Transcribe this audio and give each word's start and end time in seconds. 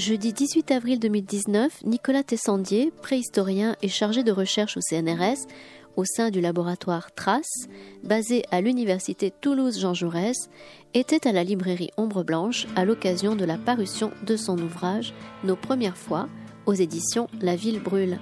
Jeudi 0.00 0.32
18 0.32 0.70
avril 0.70 0.98
2019, 0.98 1.84
Nicolas 1.84 2.22
Tessandier, 2.22 2.90
préhistorien 3.02 3.76
et 3.82 3.88
chargé 3.88 4.24
de 4.24 4.32
recherche 4.32 4.78
au 4.78 4.80
CNRS, 4.80 5.46
au 5.94 6.06
sein 6.06 6.30
du 6.30 6.40
laboratoire 6.40 7.12
Trace, 7.12 7.68
basé 8.02 8.42
à 8.50 8.62
l'université 8.62 9.30
Toulouse-Jean 9.42 9.92
Jaurès, 9.92 10.48
était 10.94 11.28
à 11.28 11.32
la 11.32 11.44
librairie 11.44 11.90
Ombre 11.98 12.24
Blanche 12.24 12.66
à 12.76 12.86
l'occasion 12.86 13.36
de 13.36 13.44
la 13.44 13.58
parution 13.58 14.10
de 14.24 14.36
son 14.36 14.56
ouvrage 14.56 15.12
Nos 15.44 15.56
premières 15.56 15.98
fois 15.98 16.30
aux 16.64 16.72
éditions 16.72 17.28
La 17.42 17.54
Ville 17.54 17.82
brûle. 17.82 18.18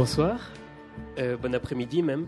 Bonsoir, 0.00 0.50
euh, 1.18 1.36
bon 1.36 1.54
après-midi 1.54 2.02
même. 2.02 2.26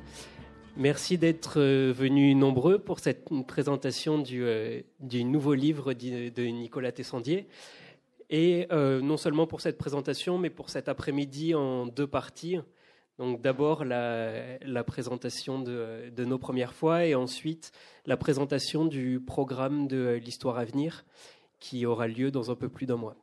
Merci 0.77 1.17
d'être 1.17 1.59
euh, 1.59 1.91
venus 1.91 2.37
nombreux 2.37 2.79
pour 2.79 2.99
cette 2.99 3.31
présentation 3.47 4.19
du, 4.19 4.45
euh, 4.45 4.83
nouveau 5.01 5.55
livre 5.55 5.95
de 5.95 6.43
Nicolas 6.49 6.93
Tessandier. 6.93 7.49
Et 8.29 8.69
non 8.71 9.17
seulement 9.17 9.47
pour 9.47 9.63
cette 9.63 9.79
présentation, 9.79 10.37
mais 10.37 10.51
pour 10.51 10.69
cet 10.69 10.91
après-midi 10.91 11.55
en 11.55 11.87
deux 11.87 12.07
parties. 12.07 12.59
Donc 13.17 13.41
d'abord 13.41 13.87
la, 13.87 14.85
présentation 14.87 15.59
de, 15.59 16.13
nos 16.19 16.39
premières 16.39 16.75
fois 16.75 17.07
et 17.07 17.15
ensuite 17.15 17.73
la 18.05 18.19
présentation 18.19 18.85
du 18.85 19.19
programme 19.19 19.89
de 19.89 20.21
l'histoire 20.23 20.59
à 20.59 20.67
venir 20.67 21.07
qui 21.59 21.87
aura 21.87 22.07
lieu 22.07 22.31
dans 22.31 22.51
un 22.51 22.55
peu 22.55 22.69
plus 22.69 22.85
d'un 22.85 22.97
mois. 22.97 23.17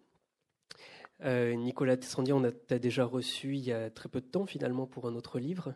Euh, 1.23 1.53
Nicolas 1.55 1.97
Tessandier, 1.97 2.33
on 2.33 2.41
t'a 2.67 2.79
déjà 2.79 3.05
reçu 3.05 3.55
il 3.55 3.65
y 3.65 3.73
a 3.73 3.89
très 3.89 4.09
peu 4.09 4.21
de 4.21 4.25
temps 4.25 4.45
finalement 4.45 4.87
pour 4.87 5.07
un 5.07 5.15
autre 5.15 5.39
livre. 5.39 5.73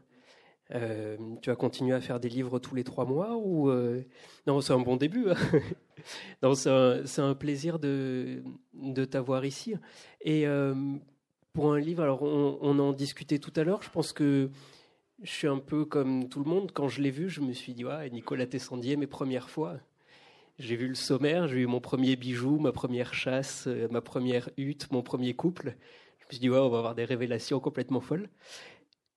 Euh, 0.72 1.17
tu 1.41 1.49
vas 1.49 1.55
continuer 1.58 1.94
à 1.94 1.99
faire 1.99 2.19
des 2.19 2.30
livres 2.30 2.58
tous 2.58 2.73
les 2.73 2.86
trois 2.86 3.05
mois 3.05 3.36
ou 3.36 3.69
euh, 3.69 4.02
non 4.47 4.61
c'est 4.61 4.71
un 4.71 4.80
bon 4.80 4.95
début. 4.95 5.30
Hein. 5.30 6.53
c'est 7.03 7.21
un, 7.21 7.36
plaisir 7.36 7.80
de, 7.80 8.41
de 8.73 9.05
t'avoir 9.05 9.45
ici. 9.45 9.75
Et 10.21 10.45
pour 11.52 11.73
un 11.73 11.80
livre, 11.80 12.03
alors 12.03 12.23
on, 12.23 12.58
on, 12.61 12.80
en 12.80 12.94
discutait 12.94 13.39
tout 13.39 13.53
à 13.55 13.64
l'heure. 13.64 13.83
Je 13.83 13.89
pense 13.89 14.14
que 14.14 14.49
je 15.21 15.31
suis 15.31 15.47
un 15.47 15.59
peu 15.59 15.86
comme 15.86 16.30
tout 16.30 16.44
le 16.44 16.49
monde. 16.49 16.71
Quand 16.73 16.88
je 16.88 17.02
l'ai 17.02 17.11
vu, 17.11 17.30
je 17.30 17.41
me 17.41 17.52
suis 17.53 17.73
dit 17.73 17.86
ouais, 17.86 18.09
Nicolas 18.09 18.47
Tessandier, 18.47 18.95
mes 18.95 19.08
premières 19.08 19.49
fois. 19.49 19.77
J'ai 20.59 20.75
vu 20.75 20.87
le 20.87 20.95
sommaire, 20.95 21.47
j'ai 21.47 21.61
eu 21.61 21.65
mon 21.65 21.79
premier 21.79 22.15
bijou, 22.15 22.59
ma 22.59 22.71
première 22.71 23.13
chasse, 23.13 23.65
euh, 23.67 23.87
ma 23.89 24.01
première 24.01 24.49
hutte, 24.57 24.91
mon 24.91 25.01
premier 25.01 25.33
couple. 25.33 25.75
Je 26.19 26.25
me 26.25 26.29
suis 26.29 26.39
dit, 26.39 26.49
ouais, 26.49 26.59
on 26.59 26.69
va 26.69 26.77
avoir 26.77 26.95
des 26.95 27.05
révélations 27.05 27.59
complètement 27.59 28.01
folles. 28.01 28.29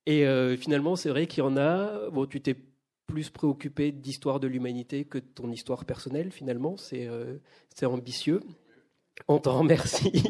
Et 0.07 0.25
euh, 0.25 0.57
finalement, 0.57 0.95
c'est 0.95 1.09
vrai 1.09 1.27
qu'il 1.27 1.43
y 1.43 1.47
en 1.47 1.55
a. 1.55 2.09
Bon, 2.09 2.25
tu 2.25 2.41
t'es 2.41 2.55
plus 3.05 3.29
préoccupé 3.29 3.91
d'histoire 3.91 4.39
de 4.39 4.47
l'humanité 4.47 5.05
que 5.05 5.19
de 5.19 5.25
ton 5.25 5.51
histoire 5.51 5.85
personnelle, 5.85 6.31
finalement. 6.31 6.75
C'est 6.75 7.07
euh, 7.07 7.37
ambitieux. 7.83 8.41
On 9.27 9.37
t'en 9.37 9.59
remercie. 9.59 10.23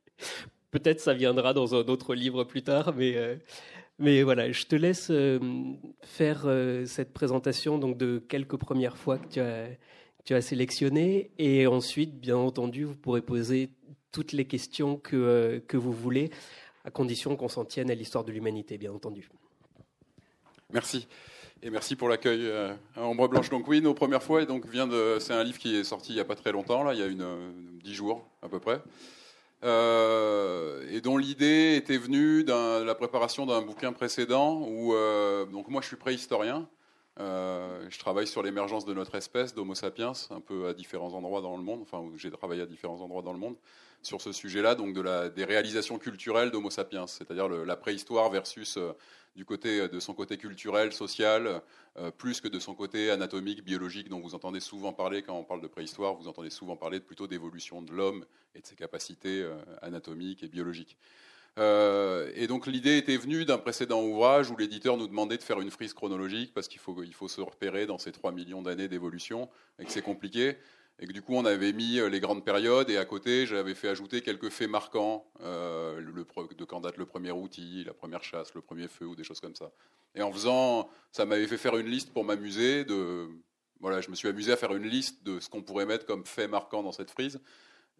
Peut-être 0.70 1.00
ça 1.00 1.14
viendra 1.14 1.54
dans 1.54 1.74
un 1.74 1.86
autre 1.86 2.14
livre 2.14 2.44
plus 2.44 2.62
tard, 2.62 2.94
mais, 2.94 3.16
mais 3.98 4.22
voilà, 4.22 4.52
je 4.52 4.66
te 4.66 4.76
laisse 4.76 5.10
faire 6.02 6.46
cette 6.86 7.14
présentation 7.14 7.78
donc, 7.78 7.96
de 7.96 8.18
quelques 8.18 8.56
premières 8.56 8.98
fois 8.98 9.16
que 9.16 9.28
tu 9.28 9.40
as 9.40 9.68
tu 10.26 10.34
as 10.34 10.42
sélectionné. 10.42 11.30
Et 11.38 11.66
ensuite, 11.66 12.20
bien 12.20 12.36
entendu, 12.36 12.84
vous 12.84 12.96
pourrez 12.96 13.22
poser 13.22 13.70
toutes 14.12 14.32
les 14.32 14.44
questions 14.44 14.98
que, 14.98 15.16
euh, 15.16 15.60
que 15.66 15.78
vous 15.78 15.92
voulez, 15.92 16.30
à 16.84 16.90
condition 16.90 17.36
qu'on 17.36 17.48
s'en 17.48 17.64
tienne 17.64 17.90
à 17.90 17.94
l'histoire 17.94 18.24
de 18.24 18.32
l'humanité, 18.32 18.76
bien 18.76 18.92
entendu. 18.92 19.30
Merci. 20.72 21.06
Et 21.62 21.70
merci 21.70 21.96
pour 21.96 22.08
l'accueil 22.08 22.40
euh, 22.42 22.74
Ombre 22.96 23.28
Blanche. 23.28 23.50
Donc 23.50 23.66
oui, 23.68 23.80
nos 23.80 23.94
premières 23.94 24.22
fois, 24.22 24.42
et 24.42 24.46
donc 24.46 24.66
vient 24.66 24.86
de, 24.86 25.18
c'est 25.20 25.32
un 25.32 25.44
livre 25.44 25.58
qui 25.58 25.76
est 25.76 25.84
sorti 25.84 26.12
il 26.12 26.16
n'y 26.16 26.20
a 26.20 26.24
pas 26.24 26.34
très 26.34 26.52
longtemps, 26.52 26.82
là, 26.82 26.92
il 26.92 27.00
y 27.00 27.02
a 27.02 27.06
une, 27.06 27.24
dix 27.82 27.94
jours 27.94 28.26
à 28.42 28.48
peu 28.48 28.58
près, 28.58 28.82
euh, 29.64 30.86
et 30.90 31.00
dont 31.00 31.16
l'idée 31.16 31.76
était 31.76 31.96
venue 31.96 32.44
de 32.44 32.82
la 32.82 32.94
préparation 32.94 33.46
d'un 33.46 33.62
bouquin 33.62 33.92
précédent 33.92 34.60
où, 34.68 34.92
donc 35.50 35.68
moi 35.68 35.80
je 35.80 35.86
suis 35.86 35.96
préhistorien, 35.96 36.68
euh, 37.18 37.86
je 37.88 37.98
travaille 37.98 38.26
sur 38.26 38.42
l'émergence 38.42 38.84
de 38.84 38.92
notre 38.92 39.14
espèce, 39.14 39.54
d'Homo 39.54 39.74
sapiens, 39.74 40.12
un 40.30 40.40
peu 40.40 40.68
à 40.68 40.74
différents 40.74 41.14
endroits 41.14 41.40
dans 41.40 41.56
le 41.56 41.62
monde, 41.62 41.80
enfin 41.82 42.04
j'ai 42.16 42.30
travaillé 42.30 42.62
à 42.62 42.66
différents 42.66 43.00
endroits 43.00 43.22
dans 43.22 43.32
le 43.32 43.38
monde 43.38 43.56
sur 44.02 44.20
ce 44.20 44.32
sujet-là, 44.32 44.74
donc 44.74 44.92
de 44.94 45.00
la, 45.00 45.30
des 45.30 45.44
réalisations 45.44 45.98
culturelles 45.98 46.50
d'Homo 46.50 46.68
sapiens, 46.70 47.06
c'est-à-dire 47.06 47.48
la 47.48 47.76
préhistoire 47.76 48.30
versus 48.30 48.76
euh, 48.76 48.92
du 49.34 49.46
côté 49.46 49.88
de 49.88 49.98
son 49.98 50.12
côté 50.12 50.36
culturel, 50.36 50.92
social, 50.92 51.62
euh, 51.96 52.10
plus 52.10 52.40
que 52.40 52.48
de 52.48 52.58
son 52.58 52.74
côté 52.74 53.10
anatomique, 53.10 53.64
biologique, 53.64 54.08
dont 54.10 54.20
vous 54.20 54.34
entendez 54.34 54.60
souvent 54.60 54.92
parler 54.92 55.22
quand 55.22 55.38
on 55.38 55.44
parle 55.44 55.62
de 55.62 55.68
préhistoire, 55.68 56.14
vous 56.14 56.28
entendez 56.28 56.50
souvent 56.50 56.76
parler 56.76 57.00
plutôt 57.00 57.26
d'évolution 57.26 57.80
de 57.80 57.92
l'homme 57.92 58.26
et 58.54 58.60
de 58.60 58.66
ses 58.66 58.76
capacités 58.76 59.46
anatomiques 59.82 60.42
et 60.42 60.48
biologiques. 60.48 60.96
Euh, 61.58 62.30
et 62.34 62.46
donc 62.46 62.66
l'idée 62.66 62.98
était 62.98 63.16
venue 63.16 63.46
d'un 63.46 63.56
précédent 63.56 64.02
ouvrage 64.02 64.50
où 64.50 64.56
l'éditeur 64.56 64.96
nous 64.98 65.08
demandait 65.08 65.38
de 65.38 65.42
faire 65.42 65.60
une 65.60 65.70
frise 65.70 65.94
chronologique 65.94 66.52
parce 66.52 66.68
qu'il 66.68 66.80
faut, 66.80 67.02
il 67.02 67.14
faut 67.14 67.28
se 67.28 67.40
repérer 67.40 67.86
dans 67.86 67.96
ces 67.96 68.12
3 68.12 68.32
millions 68.32 68.60
d'années 68.60 68.88
d'évolution 68.88 69.48
et 69.78 69.86
que 69.86 69.92
c'est 69.92 70.02
compliqué. 70.02 70.56
Et 70.98 71.06
que 71.06 71.12
du 71.12 71.22
coup 71.22 71.34
on 71.34 71.44
avait 71.44 71.72
mis 71.72 71.98
euh, 71.98 72.08
les 72.08 72.20
grandes 72.20 72.44
périodes 72.44 72.90
et 72.90 72.98
à 72.98 73.04
côté 73.04 73.46
j'avais 73.46 73.74
fait 73.74 73.88
ajouter 73.88 74.22
quelques 74.22 74.50
faits 74.50 74.68
marquants 74.68 75.26
euh, 75.42 76.00
de 76.00 76.64
quand 76.64 76.80
date 76.80 76.96
le 76.98 77.06
premier 77.06 77.32
outil, 77.32 77.84
la 77.84 77.94
première 77.94 78.22
chasse, 78.22 78.54
le 78.54 78.60
premier 78.60 78.88
feu 78.88 79.06
ou 79.06 79.14
des 79.14 79.24
choses 79.24 79.40
comme 79.40 79.54
ça. 79.54 79.72
Et 80.14 80.22
en 80.22 80.32
faisant, 80.32 80.88
ça 81.12 81.26
m'avait 81.26 81.46
fait 81.46 81.58
faire 81.58 81.76
une 81.76 81.88
liste 81.88 82.10
pour 82.10 82.24
m'amuser. 82.24 82.84
De, 82.84 83.28
voilà, 83.80 84.00
je 84.00 84.10
me 84.10 84.14
suis 84.14 84.28
amusé 84.28 84.52
à 84.52 84.56
faire 84.56 84.74
une 84.74 84.86
liste 84.86 85.22
de 85.24 85.40
ce 85.40 85.50
qu'on 85.50 85.62
pourrait 85.62 85.84
mettre 85.84 86.06
comme 86.06 86.24
faits 86.24 86.50
marquants 86.50 86.82
dans 86.82 86.92
cette 86.92 87.10
frise. 87.10 87.38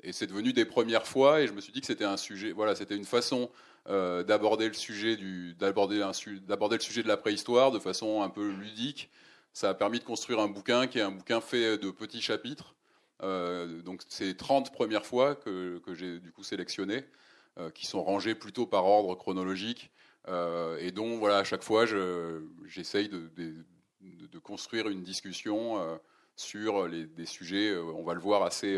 Et 0.02 0.12
c'est 0.12 0.26
devenu 0.26 0.52
des 0.52 0.64
premières 0.64 1.06
fois, 1.06 1.40
et 1.40 1.46
je 1.46 1.52
me 1.52 1.60
suis 1.60 1.72
dit 1.72 1.80
que 1.80 1.86
c'était 1.86 2.04
un 2.04 2.16
sujet, 2.16 2.52
voilà, 2.52 2.74
c'était 2.74 2.96
une 2.96 3.04
façon 3.04 3.50
euh, 3.88 4.24
d'aborder 4.24 4.66
le 4.66 4.74
sujet 4.74 5.16
du, 5.16 5.54
d'aborder 5.54 6.02
d'aborder 6.46 6.76
le 6.76 6.82
sujet 6.82 7.04
de 7.04 7.08
la 7.08 7.16
préhistoire 7.16 7.70
de 7.70 7.78
façon 7.78 8.22
un 8.22 8.28
peu 8.28 8.50
ludique. 8.50 9.10
Ça 9.52 9.70
a 9.70 9.74
permis 9.74 10.00
de 10.00 10.04
construire 10.04 10.40
un 10.40 10.48
bouquin 10.48 10.86
qui 10.86 10.98
est 10.98 11.02
un 11.02 11.12
bouquin 11.12 11.40
fait 11.40 11.78
de 11.78 11.90
petits 11.90 12.20
chapitres. 12.20 12.74
Euh, 13.22 13.80
donc 13.82 14.02
c'est 14.08 14.36
30 14.36 14.72
premières 14.72 15.06
fois 15.06 15.36
que, 15.36 15.78
que 15.78 15.94
j'ai 15.94 16.18
du 16.18 16.32
coup 16.32 16.42
sélectionné, 16.42 17.04
euh, 17.58 17.70
qui 17.70 17.86
sont 17.86 18.02
rangés 18.02 18.34
plutôt 18.34 18.66
par 18.66 18.84
ordre 18.86 19.14
chronologique, 19.14 19.90
et 20.80 20.90
dont 20.90 21.18
voilà 21.18 21.38
à 21.38 21.44
chaque 21.44 21.62
fois 21.62 21.84
j'essaye 22.66 23.08
de, 23.08 23.30
de, 23.36 23.54
de, 24.26 24.38
construire 24.40 24.88
une 24.88 25.04
discussion 25.04 25.78
sur 26.34 26.88
les, 26.88 27.06
des 27.06 27.26
sujets, 27.26 27.76
on 27.76 28.02
va 28.02 28.14
le 28.14 28.20
voir 28.20 28.42
assez 28.42 28.76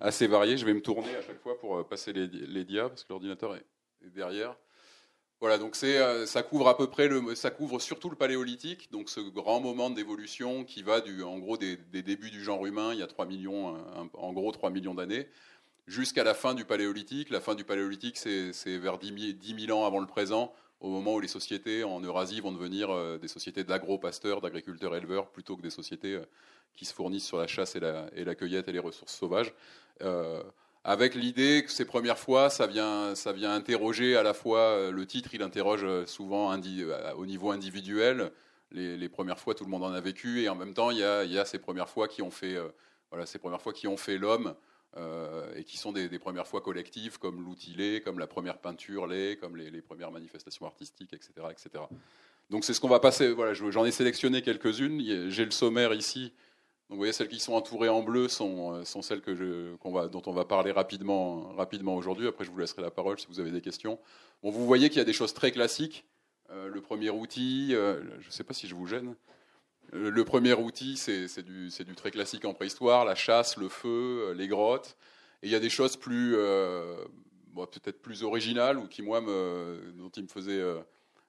assez 0.00 0.26
varié. 0.26 0.56
Je 0.56 0.64
vais 0.64 0.74
me 0.74 0.82
tourner 0.82 1.14
à 1.16 1.22
chaque 1.22 1.40
fois 1.40 1.58
pour 1.58 1.78
euh, 1.78 1.84
passer 1.84 2.12
les, 2.12 2.26
les 2.26 2.64
parce 2.80 3.04
que 3.04 3.08
l'ordinateur 3.10 3.56
est, 3.56 3.64
derrière. 4.14 4.56
Voilà, 5.40 5.58
donc 5.58 5.76
c'est, 5.76 5.98
euh, 5.98 6.26
ça 6.26 6.42
couvre 6.42 6.68
à 6.68 6.76
peu 6.76 6.88
près 6.88 7.06
le, 7.06 7.34
ça 7.36 7.50
couvre 7.50 7.80
surtout 7.80 8.10
le 8.10 8.16
paléolithique, 8.16 8.90
donc 8.90 9.08
ce 9.08 9.20
grand 9.20 9.60
moment 9.60 9.88
d'évolution 9.88 10.64
qui 10.64 10.82
va 10.82 11.00
du, 11.00 11.22
en 11.22 11.38
gros 11.38 11.56
des, 11.56 11.76
débuts 11.76 12.30
du 12.30 12.42
genre 12.42 12.66
humain, 12.66 12.92
il 12.92 12.98
y 12.98 13.02
a 13.02 13.06
3 13.06 13.26
millions, 13.26 13.76
en 14.14 14.32
gros 14.32 14.50
3 14.50 14.70
millions 14.70 14.94
d'années, 14.94 15.28
jusqu'à 15.88 16.22
la 16.22 16.34
fin 16.34 16.54
du 16.54 16.64
paléolithique. 16.64 17.30
La 17.30 17.40
fin 17.40 17.54
du 17.54 17.64
paléolithique, 17.64 18.18
c'est, 18.18 18.78
vers 18.78 18.98
10 18.98 19.36
000, 19.66 19.78
ans 19.78 19.86
avant 19.86 20.00
le 20.00 20.06
présent, 20.06 20.52
au 20.80 20.88
moment 20.88 21.14
où 21.14 21.20
les 21.20 21.28
sociétés 21.28 21.84
en 21.84 22.00
Eurasie 22.00 22.40
vont 22.40 22.52
devenir 22.52 22.90
euh, 22.90 23.18
des 23.18 23.28
sociétés 23.28 23.64
d'agro-pasteurs, 23.64 24.40
d'agriculteurs-éleveurs, 24.40 25.30
plutôt 25.30 25.56
que 25.56 25.62
des 25.62 25.70
sociétés 25.70 26.20
qui 26.76 26.84
se 26.84 26.94
fournissent 26.94 27.26
sur 27.26 27.38
la 27.38 27.46
chasse 27.46 27.74
et 27.76 27.80
la, 27.80 28.08
et 28.14 28.24
la 28.24 28.34
cueillette 28.34 28.68
et 28.68 28.72
les 28.72 28.78
ressources 28.78 29.14
sauvages. 29.14 29.52
Euh, 30.02 30.42
avec 30.84 31.14
l'idée 31.14 31.64
que 31.64 31.72
ces 31.72 31.84
premières 31.84 32.18
fois, 32.18 32.50
ça 32.50 32.66
vient, 32.66 33.14
ça 33.14 33.32
vient 33.32 33.52
interroger 33.52 34.16
à 34.16 34.22
la 34.22 34.32
fois 34.32 34.60
euh, 34.60 34.90
le 34.90 35.04
titre, 35.06 35.34
il 35.34 35.42
interroge 35.42 35.84
euh, 35.84 36.06
souvent 36.06 36.56
au 37.16 37.26
niveau 37.26 37.50
individuel. 37.50 38.30
Les, 38.70 39.08
premières 39.08 39.38
fois, 39.38 39.54
tout 39.54 39.64
le 39.64 39.70
monde 39.70 39.82
en 39.82 39.92
a 39.92 40.00
vécu, 40.00 40.42
et 40.42 40.48
en 40.48 40.54
même 40.54 40.74
temps, 40.74 40.90
il 40.90 40.98
y 40.98 41.04
a, 41.04 41.24
il 41.24 41.32
y 41.32 41.38
a 41.38 41.44
ces 41.44 41.58
premières 41.58 41.88
fois 41.88 42.06
qui 42.06 42.20
ont 42.20 42.30
fait, 42.30 42.58
voilà, 43.10 43.24
ces 43.24 43.38
premières 43.38 43.62
fois 43.62 43.72
qui 43.72 43.88
ont 43.88 43.96
fait 43.96 44.18
l'homme. 44.18 44.54
Et 45.56 45.64
qui 45.64 45.76
sont 45.76 45.92
des, 45.92 46.18
premières 46.18 46.46
fois 46.46 46.60
collectives, 46.60 47.18
comme 47.18 47.44
l'outil 47.44 48.00
comme 48.04 48.18
la 48.18 48.26
première 48.26 48.58
peinture 48.58 49.06
lait, 49.06 49.36
comme 49.40 49.56
les, 49.56 49.82
premières 49.82 50.10
manifestations 50.10 50.66
artistiques, 50.66 51.12
etc. 51.12 51.32
etc. 51.50 51.84
Donc 52.50 52.64
c'est 52.64 52.74
ce 52.74 52.80
qu'on 52.80 52.88
va 52.88 53.00
passer. 53.00 53.32
Voilà, 53.32 53.54
j'en 53.54 53.84
ai 53.84 53.90
sélectionné 53.90 54.42
quelques-unes. 54.42 55.30
J'ai 55.30 55.44
le 55.44 55.50
sommaire 55.50 55.94
ici 55.94 56.32
donc 56.88 56.96
vous 56.96 57.00
voyez, 57.00 57.12
celles 57.12 57.28
qui 57.28 57.38
sont 57.38 57.52
entourées 57.52 57.90
en 57.90 58.02
bleu 58.02 58.28
sont, 58.28 58.72
euh, 58.76 59.02
celles 59.02 59.20
dont 59.20 60.22
on 60.24 60.32
va 60.32 60.44
parler 60.46 60.72
rapidement, 60.72 61.52
aujourd'hui. 61.94 62.26
Après, 62.26 62.44
je 62.46 62.50
vous 62.50 62.56
laisserai 62.56 62.80
la 62.80 62.90
parole 62.90 63.18
si 63.18 63.26
vous 63.26 63.40
avez 63.40 63.50
des 63.50 63.60
questions. 63.60 63.98
Bon, 64.42 64.50
vous 64.50 64.64
voyez 64.64 64.88
qu'il 64.88 64.96
y 64.96 65.02
a 65.02 65.04
des 65.04 65.12
choses 65.12 65.34
très 65.34 65.50
classiques. 65.50 66.06
le 66.50 66.80
premier 66.80 67.10
outil, 67.10 67.72
je 67.72 68.26
ne 68.26 68.30
sais 68.30 68.44
pas 68.44 68.54
si 68.54 68.66
je 68.66 68.74
vous 68.74 68.86
gêne. 68.86 69.14
Le 69.92 70.24
premier 70.24 70.52
outil, 70.52 70.96
c'est 70.96 71.42
du, 71.42 71.94
très 71.96 72.10
classique 72.10 72.44
en 72.44 72.52
préhistoire, 72.52 73.04
la 73.04 73.14
chasse, 73.14 73.56
le 73.56 73.68
feu, 73.68 74.32
les 74.36 74.48
grottes. 74.48 74.96
Et 75.42 75.46
il 75.46 75.50
y 75.50 75.54
a 75.54 75.60
des 75.60 75.70
choses 75.70 75.96
plus, 75.96 76.32
peut-être 77.54 78.02
plus 78.02 78.22
originales 78.22 78.78
ou 78.78 78.86
qui 78.86 79.02
moi, 79.02 79.20
dont 79.20 80.10
il 80.16 80.24
me 80.24 80.28
faisait, 80.28 80.62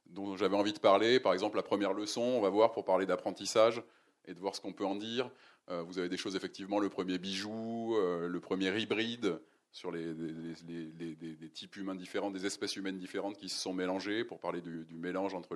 dont 0.07 0.35
j'avais 0.35 0.57
envie 0.57 0.73
de 0.73 0.79
parler. 0.79 1.19
Par 1.19 1.33
exemple, 1.33 1.55
la 1.55 1.63
première 1.63 1.93
leçon, 1.93 2.21
on 2.21 2.41
va 2.41 2.49
voir 2.49 2.71
pour 2.73 2.83
parler 2.83 3.05
d'apprentissage 3.05 3.81
et 4.25 4.33
de 4.33 4.39
voir 4.39 4.55
ce 4.55 4.61
qu'on 4.61 4.73
peut 4.73 4.85
en 4.85 4.95
dire. 4.95 5.31
vous 5.69 5.97
avez 5.97 6.09
des 6.09 6.17
choses 6.17 6.35
effectivement, 6.35 6.79
le 6.79 6.89
premier 6.89 7.17
bijou, 7.17 7.95
le 7.97 8.39
premier 8.41 8.77
hybride, 8.77 9.39
sur 9.71 9.91
les, 9.91 10.13
types 11.53 11.75
humains 11.75 11.95
différents, 11.95 12.31
des 12.31 12.45
espèces 12.45 12.75
humaines 12.75 12.97
différentes 12.97 13.37
qui 13.37 13.49
se 13.49 13.59
sont 13.59 13.73
mélangées, 13.73 14.23
pour 14.23 14.39
parler 14.39 14.61
du, 14.61 14.85
mélange 14.91 15.33
entre 15.33 15.55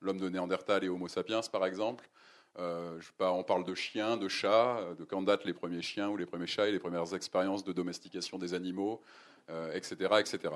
l'homme 0.00 0.18
de 0.18 0.28
Néandertal 0.28 0.84
et 0.84 0.88
Homo 0.88 1.08
sapiens, 1.08 1.40
par 1.52 1.66
exemple. 1.66 2.08
Euh, 2.58 2.98
on 3.20 3.44
parle 3.44 3.64
de 3.64 3.74
chiens, 3.74 4.16
de 4.16 4.28
chats, 4.28 4.80
de 4.98 5.04
quand 5.04 5.20
datent 5.22 5.44
les 5.44 5.52
premiers 5.52 5.82
chiens 5.82 6.08
ou 6.08 6.16
les 6.16 6.24
premiers 6.24 6.46
chats 6.46 6.68
et 6.68 6.72
les 6.72 6.78
premières 6.78 7.14
expériences 7.14 7.64
de 7.64 7.72
domestication 7.72 8.38
des 8.38 8.54
animaux, 8.54 9.02
etc., 9.74 9.96
euh, 10.10 10.18
etc. 10.18 10.54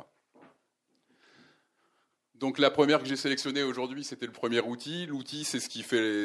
Donc 2.37 2.59
la 2.59 2.71
première 2.71 3.03
que 3.03 3.07
j'ai 3.07 3.17
sélectionnée 3.17 3.63
aujourd'hui, 3.63 4.03
c'était 4.03 4.25
le 4.25 4.33
premier 4.33 4.61
outil. 4.61 5.05
L'outil, 5.05 5.45
c'est 5.45 5.61
ce 5.61 5.69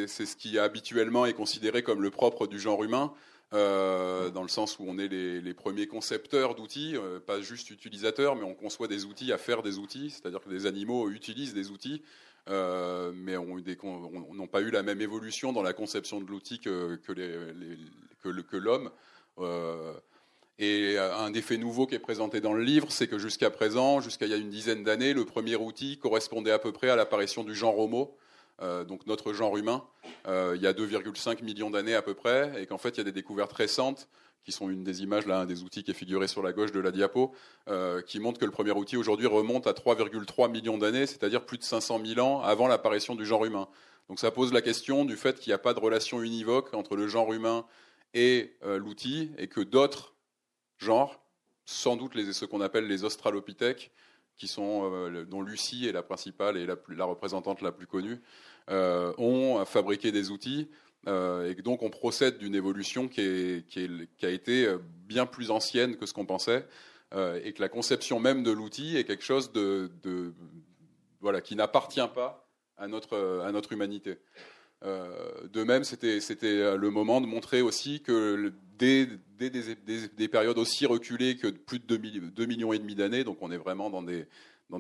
c'est 0.07 0.25
ce 0.25 0.36
qui 0.38 0.57
habituellement 0.57 1.25
est 1.25 1.34
considéré 1.34 1.84
comme 1.84 2.02
le 2.02 2.10
propre 2.10 2.48
du 2.48 2.57
genre 2.57 2.81
humain. 2.86 3.13
Euh, 3.53 4.31
dans 4.31 4.42
le 4.42 4.47
sens 4.47 4.80
où 4.80 4.86
on 4.88 4.97
est 4.97 5.07
les, 5.07 5.53
premiers 5.53 5.88
concepteurs 5.88 6.56
d'outils, 6.56 6.95
euh, 6.95 7.19
pas 7.19 7.42
juste 7.42 7.69
utilisateurs, 7.69 8.36
mais 8.36 8.44
on 8.44 8.56
conçoit 8.56 8.88
des 8.88 9.06
outils 9.06 9.31
à 9.31 9.38
faire 9.38 9.62
des 9.62 9.77
outils, 9.77 10.09
c'est-à-dire 10.09 10.42
que 10.42 10.50
des 10.50 10.65
animaux 10.65 11.09
utilisent 11.09 11.53
des 11.53 11.69
outils, 11.69 12.01
euh, 12.50 13.12
mais 13.13 13.36
n'ont 13.36 14.47
pas 14.47 14.62
eu 14.62 14.71
la 14.71 14.83
même 14.83 15.00
évolution 15.00 15.53
dans 15.53 15.62
la 15.62 15.74
conception 15.74 16.19
de 16.19 16.25
l'outil 16.25 16.59
que, 16.59 16.95
que 16.95 18.57
l'homme. 18.57 18.89
et 20.57 20.97
un 20.97 21.30
des 21.30 21.42
faits 21.42 21.59
nouveaux 21.59 21.86
qui 21.86 21.95
est 21.95 22.00
présenté 22.00 22.42
dans 22.42 22.53
le 22.53 22.63
livre, 22.63 22.92
c'est 22.92 23.07
que 23.07 23.19
jusqu'à 23.19 23.51
présent, 23.51 24.01
jusqu'à 24.01 24.25
il 24.25 24.31
y 24.31 24.36
a 24.36 24.38
une 24.38 24.50
dizaine 24.50 24.83
d'années, 24.83 25.13
le 25.13 25.24
premier 25.24 25.56
outil 25.56 26.00
correspondait 26.00 26.51
à 26.51 26.59
peu 26.59 26.71
près 26.71 26.89
à 26.89 26.95
l'apparition 26.95 27.44
du 27.44 27.53
genre 27.53 27.77
Homo, 27.77 28.18
euh, 28.62 28.84
donc 28.84 29.06
notre 29.06 29.34
genre 29.34 29.57
humain, 29.57 29.84
euh, 30.28 30.54
il 30.56 30.62
y 30.62 30.68
a 30.68 30.74
2,5 30.74 31.44
millions 31.44 31.69
d'années 31.69 31.96
à 31.96 32.02
peu 32.02 32.13
près, 32.13 32.62
et 32.62 32.66
qu'en 32.66 32.78
fait 32.78 32.90
il 32.90 32.98
y 32.98 33.02
a 33.02 33.04
des 33.04 33.12
découvertes 33.12 33.54
récentes 33.54 34.07
qui 34.44 34.52
sont 34.52 34.69
une 34.69 34.84
des 34.84 35.02
images, 35.02 35.25
là, 35.25 35.40
un 35.40 35.46
des 35.46 35.63
outils 35.63 35.84
qui 35.84 35.90
est 35.90 35.96
figuré 35.96 36.28
sur 36.28 36.44
la 36.44 36.54
gauche 36.54 36.72
de 36.72 36.80
la 36.80 36.92
diapo, 36.92 37.34
euh, 37.68 38.02
qui 38.04 38.19
montre 38.19 38.40
que 38.40 38.46
le 38.46 38.52
premier 38.52 38.72
outil 38.72 38.96
aujourd'hui 38.96 39.25
remonte 39.25 39.66
à 39.66 39.74
3,3 39.74 40.52
millions 40.52 40.78
d'années, 40.78 41.07
c'est-à-dire 41.07 41.46
plus 41.46 41.57
de 41.57 41.63
500 41.63 42.00
000 42.06 42.19
ans 42.19 42.42
avant 42.42 42.68
l'apparition 42.68 43.16
du 43.16 43.25
genre 43.25 43.44
humain. 43.46 43.68
Donc 44.07 44.19
ça 44.19 44.30
pose 44.30 44.54
la 44.54 44.62
question 44.62 45.04
du 45.04 45.16
fait 45.16 45.40
qu'il 45.40 45.50
n'y 45.50 45.56
a 45.56 45.57
pas 45.57 45.74
de 45.74 45.80
relation 45.80 46.22
univoque 46.22 46.75
entre 46.75 46.96
le 46.96 47.07
genre 47.07 47.34
humain 47.34 47.66
et 48.13 48.56
l'outil, 48.63 49.31
et 49.40 49.48
que 49.48 49.62
d'autres 49.62 50.13
genres, 50.78 51.19
sans 51.66 51.96
doute 51.96 52.13
les, 52.13 52.31
ce 52.31 52.46
qu'on 52.46 52.62
appelle 52.62 52.88
les 52.88 53.04
australopithèques, 53.04 53.92
qui 54.37 54.47
sont, 54.47 54.91
euh, 54.91 55.25
dont 55.25 55.41
Lucie 55.41 55.87
est 55.87 55.91
la 55.91 56.03
principale 56.03 56.57
et 56.57 56.65
la, 56.65 56.75
la 56.89 57.05
représentante 57.05 57.61
la 57.61 57.71
plus 57.71 57.87
connue, 57.87 58.21
euh, 58.69 59.13
ont 59.17 59.63
fabriqué 59.65 60.11
des 60.11 60.31
outils. 60.31 60.69
Euh, 61.07 61.49
et 61.49 61.55
donc 61.55 61.83
on 61.83 61.89
procède 61.89 62.37
d'une 62.37 62.55
évolution 62.55 63.07
qui, 63.07 63.21
est, 63.21 63.67
qui, 63.67 63.81
est, 63.81 64.09
qui, 64.17 64.25
a 64.25 64.29
été 64.29 64.67
bien 65.07 65.25
plus 65.25 65.51
ancienne 65.51 65.97
que 65.97 66.05
ce 66.05 66.13
qu'on 66.13 66.25
pensait, 66.25 66.67
et 67.43 67.53
que 67.53 67.61
la 67.61 67.69
conception 67.69 68.19
même 68.19 68.43
de 68.43 68.51
l'outil 68.51 68.97
est 68.97 69.05
quelque 69.05 69.23
chose 69.23 69.53
de, 69.53 69.89
de 70.03 70.33
voilà, 71.21 71.39
qui 71.39 71.55
n'appartient 71.55 72.01
pas 72.13 72.49
à 72.77 72.87
notre, 72.87 73.41
à 73.45 73.53
notre 73.53 73.71
humanité. 73.71 74.17
De 74.83 75.63
même, 75.63 75.83
c'était 75.83 76.19
le 76.77 76.89
moment 76.89 77.22
de 77.22 77.25
montrer 77.25 77.62
aussi 77.62 78.01
que 78.01 78.54
dès, 78.77 79.07
des, 79.38 80.07
des, 80.07 80.27
périodes 80.27 80.57
aussi 80.57 80.86
reculées 80.86 81.38
que 81.38 81.48
plus 81.48 81.80
de 81.80 81.95
2, 81.95 82.45
millions 82.45 82.74
et 82.74 82.80
demi 82.80 82.95
d'années, 82.95 83.24
donc 83.24 83.38
on 83.42 83.51
est 83.51 83.57
vraiment 83.57 83.89
dans 83.89 84.01
des, 84.04 84.27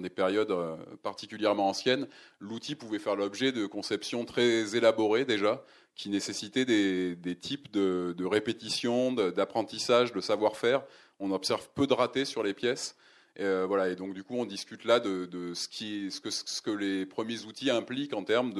périodes 0.09 0.51
euh, 0.51 0.75
particulièrement 1.03 1.69
anciennes, 1.69 2.07
l'outil 2.39 2.75
pouvait 2.75 2.99
faire 2.99 3.15
l'objet 3.15 3.51
de 3.51 3.65
conceptions 3.65 4.25
très 4.25 4.75
élaborées 4.75 5.25
déjà, 5.25 5.63
qui 5.95 6.09
nécessitaient 6.09 6.65
des, 6.65 7.15
des 7.15 7.35
types 7.35 7.71
de, 7.71 8.13
de 8.17 8.25
répétition, 8.25 9.13
d'apprentissage, 9.13 10.11
de, 10.11 10.21
savoir-faire. 10.21 10.83
On 11.19 11.31
observe 11.31 11.69
peu 11.73 11.87
de 11.87 11.93
ratés 11.93 12.25
sur 12.25 12.43
les 12.43 12.53
pièces. 12.53 12.97
Euh, 13.39 13.65
voilà, 13.65 13.89
et 13.89 13.95
donc 13.95 14.13
du 14.13 14.23
coup, 14.23 14.35
on 14.35 14.45
discute 14.45 14.85
là 14.85 14.99
de, 14.99 15.53
ce, 15.53 15.67
qui, 15.67 16.09
ce, 16.11 16.21
que, 16.21 16.29
ce 16.29 16.61
que 16.61 16.71
les 16.71 17.05
premiers 17.05 17.43
outils 17.43 17.69
impliquent 17.69 18.13
en 18.13 18.23
termes 18.23 18.53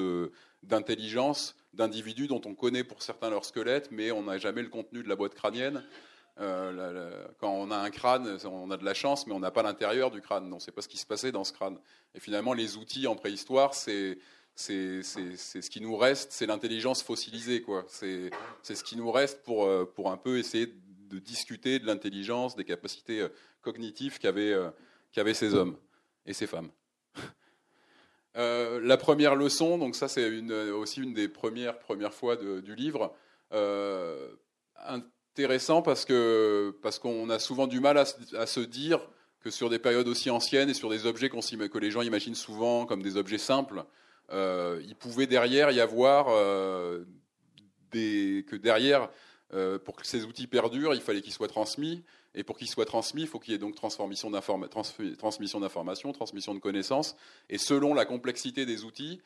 d'intelligence, 0.63 1.55
d'individus 1.73 2.27
dont 2.27 2.41
on 2.45 2.55
connaît 2.55 2.83
pour 2.83 3.01
certains 3.01 3.29
leur 3.29 3.45
squelette, 3.45 3.89
mais 3.91 4.11
on 4.11 4.23
n'a 4.23 4.37
jamais 4.37 4.61
le 4.61 4.69
contenu 4.69 5.03
de 5.03 5.09
la 5.09 5.15
boîte 5.15 5.33
crânienne. 5.33 5.83
Euh, 6.41 7.25
quand 7.39 7.51
on 7.51 7.71
a 7.71 7.77
un 7.77 7.89
crâne, 7.89 8.37
on 8.43 8.69
a 8.69 8.75
de 8.75 8.83
la 8.83 8.93
chance, 8.93 9.25
mais 9.25 9.33
on 9.33 9.39
n'a 9.39 9.51
pas 9.51 9.63
l'intérieur 9.63 10.11
du 10.11 10.21
crâne. 10.21 10.51
On 10.51 10.55
ne 10.55 10.59
sait 10.59 10.71
pas 10.71 10.81
ce 10.81 10.89
qui 10.89 10.97
se 10.97 11.05
passait 11.05 11.31
dans 11.31 11.45
ce 11.45 11.53
crâne. 11.53 11.77
Et 12.13 12.19
finalement, 12.19 12.53
les 12.53 12.75
outils 12.75 13.07
en 13.07 13.15
préhistoire, 13.15 13.73
c'est 13.73 14.17
c'est 14.55 15.03
ce 15.03 15.69
qui 15.69 15.81
nous 15.81 15.97
reste, 15.97 16.31
c'est 16.31 16.45
l'intelligence 16.45 17.03
fossilisée. 17.03 17.63
C'est 17.87 18.75
ce 18.75 18.83
qui 18.83 18.95
nous 18.95 19.11
reste 19.11 19.43
pour, 19.43 19.65
euh, 19.65 19.85
pour 19.85 20.11
un 20.11 20.17
peu 20.17 20.39
essayer 20.39 20.67
de 20.67 20.73
discuter 21.19 21.79
de 21.79 21.85
l'intelligence, 21.85 22.55
des 22.55 22.65
capacités 22.65 23.21
euh, 23.21 23.29
cognitives 23.61 24.19
qu'avaient 24.19 24.55
qu'avaient 25.11 25.33
ces 25.33 25.53
hommes 25.53 25.77
et 26.25 26.33
ces 26.33 26.47
femmes. 26.47 26.69
Euh, 28.37 28.81
la 28.83 28.97
première 28.97 29.35
leçon, 29.35 29.77
donc 29.77 29.95
ça 29.95 30.09
c'est 30.09 30.41
aussi 30.71 31.01
une 31.01 31.13
des 31.13 31.29
premières 31.29 31.79
premières 31.79 32.13
fois 32.13 32.35
du 32.35 32.75
livre, 32.75 33.15
euh, 33.53 34.27
intéressant 34.85 35.81
parce 35.81 36.03
que 36.03 36.77
parce 36.81 36.99
qu'on 36.99 37.29
a 37.29 37.39
souvent 37.39 37.65
du 37.65 37.79
mal 37.79 37.97
à, 37.97 38.05
se 38.05 38.59
dire 38.59 38.99
que 39.39 39.49
sur 39.49 39.69
des 39.69 39.79
périodes 39.79 40.09
aussi 40.09 40.29
anciennes 40.29 40.69
et 40.69 40.73
sur 40.73 40.89
des 40.89 41.05
objets 41.05 41.29
que 41.29 41.77
les 41.77 41.91
gens 41.91 42.01
imaginent 42.01 42.35
souvent 42.35 42.85
comme 42.85 43.01
des 43.01 43.15
objets 43.15 43.37
simples, 43.37 43.85
euh, 44.31 44.81
il 44.83 44.95
pouvait 44.95 45.27
derrière 45.27 45.71
y 45.71 45.79
avoir 45.79 46.25
des, 47.91 48.45
que 48.49 48.57
derrière 48.57 49.09
pour 49.85 49.95
que 49.95 50.05
ces 50.05 50.25
outils 50.25 50.47
perdurent, 50.47 50.93
il 50.93 51.01
fallait 51.01 51.21
qu'ils 51.21 51.33
soient 51.33 51.47
transmis. 51.47 52.03
Et 52.35 52.43
pour 52.43 52.57
qu'il 52.57 52.67
soit 52.67 52.85
transmis, 52.85 53.21
il 53.21 53.27
faut 53.27 53.39
qu'il 53.39 53.53
y 53.53 53.55
ait 53.55 53.59
donc 53.59 53.75
transmission 53.75 54.29
d'informations, 54.29 56.11
transmission 56.11 56.53
de 56.53 56.59
connaissances. 56.59 57.15
Et 57.49 57.57
selon 57.57 57.93
la 57.93 58.05
complexité 58.05 58.65
des 58.65 58.83
outils, 58.83 59.21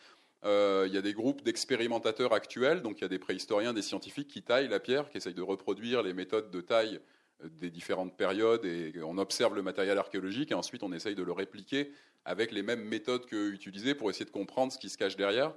euh, 0.45 0.85
il 0.87 0.93
y 0.93 0.97
a 0.97 1.01
des 1.01 1.13
groupes 1.13 1.41
d'expérimentateurs 1.41 2.33
actuels, 2.33 2.81
donc 2.81 2.99
il 2.99 3.01
y 3.01 3.05
a 3.05 3.09
des 3.09 3.19
préhistoriens, 3.19 3.73
des 3.73 3.81
scientifiques 3.81 4.29
qui 4.29 4.41
taillent 4.41 4.69
la 4.69 4.79
pierre, 4.79 5.09
qui 5.09 5.17
essayent 5.17 5.33
de 5.33 5.41
reproduire 5.41 6.01
les 6.01 6.13
méthodes 6.13 6.49
de 6.49 6.61
taille 6.61 6.99
euh, 7.43 7.49
des 7.49 7.69
différentes 7.69 8.15
périodes, 8.15 8.63
et 8.63 8.93
on 9.03 9.17
observe 9.17 9.55
le 9.55 9.61
matériel 9.61 9.97
archéologique, 9.97 10.51
et 10.51 10.55
ensuite 10.55 10.83
on 10.83 10.93
essaye 10.93 11.15
de 11.15 11.23
le 11.23 11.33
répliquer 11.33 11.91
avec 12.23 12.51
les 12.51 12.63
mêmes 12.63 12.83
méthodes 12.83 13.25
qu'eux 13.25 13.51
utilisaient 13.51 13.95
pour 13.95 14.09
essayer 14.09 14.25
de 14.25 14.31
comprendre 14.31 14.71
ce 14.71 14.77
qui 14.77 14.89
se 14.89 14.97
cache 14.97 15.17
derrière. 15.17 15.53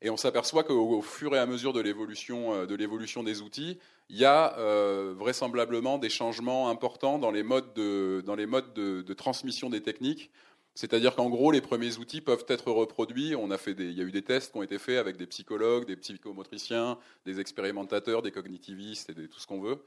Et 0.00 0.10
on 0.10 0.16
s'aperçoit 0.16 0.62
qu'au 0.62 1.02
fur 1.02 1.34
et 1.34 1.38
à 1.38 1.46
mesure 1.46 1.72
de 1.72 1.80
l'évolution 1.80 2.54
euh, 2.54 2.66
de 2.66 2.74
l'évolution 2.74 3.22
des 3.24 3.42
outils, 3.42 3.78
il 4.08 4.16
y 4.16 4.24
a 4.24 4.56
euh, 4.58 5.12
vraisemblablement 5.16 5.98
des 5.98 6.08
changements 6.08 6.70
importants 6.70 7.18
dans 7.18 7.30
les 7.30 7.42
modes 7.42 7.74
de, 7.74 8.22
dans 8.24 8.36
les 8.36 8.46
modes 8.46 8.72
de, 8.74 9.14
transmission 9.14 9.70
des 9.70 9.82
techniques. 9.82 10.30
C'est-à-dire 10.74 11.16
qu'en 11.16 11.28
gros, 11.28 11.50
les 11.50 11.60
premiers 11.60 11.98
outils 11.98 12.20
peuvent 12.20 12.44
être 12.46 12.70
reproduits. 12.70 13.34
On 13.34 13.50
a 13.50 13.58
fait 13.58 13.74
des, 13.74 13.86
il 13.86 13.98
y 13.98 14.00
a 14.00 14.04
eu 14.04 14.12
des 14.12 14.22
tests 14.22 14.52
qui 14.52 14.58
ont 14.58 14.62
été 14.62 14.78
faits 14.78 14.98
avec 14.98 15.16
des 15.16 15.26
psychologues, 15.26 15.84
des 15.84 15.96
psychomotriciens, 15.96 16.98
des 17.26 17.40
expérimentateurs, 17.40 18.22
des 18.22 18.30
cognitivistes 18.30 19.10
et 19.10 19.28
tout 19.28 19.40
ce 19.40 19.46
qu'on 19.48 19.60
veut. 19.60 19.82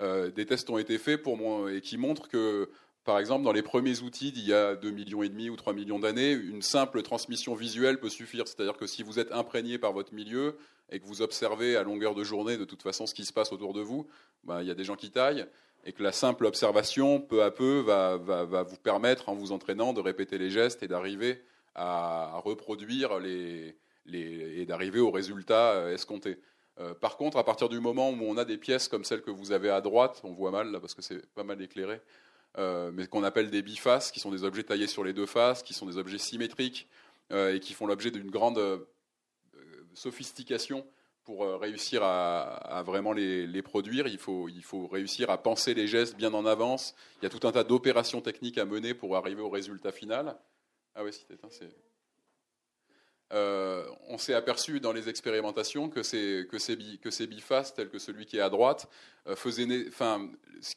Euh, 0.00 0.30
des 0.30 0.46
tests 0.46 0.70
ont 0.70 0.78
été 0.78 0.96
faits 0.96 1.22
pour 1.22 1.68
et 1.68 1.82
qui 1.82 1.98
montrent 1.98 2.28
que 2.28 2.70
par 3.04 3.18
exemple, 3.18 3.44
dans 3.44 3.52
les 3.52 3.62
premiers 3.62 4.00
outils 4.00 4.32
d'il 4.32 4.46
y 4.46 4.52
a 4.52 4.76
2 4.76 4.90
millions 4.90 5.22
et 5.22 5.28
demi 5.28 5.48
ou 5.50 5.56
3 5.56 5.72
millions 5.72 5.98
d'années, 5.98 6.32
une 6.32 6.62
simple 6.62 7.02
transmission 7.02 7.54
visuelle 7.54 7.98
peut 7.98 8.10
suffire. 8.10 8.46
C'est-à-dire 8.46 8.76
que 8.76 8.86
si 8.86 9.02
vous 9.02 9.18
êtes 9.18 9.32
imprégné 9.32 9.78
par 9.78 9.92
votre 9.92 10.14
milieu 10.14 10.58
et 10.90 11.00
que 11.00 11.06
vous 11.06 11.22
observez 11.22 11.76
à 11.76 11.82
longueur 11.82 12.14
de 12.14 12.24
journée 12.24 12.56
de 12.56 12.64
toute 12.64 12.82
façon 12.82 13.06
ce 13.06 13.14
qui 13.14 13.24
se 13.24 13.32
passe 13.32 13.52
autour 13.52 13.72
de 13.72 13.80
vous, 13.80 14.06
ben, 14.44 14.60
il 14.60 14.68
y 14.68 14.70
a 14.70 14.74
des 14.74 14.84
gens 14.84 14.96
qui 14.96 15.10
taillent 15.10 15.46
et 15.84 15.92
que 15.92 16.02
la 16.02 16.12
simple 16.12 16.44
observation, 16.44 17.20
peu 17.20 17.42
à 17.42 17.50
peu, 17.50 17.80
va, 17.80 18.16
vous 18.62 18.76
permettre, 18.76 19.28
en 19.28 19.34
vous 19.34 19.52
entraînant, 19.52 19.92
de 19.92 20.00
répéter 20.00 20.36
les 20.36 20.50
gestes 20.50 20.82
et 20.82 20.88
d'arriver 20.88 21.42
à, 21.74 22.38
reproduire 22.44 23.18
et 23.24 24.66
d'arriver 24.66 25.00
au 25.00 25.10
résultat 25.10 25.72
euh, 25.72 25.94
escompté. 25.94 26.38
Euh, 26.78 26.94
par 26.94 27.16
contre, 27.16 27.36
à 27.36 27.44
partir 27.44 27.68
du 27.68 27.80
moment 27.80 28.10
où 28.10 28.18
on 28.22 28.36
a 28.36 28.44
des 28.44 28.58
pièces 28.58 28.88
comme 28.88 29.04
celle 29.04 29.22
que 29.22 29.30
vous 29.30 29.52
avez 29.52 29.70
à 29.70 29.80
droite, 29.80 30.20
on 30.24 30.32
voit 30.32 30.50
mal 30.50 30.70
là 30.70 30.80
parce 30.80 30.94
que 30.94 31.02
c'est 31.02 31.26
pas 31.34 31.44
mal 31.44 31.60
éclairé, 31.60 32.00
euh, 32.58 32.90
mais 32.92 33.06
qu'on 33.06 33.22
appelle 33.22 33.50
des 33.50 33.62
bifaces, 33.62 34.10
qui 34.10 34.20
sont 34.20 34.30
des 34.30 34.44
objets 34.44 34.64
taillés 34.64 34.86
sur 34.86 35.04
les 35.04 35.12
deux 35.12 35.26
faces, 35.26 35.62
qui 35.62 35.74
sont 35.74 35.86
des 35.86 35.98
objets 35.98 36.18
symétriques 36.18 36.88
euh, 37.32 37.54
et 37.54 37.60
qui 37.60 37.74
font 37.74 37.86
l'objet 37.86 38.10
d'une 38.10 38.30
grande 38.30 38.58
euh, 38.58 38.78
sophistication 39.94 40.86
pour 41.24 41.44
réussir 41.60 42.02
à, 42.02 42.82
vraiment 42.84 43.12
les, 43.12 43.62
produire. 43.62 44.08
Il 44.08 44.18
faut, 44.18 44.48
il 44.48 44.64
faut 44.64 44.88
réussir 44.88 45.30
à 45.30 45.38
penser 45.38 45.74
les 45.74 45.86
gestes 45.86 46.16
bien 46.16 46.34
en 46.34 46.44
avance. 46.44 46.96
Il 47.20 47.24
y 47.24 47.26
a 47.26 47.30
tout 47.30 47.46
un 47.46 47.52
tas 47.52 47.62
d'opérations 47.62 48.20
techniques 48.20 48.58
à 48.58 48.64
mener 48.64 48.94
pour 48.94 49.16
arriver 49.16 49.42
au 49.42 49.50
résultat 49.50 49.92
final. 49.92 50.36
Ah 50.96 51.04
oui, 51.04 51.12
c'est 51.12 51.89
on 53.32 54.18
s'est 54.18 54.34
aperçu 54.34 54.80
dans 54.80 54.92
les 54.92 55.08
expérimentations 55.08 55.88
que 55.88 56.02
ces, 56.02 56.46
que 56.50 56.96
que 56.96 57.10
ces 57.10 57.26
bifaces, 57.26 57.74
tels 57.74 57.88
que 57.88 57.98
celui 57.98 58.26
qui 58.26 58.38
est 58.38 58.42
à 58.42 58.50
droite, 58.50 58.88
faisaient, 59.36 59.66
enfin, 59.88 60.28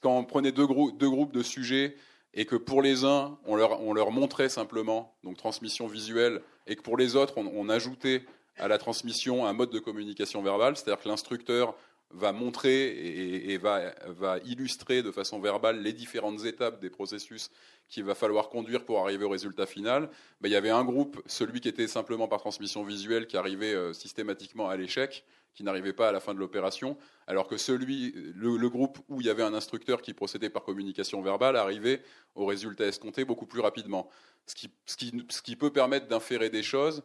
quand 0.02 0.18
on 0.18 0.24
prenait 0.24 0.52
deux, 0.52 0.68
groupes 0.68 1.34
de 1.34 1.44
sujets 1.44 1.96
et 2.34 2.46
que 2.46 2.56
pour 2.56 2.82
les 2.82 3.06
uns, 3.06 3.38
on 3.46 3.56
leur, 3.56 3.82
on 3.82 3.94
leur, 3.94 4.12
montrait 4.12 4.50
simplement, 4.50 5.16
donc 5.24 5.38
transmission 5.38 5.88
visuelle, 5.88 6.42
et 6.68 6.76
que 6.76 6.82
pour 6.82 6.98
les 6.98 7.16
autres, 7.16 7.38
on, 7.38 7.52
on 7.54 7.70
ajoutait 7.70 8.24
à 8.58 8.68
la 8.68 8.78
transmission 8.78 9.46
un 9.46 9.54
mode 9.54 9.70
de 9.70 9.80
communication 9.80 10.42
verbale, 10.42 10.76
c'est-à-dire 10.76 11.02
que 11.02 11.10
l'instructeur 11.10 11.76
va 12.14 12.32
montrer 12.32 13.52
et, 13.52 13.58
va, 13.58 13.94
va, 14.08 14.38
illustrer 14.46 15.02
de 15.02 15.12
façon 15.12 15.40
verbale 15.40 15.82
les 15.82 15.94
différentes 15.94 16.46
étapes 16.46 16.80
des 16.80 16.90
processus 16.90 17.50
qu'il 17.90 18.04
va 18.04 18.16
falloir 18.16 18.50
conduire 18.50 18.86
pour 18.86 19.00
arriver 19.00 19.26
au 19.26 19.30
résultat 19.30 19.66
final. 19.66 20.10
Ben, 20.42 20.50
il 20.50 20.52
y 20.52 20.56
avait 20.56 20.70
un 20.70 20.84
groupe, 20.84 21.22
celui 21.26 21.60
qui 21.60 21.68
était 21.68 21.88
simplement 21.88 22.28
par 22.28 22.40
transmission 22.40 22.84
visuelle, 22.84 23.28
qui 23.28 23.38
arrivait 23.38 23.74
euh, 23.74 23.94
systématiquement 23.94 24.70
à 24.70 24.78
l'échec, 24.78 25.26
qui 25.54 25.64
n'arrivait 25.64 25.94
pas 25.94 26.10
à 26.10 26.12
la 26.12 26.20
fin 26.20 26.34
de 26.34 26.40
l'opération, 26.40 26.98
alors 27.28 27.48
que 27.48 27.58
celui, 27.58 28.14
le, 28.36 28.70
groupe 28.70 29.00
où 29.10 29.22
il 29.22 29.28
y 29.28 29.30
avait 29.30 29.44
un 29.44 29.54
instructeur 29.54 30.02
qui 30.02 30.14
procédait 30.14 30.50
par 30.50 30.64
communication 30.64 31.22
verbale 31.22 31.56
arrivait 31.56 32.02
au 32.36 32.46
résultat 32.46 32.86
escompté 32.86 33.26
beaucoup 33.26 33.46
plus 33.46 33.62
rapidement. 33.62 34.10
Ce 34.48 34.56
qui, 34.56 34.72
ce 34.86 34.98
qui, 34.98 35.26
ce 35.30 35.42
qui 35.42 35.56
peut 35.56 35.72
permettre 35.72 36.08
d'inférer 36.08 36.50
des 36.50 36.64
choses 36.64 37.04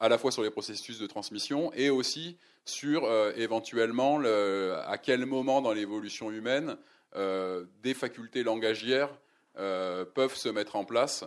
à 0.00 0.08
la 0.08 0.18
fois 0.18 0.30
sur 0.30 0.42
les 0.42 0.50
processus 0.50 0.98
de 0.98 1.06
transmission 1.06 1.72
et 1.74 1.90
aussi 1.90 2.36
sur 2.64 3.04
euh, 3.04 3.32
éventuellement 3.36 4.20
à 4.20 4.98
quel 4.98 5.24
moment 5.26 5.62
dans 5.62 5.72
l'évolution 5.72 6.30
humaine 6.30 6.76
euh, 7.14 7.64
des 7.82 7.94
facultés 7.94 8.42
langagières 8.42 9.16
euh, 9.56 10.04
peuvent 10.04 10.34
se 10.34 10.48
mettre 10.48 10.76
en 10.76 10.84
place. 10.84 11.24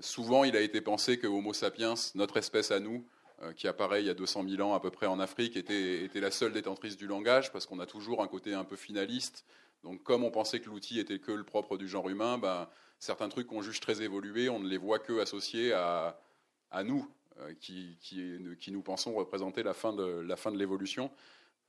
souvent, 0.00 0.44
il 0.44 0.56
a 0.56 0.60
été 0.60 0.80
pensé 0.80 1.18
que 1.18 1.26
Homo 1.26 1.52
sapiens, 1.52 1.94
notre 2.14 2.36
espèce 2.36 2.70
à 2.70 2.80
nous, 2.80 3.06
qui 3.54 3.68
apparaît 3.68 4.02
il 4.02 4.06
y 4.06 4.10
a 4.10 4.14
200 4.14 4.46
000 4.48 4.62
ans 4.62 4.74
à 4.74 4.80
peu 4.80 4.90
près 4.90 5.06
en 5.06 5.20
Afrique, 5.20 5.58
était, 5.58 6.04
était 6.04 6.20
la 6.20 6.30
seule 6.30 6.52
détentrice 6.52 6.96
du 6.96 7.06
langage, 7.06 7.52
parce 7.52 7.66
qu'on 7.66 7.80
a 7.80 7.86
toujours 7.86 8.22
un 8.22 8.28
côté 8.28 8.54
un 8.54 8.64
peu 8.64 8.76
finaliste. 8.76 9.44
Donc, 9.84 10.02
comme 10.02 10.24
on 10.24 10.30
pensait 10.30 10.58
que 10.58 10.70
l'outil 10.70 10.98
était 11.00 11.18
que 11.18 11.32
le 11.32 11.44
propre 11.44 11.76
du 11.76 11.86
genre 11.86 12.08
humain, 12.08 12.38
ben, 12.38 12.66
certains 12.98 13.28
trucs 13.28 13.46
qu'on 13.46 13.60
juge 13.60 13.80
très 13.80 14.00
évolués, 14.00 14.48
on 14.48 14.58
ne 14.58 14.68
les 14.68 14.78
voit 14.78 14.98
que 14.98 15.20
associés 15.20 15.74
à, 15.74 16.18
à 16.70 16.82
nous, 16.82 17.06
euh, 17.40 17.52
qui, 17.60 18.70
nous 18.70 18.82
pensons 18.82 19.12
représenter 19.12 19.62
la 19.62 19.74
fin 19.74 19.92
de, 19.92 20.56
l'évolution 20.56 21.10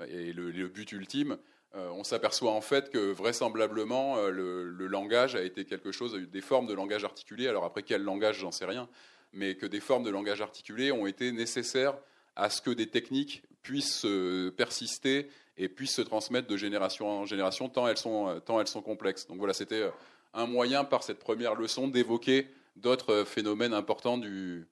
et 0.07 0.31
le, 0.31 0.67
but 0.67 0.91
ultime. 0.93 1.38
Euh, 1.75 1.89
on 1.89 2.05
s'aperçoit 2.05 2.53
en 2.53 2.62
fait 2.62 2.89
que 2.89 3.12
vraisemblablement 3.12 4.17
euh, 4.17 4.29
le, 4.29 4.88
langage 4.88 5.36
a 5.36 5.41
été 5.43 5.65
quelque 5.65 5.91
chose, 5.91 6.13
des 6.13 6.41
formes 6.41 6.67
de 6.67 6.74
langage 6.74 7.03
articulé, 7.03 7.47
alors 7.47 7.65
après 7.65 7.83
quel 7.83 8.01
langage 8.03 8.39
j'en 8.39 8.51
sais 8.51 8.65
rien, 8.65 8.88
mais 9.33 9.55
que 9.55 9.65
des 9.65 9.81
formes 9.81 10.03
de 10.03 10.09
langage 10.09 10.41
articulé 10.41 10.93
ont 10.93 11.05
été 11.05 11.33
nécessaires 11.33 11.97
à 12.38 12.50
ce 12.50 12.62
que 12.62 12.71
des 12.71 12.88
techniques 12.88 13.43
puissent 13.62 14.07
persister 14.55 15.29
et 15.57 15.67
puissent 15.67 15.95
se 15.95 16.01
transmettre 16.01 16.47
de 16.47 16.55
génération 16.55 17.09
en 17.09 17.25
génération 17.25 17.67
tant 17.67 17.89
elles 17.89 17.97
sont 17.97 18.81
complexes. 18.81 19.27
Donc 19.27 19.39
voilà, 19.39 19.53
c'était 19.53 19.91
un 20.33 20.45
moyen 20.45 20.86
par 20.86 21.03
cette 21.03 21.19
première 21.19 21.55
leçon 21.55 21.89
d'évoquer 21.89 22.47
d'autres 22.77 23.25
phénomènes 23.25 23.74
importants 23.74 24.17
du, 24.17 24.67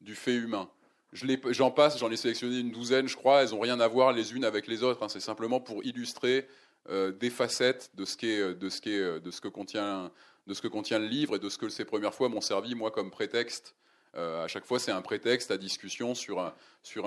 du 0.00 0.14
fait 0.14 0.34
humain. 0.34 0.68
J'en 1.12 1.70
passe, 1.70 1.98
j'en 1.98 2.10
ai 2.10 2.16
sélectionné 2.16 2.58
une 2.58 2.70
douzaine, 2.70 3.08
je 3.08 3.16
crois. 3.16 3.42
Elles 3.42 3.50
n'ont 3.50 3.60
rien 3.60 3.80
à 3.80 3.88
voir 3.88 4.12
les 4.12 4.34
unes 4.34 4.44
avec 4.44 4.66
les 4.66 4.82
autres. 4.82 5.02
Hein. 5.02 5.08
C'est 5.08 5.20
simplement 5.20 5.58
pour 5.58 5.82
illustrer 5.84 6.46
euh, 6.90 7.12
des 7.12 7.30
facettes 7.30 7.90
de 7.94 8.04
ce, 8.04 8.16
ce 8.18 8.26
euh, 8.26 9.20
de, 9.20 9.30
ce 9.30 9.40
que 9.40 9.48
contient, 9.48 10.10
de 10.46 10.54
ce 10.54 10.60
que 10.60 10.68
contient 10.68 10.98
le 10.98 11.06
livre 11.06 11.36
et 11.36 11.38
de 11.38 11.48
ce 11.48 11.56
que 11.56 11.68
ces 11.68 11.84
premières 11.84 12.14
fois 12.14 12.28
m'ont 12.28 12.42
servi, 12.42 12.74
moi, 12.74 12.90
comme 12.90 13.10
prétexte. 13.10 13.74
Euh, 14.16 14.44
à 14.44 14.48
chaque 14.48 14.64
fois, 14.64 14.78
c'est 14.78 14.90
un 14.90 15.02
prétexte 15.02 15.50
à 15.50 15.56
discussion 15.56 16.14
sur 16.14 16.40
un, 16.40 16.54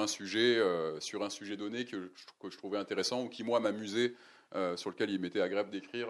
sujet, 0.07 0.57
donné 1.57 1.85
que, 1.85 2.11
que, 2.39 2.49
je 2.49 2.57
trouvais 2.57 2.77
intéressant 2.77 3.23
ou 3.23 3.29
qui, 3.29 3.43
moi, 3.43 3.59
m'amusait, 3.59 4.13
sur 4.75 4.89
lequel 4.89 5.09
il 5.11 5.19
m'était 5.19 5.41
agréable 5.41 5.69
d'écrire. 5.71 6.09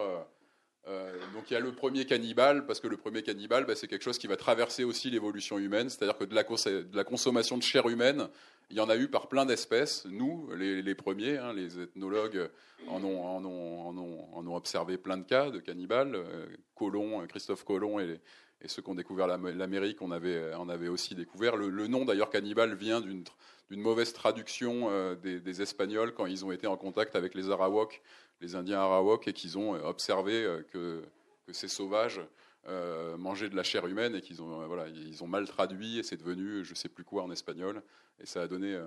Euh, 0.87 1.15
donc 1.33 1.51
il 1.51 1.53
y 1.53 1.57
a 1.57 1.59
le 1.59 1.71
premier 1.71 2.05
cannibale, 2.05 2.65
parce 2.65 2.79
que 2.79 2.87
le 2.87 2.97
premier 2.97 3.21
cannibale, 3.21 3.65
bah, 3.65 3.75
c'est 3.75 3.87
quelque 3.87 4.03
chose 4.03 4.17
qui 4.17 4.27
va 4.27 4.35
traverser 4.35 4.83
aussi 4.83 5.09
l'évolution 5.11 5.59
humaine, 5.59 5.89
c'est-à-dire 5.89 6.17
que 6.17 6.23
de 6.23 6.33
la, 6.33 7.03
consommation 7.03 7.57
de 7.57 7.63
chair 7.63 7.87
humaine, 7.87 8.27
il 8.71 8.77
y 8.77 8.79
en 8.79 8.89
a 8.89 8.95
eu 8.95 9.07
par 9.07 9.27
plein 9.27 9.45
d'espèces. 9.45 10.05
Nous, 10.05 10.49
les, 10.55 10.95
premiers, 10.95 11.37
hein, 11.37 11.53
les 11.53 11.79
ethnologues 11.79 12.49
en 12.87 13.03
ont, 13.03 14.55
observé 14.55 14.97
plein 14.97 15.17
de 15.17 15.23
cas 15.23 15.49
de 15.49 15.59
cannibales. 15.59 16.15
Euh, 16.15 16.45
Colomb, 16.75 17.25
Christophe 17.27 17.63
Colomb 17.63 17.99
et, 17.99 18.19
ceux 18.67 18.81
qui 18.81 18.89
ont 18.89 18.95
découvert 18.95 19.27
l'Amérique 19.27 20.01
en 20.01 20.11
avaient, 20.11 20.87
aussi 20.87 21.15
découvert. 21.15 21.55
Le, 21.55 21.87
nom 21.87 22.05
d'ailleurs 22.05 22.29
cannibale 22.29 22.75
vient 22.75 23.01
d'une 23.01 23.23
mauvaise 23.71 24.13
traduction 24.13 24.89
euh, 24.89 25.15
des, 25.15 25.61
Espagnols 25.61 26.13
quand 26.13 26.25
ils 26.25 26.45
ont 26.45 26.51
été 26.51 26.67
en 26.67 26.77
contact 26.77 27.15
avec 27.15 27.33
les 27.35 27.49
Arawaks 27.49 28.01
les 28.41 28.55
Indiens 28.55 28.79
Arawak 28.79 29.27
et 29.27 29.33
qu'ils 29.33 29.57
ont 29.57 29.75
euh, 29.75 29.83
observé 29.83 30.43
euh, 30.43 30.61
que, 30.73 31.03
ces 31.51 31.67
sauvages 31.67 32.21
euh, 32.69 33.17
mangeaient 33.17 33.49
de 33.49 33.57
la 33.57 33.63
chair 33.63 33.85
humaine 33.85 34.15
et 34.15 34.21
qu'ils 34.21 34.41
ont, 34.41 35.27
mal 35.27 35.47
traduit 35.47 35.99
et 35.99 36.03
c'est 36.03 36.15
devenu 36.15 36.63
je 36.63 36.69
ne 36.69 36.75
sais 36.75 36.87
plus 36.87 37.03
quoi 37.03 37.23
en 37.23 37.31
espagnol 37.31 37.81
et 38.21 38.25
ça 38.25 38.43
a 38.43 38.47
donné, 38.47 38.79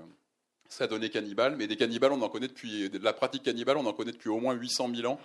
ça 0.70 0.84
a 0.84 1.08
cannibale. 1.10 1.56
Mais 1.56 1.66
des 1.66 1.76
cannibales, 1.76 2.12
on 2.12 2.22
en 2.22 2.30
connaît 2.30 2.48
depuis, 2.48 2.88
de 2.88 2.98
la 3.04 3.12
pratique 3.12 3.42
cannibale, 3.42 3.76
on 3.76 3.84
en 3.84 3.92
connaît 3.92 4.12
depuis 4.12 4.30
au 4.30 4.40
moins 4.40 4.54
800 4.54 4.94
000 4.94 5.12
ans 5.12 5.20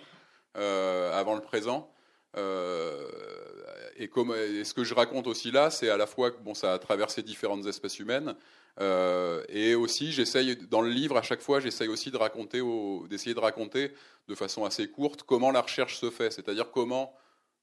avant 0.54 1.34
le 1.34 1.40
présent. 1.40 1.90
Et, 2.36 4.08
comme, 4.08 4.34
et, 4.34 4.64
ce 4.64 4.74
que 4.74 4.84
je 4.84 4.94
raconte 4.94 5.26
aussi 5.26 5.50
là, 5.50 5.70
c'est 5.70 5.90
à 5.90 5.96
la 5.96 6.06
fois 6.06 6.30
que 6.30 6.40
bon, 6.40 6.54
ça 6.54 6.72
a 6.72 6.78
traversé 6.78 7.22
différentes 7.22 7.66
espèces 7.66 7.98
humaines, 7.98 8.34
euh, 8.80 9.44
et 9.48 9.74
aussi, 9.74 10.12
j'essaye 10.12 10.56
dans 10.56 10.80
le 10.80 10.90
livre 10.90 11.16
à 11.16 11.22
chaque 11.22 11.42
fois, 11.42 11.60
j'essaye 11.60 11.88
aussi 11.88 12.10
de 12.10 12.16
raconter, 12.16 12.62
d'essayer 13.08 13.34
de 13.34 13.40
raconter 13.40 13.92
de 14.28 14.34
façon 14.34 14.64
assez 14.64 14.88
courte 14.88 15.22
comment 15.24 15.50
la 15.50 15.60
recherche 15.60 15.96
se 15.98 16.10
fait, 16.10 16.30
c'est-à-dire 16.30 16.70
comment 16.70 17.14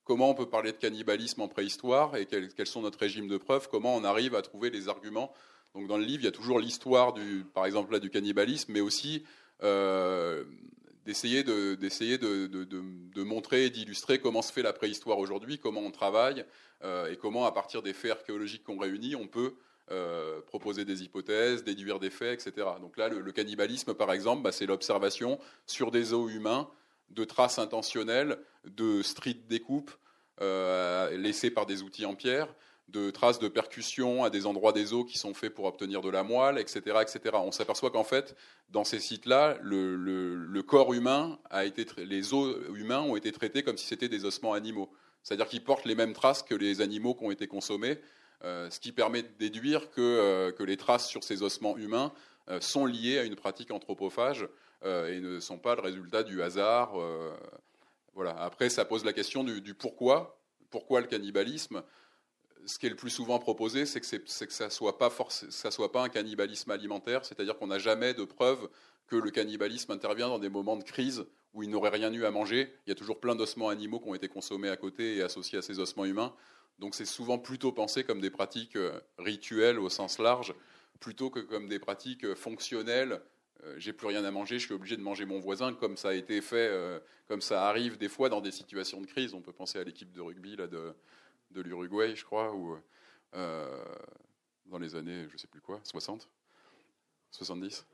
comment 0.03 0.29
on 0.29 0.33
peut 0.33 0.47
parler 0.47 0.71
de 0.71 0.77
cannibalisme 0.77 1.41
en 1.41 1.49
préhistoire 1.49 2.15
et 2.15 2.25
quels, 2.25 2.65
sont 2.65 2.81
notre 2.81 2.97
régime 2.97 3.27
de 3.27 3.35
preuve, 3.35 3.67
comment 3.67 3.93
on 3.93 4.05
arrive 4.05 4.35
à 4.35 4.41
trouver 4.41 4.69
les 4.69 4.87
arguments. 4.87 5.33
Donc 5.75 5.87
dans 5.87 5.97
le 5.97 6.05
livre, 6.05 6.21
il 6.21 6.25
y 6.25 6.29
a 6.29 6.31
toujours 6.31 6.59
l'histoire 6.59 7.11
du, 7.11 7.45
par 7.53 7.65
exemple 7.65 7.91
là, 7.91 7.99
du 7.99 8.09
cannibalisme, 8.09 8.71
mais 8.71 8.79
aussi 8.79 9.25
euh, 9.63 10.45
d'essayer 11.07 11.43
de, 11.43 11.75
d'essayer 11.75 12.17
de, 12.17 12.47
de, 12.47 13.23
montrer 13.23 13.65
et 13.65 13.69
d'illustrer 13.69 14.19
comment 14.19 14.41
se 14.41 14.51
fait 14.51 14.61
la 14.61 14.73
préhistoire 14.73 15.19
aujourd'hui, 15.19 15.57
comment 15.57 15.79
on 15.79 15.91
travaille 15.91 16.43
euh, 16.83 17.09
et 17.09 17.15
comment 17.15 17.45
à 17.45 17.53
partir 17.53 17.81
des 17.81 17.93
faits 17.93 18.11
archéologiques 18.11 18.65
qu'on 18.65 18.77
réunit, 18.77 19.15
on 19.15 19.25
peut 19.25 19.53
euh, 19.89 20.41
proposer 20.41 20.83
des 20.83 21.03
hypothèses, 21.03 21.63
déduire 21.63 21.99
des 21.99 22.09
faits, 22.09 22.45
etc. 22.45 22.67
Donc 22.81 22.97
là, 22.97 23.07
le, 23.07 23.31
cannibalisme, 23.31 23.93
par 23.93 24.11
exemple, 24.11 24.43
bah, 24.43 24.51
c'est 24.51 24.65
l'observation 24.65 25.39
sur 25.65 25.91
des 25.91 26.13
os 26.13 26.29
humains 26.29 26.69
de 27.09 27.23
traces 27.23 27.57
intentionnelles 27.57 28.37
de 28.65 29.01
street 29.01 29.37
découpe 29.47 29.91
euh, 30.41 31.15
laissées 31.17 31.51
par 31.51 31.65
des 31.65 31.83
outils 31.83 32.05
en 32.05 32.15
pierre, 32.15 32.53
de 32.87 33.11
traces 33.11 33.39
de 33.39 33.47
percussion 33.49 34.23
à 34.23 34.29
des 34.29 34.45
endroits 34.45 34.71
des 34.71 34.93
os 34.93 35.05
qui 35.05 35.17
sont 35.17 35.33
faits 35.33 35.53
pour 35.53 35.65
obtenir 35.65 36.01
de 36.01 36.09
la 36.09 36.23
moelle, 36.23 36.57
etc. 36.57 36.97
etc. 37.01 37.19
On 37.33 37.51
s'aperçoit 37.51 37.91
qu'en 37.91 38.05
fait, 38.05 38.35
dans 38.69 38.85
ces 38.85 38.99
sites-là, 38.99 39.57
le, 39.61 40.61
corps 40.61 40.93
humain 40.93 41.37
a 41.49 41.65
été, 41.65 41.85
les 41.97 42.33
os 42.33 42.55
humains 42.75 43.01
ont 43.01 43.15
été 43.15 43.31
traités 43.31 43.63
comme 43.63 43.77
si 43.77 43.85
c'était 43.85 44.09
des 44.09 44.23
ossements 44.23 44.53
animaux. 44.53 44.89
C'est-à-dire 45.23 45.47
qu'ils 45.47 45.63
portent 45.63 45.85
les 45.85 45.95
mêmes 45.95 46.13
traces 46.13 46.43
que 46.43 46.55
les 46.55 46.79
animaux 46.79 47.13
qui 47.13 47.25
ont 47.25 47.31
été 47.31 47.47
consommés, 47.47 47.99
euh, 48.43 48.69
ce 48.69 48.79
qui 48.79 48.91
permet 48.91 49.23
de 49.23 49.29
déduire 49.39 49.89
que, 49.91 49.99
euh, 50.01 50.51
que, 50.51 50.63
les 50.63 50.77
traces 50.77 51.07
sur 51.07 51.23
ces 51.23 51.41
ossements 51.41 51.75
humains 51.75 52.13
euh, 52.49 52.61
sont 52.61 52.85
liées 52.85 53.17
à 53.17 53.23
une 53.23 53.35
pratique 53.35 53.71
anthropophage 53.71 54.47
et 54.83 55.19
ne 55.19 55.39
sont 55.39 55.57
pas 55.57 55.73
le 55.75 55.81
résultat 55.81 56.21
du 56.21 56.43
hasard. 56.43 56.93
voilà. 58.13 58.37
Après, 58.39 58.69
ça 58.69 58.85
pose 58.85 59.03
la 59.03 59.11
question 59.11 59.43
du, 59.43 59.73
pourquoi. 59.73 60.39
Pourquoi 60.69 61.01
le 61.01 61.07
cannibalisme? 61.07 61.81
Ce 62.67 62.77
qui 62.77 62.85
est 62.85 62.89
le 62.89 62.95
plus 62.95 63.09
souvent 63.09 63.39
proposé, 63.39 63.85
c'est 63.85 64.01
que, 64.01 64.15
que, 64.45 64.53
ça 64.53 64.65
ne 64.65 64.69
soit, 64.69 64.97
pas 64.97 65.09
soit 65.09 65.91
pas 65.91 66.03
un 66.03 66.09
cannibalisme 66.09 66.69
alimentaire, 66.71 67.25
c'est-à-dire 67.25 67.57
qu'on 67.57 67.67
n'a 67.67 67.79
jamais 67.79 68.13
de 68.13 68.25
preuve 68.25 68.69
que 69.07 69.15
le 69.15 69.31
cannibalisme 69.31 69.91
intervient 69.93 70.27
dans 70.27 70.39
des 70.39 70.49
moments 70.49 70.75
de 70.75 70.83
crise 70.83 71.25
où 71.53 71.63
il 71.63 71.69
n'aurait 71.69 71.89
rien 71.89 72.11
eu 72.13 72.25
à 72.25 72.31
manger. 72.31 72.73
Il 72.85 72.89
y 72.89 72.91
a 72.91 72.95
toujours 72.95 73.19
plein 73.19 73.35
d'ossements 73.35 73.69
animaux 73.69 73.99
qui 73.99 74.09
ont 74.09 74.15
été 74.15 74.27
consommés 74.27 74.69
à 74.69 74.75
côté 74.75 75.15
et 75.15 75.21
associés 75.21 75.57
à 75.57 75.61
ces 75.61 75.79
ossements 75.79 76.05
humains. 76.05 76.33
Donc 76.77 76.93
c'est 76.93 77.05
souvent 77.05 77.39
plutôt 77.39 77.71
pensé 77.71 78.03
comme 78.03 78.19
des 78.19 78.29
pratiques 78.29 78.75
euh, 78.75 78.99
rituelles 79.17 79.79
au 79.79 79.89
sens 79.89 80.19
large, 80.19 80.53
plutôt 80.99 81.29
que 81.29 81.39
comme 81.39 81.69
des 81.69 81.79
pratiques 81.79 82.25
euh, 82.25 82.35
fonctionnelles. 82.35 83.21
Euh, 83.63 83.75
j'ai 83.77 83.93
plus 83.93 84.07
rien 84.07 84.25
à 84.25 84.29
manger, 84.29 84.59
je 84.59 84.65
suis 84.65 84.75
obligé 84.75 84.97
de 84.97 85.01
manger 85.01 85.25
mon 85.25 85.39
voisin, 85.39 85.73
comme 85.73 85.97
ça 85.97 86.09
a 86.09 86.13
été 86.13 86.41
fait, 86.41 86.69
comme 87.27 87.41
ça 87.41 87.67
arrive 87.67 87.97
des 87.97 88.09
fois 88.09 88.29
dans 88.29 88.41
des 88.41 88.51
situations 88.51 89.01
de 89.01 89.07
crise. 89.07 89.33
On 89.33 89.41
peut 89.41 89.53
penser 89.53 89.79
à 89.79 89.83
l'équipe 89.83 90.11
de 90.11 90.21
rugby 90.21 90.57
là, 90.57 90.67
de, 90.67 90.93
de 91.51 91.61
l'Uruguay, 91.61 92.15
je 92.15 92.25
crois, 92.25 92.53
ou 92.53 92.77
dans 93.33 94.79
les 94.79 94.95
années, 94.95 95.27
je 95.31 95.37
sais 95.37 95.47
plus 95.47 95.61
quoi, 95.61 95.79
60, 95.83 96.27
70. 97.31 97.85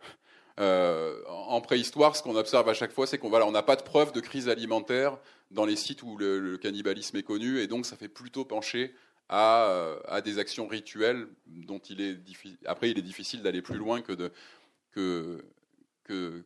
en 0.57 1.61
préhistoire, 1.61 2.15
ce 2.15 2.23
qu'on 2.23 2.35
observe 2.35 2.67
à 2.69 2.73
chaque 2.73 2.91
fois, 2.91 3.07
c'est 3.07 3.17
qu'on 3.17 3.51
n'a 3.51 3.63
pas 3.63 3.75
de 3.75 3.83
preuve 3.83 4.11
de 4.11 4.19
crise 4.19 4.49
alimentaire 4.49 5.17
dans 5.51 5.65
les 5.65 5.75
sites 5.75 6.03
où 6.03 6.17
le, 6.17 6.57
cannibalisme 6.57 7.17
est 7.17 7.23
connu, 7.23 7.59
et 7.59 7.67
donc 7.67 7.85
ça 7.85 7.95
fait 7.95 8.07
plutôt 8.07 8.45
pencher 8.45 8.93
à, 9.29 10.21
des 10.23 10.37
actions 10.39 10.67
rituelles 10.67 11.27
dont 11.45 11.79
il 11.79 12.01
est 12.01 12.17
après 12.65 12.91
il 12.91 12.99
est 12.99 13.03
difficile 13.03 13.41
d'aller 13.41 13.61
plus 13.61 13.77
loin 13.77 14.01
que, 14.01 14.31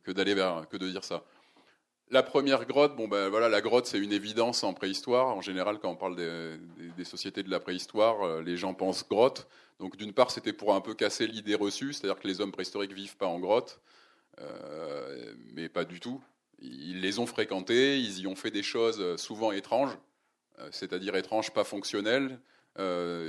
d'aller 0.08 0.34
vers 0.34 0.68
que 0.70 0.78
de 0.78 0.90
dire 0.90 1.04
ça. 1.04 1.24
La 2.10 2.24
première 2.24 2.66
grotte, 2.66 2.96
ben 2.96 3.28
voilà, 3.28 3.50
la 3.50 3.60
grotte 3.60 3.86
c'est 3.86 3.98
une 3.98 4.14
évidence 4.14 4.64
en 4.64 4.74
préhistoire. 4.74 5.28
En 5.28 5.42
général, 5.42 5.78
quand 5.80 5.90
on 5.92 5.98
parle 5.98 6.16
des, 6.16 7.04
sociétés 7.04 7.44
de 7.44 7.50
la 7.50 7.60
préhistoire, 7.60 8.24
euh, 8.24 8.42
les 8.42 8.56
gens 8.56 8.74
pensent 8.74 9.06
grotte. 9.06 9.48
Donc 9.80 9.98
d'une 9.98 10.14
part, 10.14 10.32
c'était 10.32 10.54
pour 10.54 10.74
un 10.74 10.80
peu 10.80 10.94
casser 10.94 11.28
l'idée 11.28 11.56
reçue, 11.56 11.92
c'est-à-dire 11.92 12.20
que 12.20 12.28
les 12.28 12.40
hommes 12.40 12.54
préhistoriques 12.54 12.94
vivent 12.94 13.18
pas 13.18 13.28
en 13.28 13.40
grotte, 13.40 13.82
euh, 14.40 15.34
mais 15.54 15.68
pas 15.68 15.84
du 15.84 16.00
tout. 16.00 16.22
Ils 16.60 17.02
les 17.02 17.20
ont 17.20 17.26
fréquentés, 17.26 18.00
ils 18.00 18.22
y 18.22 18.28
ont 18.28 18.38
fait 18.38 18.52
des 18.52 18.64
choses 18.64 19.02
euh, 19.02 19.18
souvent 19.18 19.52
étranges, 19.52 19.98
c'est-à-dire 20.72 21.16
étranges, 21.16 21.52
pas 21.52 21.64
fonctionnelles. 21.64 22.40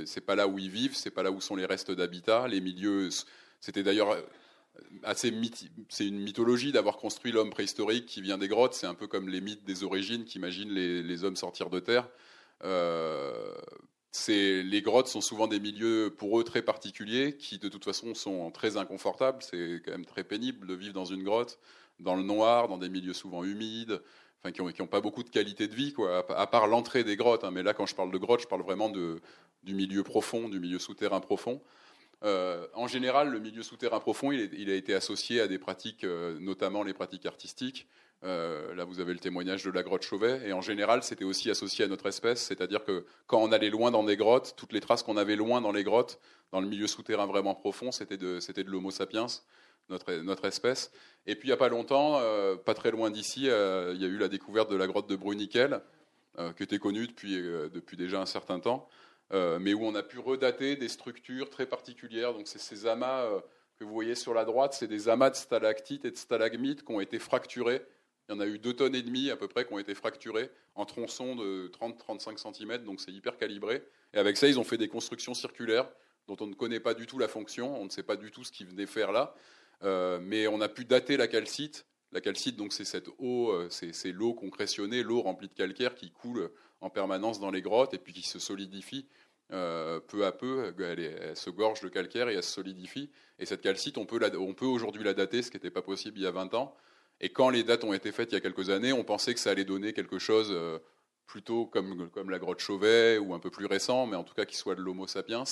c'est 0.05 0.25
pas 0.25 0.35
là 0.35 0.47
où 0.47 0.57
ils 0.57 0.71
vivent, 0.71 0.95
c'est 0.95 1.11
pas 1.11 1.21
là 1.21 1.31
où 1.31 1.41
sont 1.41 1.55
les 1.55 1.65
restes 1.65 1.91
d'habitat. 1.91 2.47
Les 2.47 2.61
milieux, 2.61 3.09
c'était 3.59 3.83
d'ailleurs 3.83 4.17
c'est 5.13 5.29
une 6.07 6.19
mythologie 6.19 6.71
d'avoir 6.71 6.97
construit 6.97 7.31
l'homme 7.31 7.49
préhistorique 7.49 8.05
qui 8.05 8.21
vient 8.21 8.37
des 8.37 8.47
grottes. 8.47 8.73
C'est 8.73 8.87
un 8.87 8.93
peu 8.93 9.07
comme 9.07 9.29
les 9.29 9.41
mythes 9.41 9.65
des 9.65 9.83
origines 9.83 10.25
qui 10.25 10.37
imaginent 10.37 10.71
les, 10.71 11.23
hommes 11.23 11.35
sortir 11.35 11.69
de 11.69 11.79
terre. 11.79 12.07
Euh, 12.63 13.53
les 14.27 14.81
grottes 14.81 15.07
sont 15.07 15.21
souvent 15.21 15.47
des 15.47 15.59
milieux 15.59 16.13
pour 16.17 16.39
eux 16.39 16.43
très 16.43 16.61
particuliers 16.61 17.37
qui 17.37 17.59
de 17.59 17.69
toute 17.69 17.85
façon 17.85 18.13
sont 18.13 18.51
très 18.51 18.77
inconfortables. 18.77 19.41
C'est 19.41 19.81
quand 19.85 19.91
même 19.91 20.05
très 20.05 20.23
pénible 20.23 20.67
de 20.67 20.73
vivre 20.73 20.93
dans 20.93 21.05
une 21.05 21.23
grotte, 21.23 21.59
dans 21.99 22.15
le 22.15 22.23
noir, 22.23 22.67
dans 22.67 22.77
des 22.77 22.89
milieux 22.89 23.13
souvent 23.13 23.43
humides, 23.43 24.01
qui 24.53 24.61
n'ont 24.61 24.87
pas 24.87 25.01
beaucoup 25.01 25.23
de 25.23 25.29
qualité 25.29 25.67
de 25.67 25.75
vie, 25.75 25.93
quoi, 25.93 26.25
à, 26.29 26.47
part 26.47 26.67
l'entrée 26.67 27.03
des 27.03 27.17
grottes. 27.17 27.43
Hein. 27.43 27.51
Mais 27.51 27.63
là, 27.63 27.73
quand 27.73 27.85
je 27.85 27.95
parle 27.95 28.11
de 28.11 28.17
grottes, 28.17 28.41
je 28.41 28.47
parle 28.47 28.61
vraiment 28.61 28.89
du 28.89 29.73
milieu 29.73 30.03
profond, 30.03 30.49
du 30.49 30.59
milieu 30.59 30.79
souterrain 30.79 31.19
profond. 31.19 31.61
Euh, 32.23 32.67
en 32.73 32.87
général, 32.87 33.29
le 33.29 33.39
milieu 33.39 33.63
souterrain 33.63 33.99
profond, 33.99 34.31
il, 34.31 34.69
a 34.69 34.75
été 34.75 34.93
associé 34.93 35.39
à 35.41 35.47
des 35.47 35.57
pratiques, 35.57 36.03
euh, 36.03 36.37
notamment 36.39 36.83
les 36.83 36.93
pratiques 36.93 37.25
artistiques. 37.25 37.87
Euh, 38.25 38.75
là, 38.75 38.83
vous 38.83 38.99
avez 38.99 39.13
le 39.13 39.19
témoignage 39.19 39.63
de 39.63 39.71
la 39.71 39.83
grotte 39.83 40.01
Chauvet. 40.01 40.41
Et 40.45 40.51
en 40.51 40.59
général, 40.59 41.03
c'était 41.03 41.23
aussi 41.23 41.49
associé 41.49 41.85
à 41.85 41.87
notre 41.87 42.07
espèce. 42.07 42.41
C'est-à-dire 42.41 42.83
que 42.83 43.05
quand 43.27 43.41
on 43.41 43.51
allait 43.53 43.69
loin 43.69 43.91
dans 43.91 44.03
des 44.03 44.17
grottes, 44.17 44.55
toutes 44.57 44.73
les 44.73 44.81
traces 44.81 45.03
qu'on 45.03 45.15
avait 45.15 45.37
loin 45.37 45.61
dans 45.61 45.71
les 45.71 45.85
grottes, 45.85 46.19
dans 46.51 46.59
le 46.59 46.67
milieu 46.67 46.87
souterrain 46.87 47.25
vraiment 47.25 47.55
profond, 47.55 47.91
c'était 47.93 48.17
de, 48.17 48.39
l'Homo 48.65 48.91
sapiens, 48.91 49.27
notre, 49.87 50.45
espèce. 50.45 50.91
Et 51.25 51.35
puis, 51.35 51.47
il 51.47 51.51
n'y 51.51 51.53
a 51.53 51.57
pas 51.57 51.69
longtemps, 51.69 52.19
pas 52.65 52.73
très 52.73 52.91
loin 52.91 53.09
d'ici, 53.11 53.43
il 53.43 53.47
y 53.47 53.49
a 54.05 54.07
eu 54.07 54.17
la 54.17 54.27
découverte 54.27 54.69
de 54.69 54.75
la 54.75 54.87
grotte 54.87 55.07
de 55.07 55.15
Bruniquel, 55.15 55.81
qui 56.57 56.63
était 56.63 56.79
connue 56.79 57.07
depuis 57.07 57.95
déjà 57.95 58.19
un 58.19 58.25
certain 58.25 58.59
temps. 58.59 58.89
Euh, 59.31 59.59
mais 59.59 59.73
où 59.73 59.85
on 59.85 59.93
a 59.93 60.01
pu 60.01 60.17
redater 60.17 60.75
des 60.75 60.87
structures 60.87 61.49
très 61.49 61.67
particulières. 61.67 62.33
Donc 62.33 62.47
c'est 62.47 62.59
ces 62.59 62.87
amas 62.87 63.25
euh, 63.25 63.39
que 63.77 63.83
vous 63.83 63.93
voyez 63.93 64.15
sur 64.15 64.33
la 64.33 64.43
droite, 64.43 64.73
c'est 64.73 64.87
des 64.87 65.07
amas 65.07 65.29
de 65.29 65.35
stalactites 65.35 66.03
et 66.05 66.11
de 66.11 66.17
stalagmites 66.17 66.83
qui 66.83 66.91
ont 66.91 66.99
été 66.99 67.19
fracturés. 67.19 67.81
Il 68.27 68.33
y 68.33 68.35
en 68.35 68.39
a 68.39 68.45
eu 68.45 68.59
deux 68.59 68.73
tonnes 68.73 68.95
et 68.95 69.01
demie 69.01 69.31
à 69.31 69.37
peu 69.37 69.47
près 69.47 69.65
qui 69.65 69.73
ont 69.73 69.79
été 69.79 69.95
fracturés 69.95 70.49
en 70.75 70.85
tronçons 70.85 71.35
de 71.35 71.71
30-35 71.79 72.53
cm, 72.53 72.83
donc 72.83 73.01
c'est 73.01 73.11
hyper 73.11 73.37
calibré. 73.37 73.83
Et 74.13 74.17
avec 74.17 74.37
ça, 74.37 74.47
ils 74.47 74.59
ont 74.59 74.63
fait 74.63 74.77
des 74.77 74.87
constructions 74.87 75.33
circulaires 75.33 75.89
dont 76.27 76.37
on 76.41 76.47
ne 76.47 76.53
connaît 76.53 76.79
pas 76.79 76.93
du 76.93 77.07
tout 77.07 77.17
la 77.17 77.27
fonction, 77.27 77.79
on 77.79 77.85
ne 77.85 77.89
sait 77.89 78.03
pas 78.03 78.15
du 78.15 78.29
tout 78.29 78.43
ce 78.43 78.51
qu'ils 78.51 78.67
venaient 78.67 78.85
faire 78.85 79.11
là, 79.11 79.33
euh, 79.83 80.19
mais 80.21 80.47
on 80.47 80.61
a 80.61 80.69
pu 80.69 80.85
dater 80.85 81.17
la 81.17 81.27
calcite. 81.27 81.85
La 82.11 82.21
calcite, 82.21 82.55
donc, 82.55 82.73
c'est 82.73 82.85
cette 82.85 83.09
eau, 83.19 83.53
c'est 83.69 84.11
l'eau 84.11 84.33
concrétionnée, 84.33 85.03
l'eau 85.03 85.21
remplie 85.21 85.47
de 85.47 85.53
calcaire 85.53 85.93
qui 85.93 86.11
coule 86.11 86.51
en 86.81 86.89
permanence 86.89 87.39
dans 87.39 87.51
les 87.51 87.61
grottes 87.61 87.93
et 87.93 87.99
puis 87.99 88.13
qui 88.13 88.27
se 88.27 88.39
solidifie 88.39 89.05
euh, 89.51 89.99
peu 89.99 90.25
à 90.27 90.31
peu. 90.31 90.73
Elle, 90.79 91.35
se 91.35 91.49
gorge 91.49 91.81
de 91.81 91.89
calcaire 91.89 92.29
et 92.29 92.35
elle 92.35 92.43
se 92.43 92.51
solidifie. 92.51 93.09
Et 93.39 93.45
cette 93.45 93.61
calcite, 93.61 93.97
on 93.97 94.05
peut, 94.05 94.19
aujourd'hui 94.65 95.03
la 95.03 95.13
dater, 95.13 95.41
ce 95.41 95.49
qui 95.49 95.57
n'était 95.57 95.71
pas 95.71 95.81
possible 95.81 96.19
il 96.19 96.23
y 96.23 96.27
a 96.27 96.31
20 96.31 96.53
ans. 96.53 96.75
Et 97.19 97.29
quand 97.29 97.49
les 97.49 97.63
dates 97.63 97.83
ont 97.83 97.93
été 97.93 98.11
faites 98.11 98.31
il 98.31 98.35
y 98.35 98.37
a 98.37 98.41
quelques 98.41 98.69
années, 98.69 98.93
on 98.93 99.03
pensait 99.03 99.33
que 99.33 99.39
ça 99.39 99.49
allait 99.49 99.65
donner 99.65 99.93
quelque 99.93 100.19
chose 100.19 100.49
euh, 100.51 100.77
plutôt 101.25 101.65
comme, 101.65 102.09
comme 102.11 102.29
la 102.29 102.37
grotte 102.37 102.59
Chauvet 102.59 103.17
ou 103.17 103.33
un 103.33 103.39
peu 103.39 103.49
plus 103.49 103.65
récent, 103.65 104.05
mais 104.05 104.15
en 104.15 104.23
tout 104.23 104.35
cas 104.35 104.45
qui 104.45 104.55
soit 104.55 104.75
de 104.75 104.81
l'Homo 104.81 105.07
sapiens. 105.07 105.43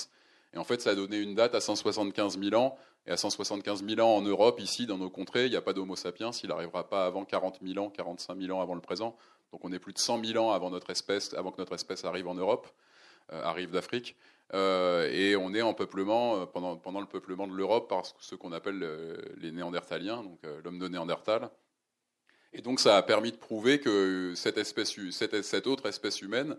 Et 0.57 0.59
en 0.59 0.63
fait, 0.63 0.81
ça 0.81 0.89
a 0.89 0.95
donné 0.95 1.17
une 1.19 1.35
date 1.35 1.53
à 1.53 1.61
175 1.61 2.39
000 2.39 2.59
ans. 2.59 2.79
Et 3.05 3.11
à 3.11 3.17
175 3.17 3.85
000 3.87 4.01
ans 4.01 4.17
en 4.17 4.23
Europe, 4.23 4.59
ici, 4.59 4.87
dans 4.87 4.97
nos 4.97 5.11
contrées, 5.11 5.45
il 5.45 5.51
n'y 5.51 5.55
a 5.55 5.61
pas 5.61 5.71
d'Homo 5.71 5.95
sapiens. 5.95 6.31
Il 6.41 6.49
n'arrivera 6.49 6.89
pas 6.89 7.05
avant 7.05 7.25
40 7.25 7.59
000 7.61 7.85
ans, 7.85 7.91
45 7.91 8.41
000 8.41 8.57
ans 8.57 8.61
avant 8.63 8.73
le 8.73 8.81
présent. 8.81 9.15
Donc 9.51 9.63
on 9.63 9.71
est 9.71 9.77
plus 9.77 9.93
de 9.93 9.99
100 9.99 10.25
000 10.25 10.43
ans 10.43 10.51
avant, 10.51 10.71
notre 10.71 10.89
espèce, 10.89 11.35
avant 11.35 11.51
que 11.51 11.61
notre 11.61 11.73
espèce 11.73 12.05
arrive 12.05 12.27
en 12.27 12.33
Europe, 12.33 12.67
euh, 13.33 13.43
arrive 13.43 13.69
d'Afrique. 13.69 14.15
Euh, 14.55 15.07
et 15.11 15.35
on 15.35 15.53
est 15.53 15.61
en 15.61 15.75
peuplement, 15.75 16.37
euh, 16.41 16.45
pendant, 16.47 16.75
pendant 16.75 17.01
le 17.01 17.05
peuplement 17.05 17.45
de 17.45 17.53
l'Europe, 17.53 17.87
par 17.87 18.01
ce 18.19 18.33
qu'on 18.33 18.51
appelle 18.51 18.79
les 19.37 19.51
Néandertaliens, 19.51 20.23
donc 20.23 20.39
l'homme 20.63 20.79
de 20.79 20.87
Néandertal. 20.87 21.51
Et 22.51 22.61
donc 22.61 22.79
ça 22.79 22.97
a 22.97 23.03
permis 23.03 23.31
de 23.31 23.37
prouver 23.37 23.79
que 23.79 24.33
cette, 24.35 25.67
autre 25.67 25.85
espèce 25.85 26.21
humaine, 26.23 26.57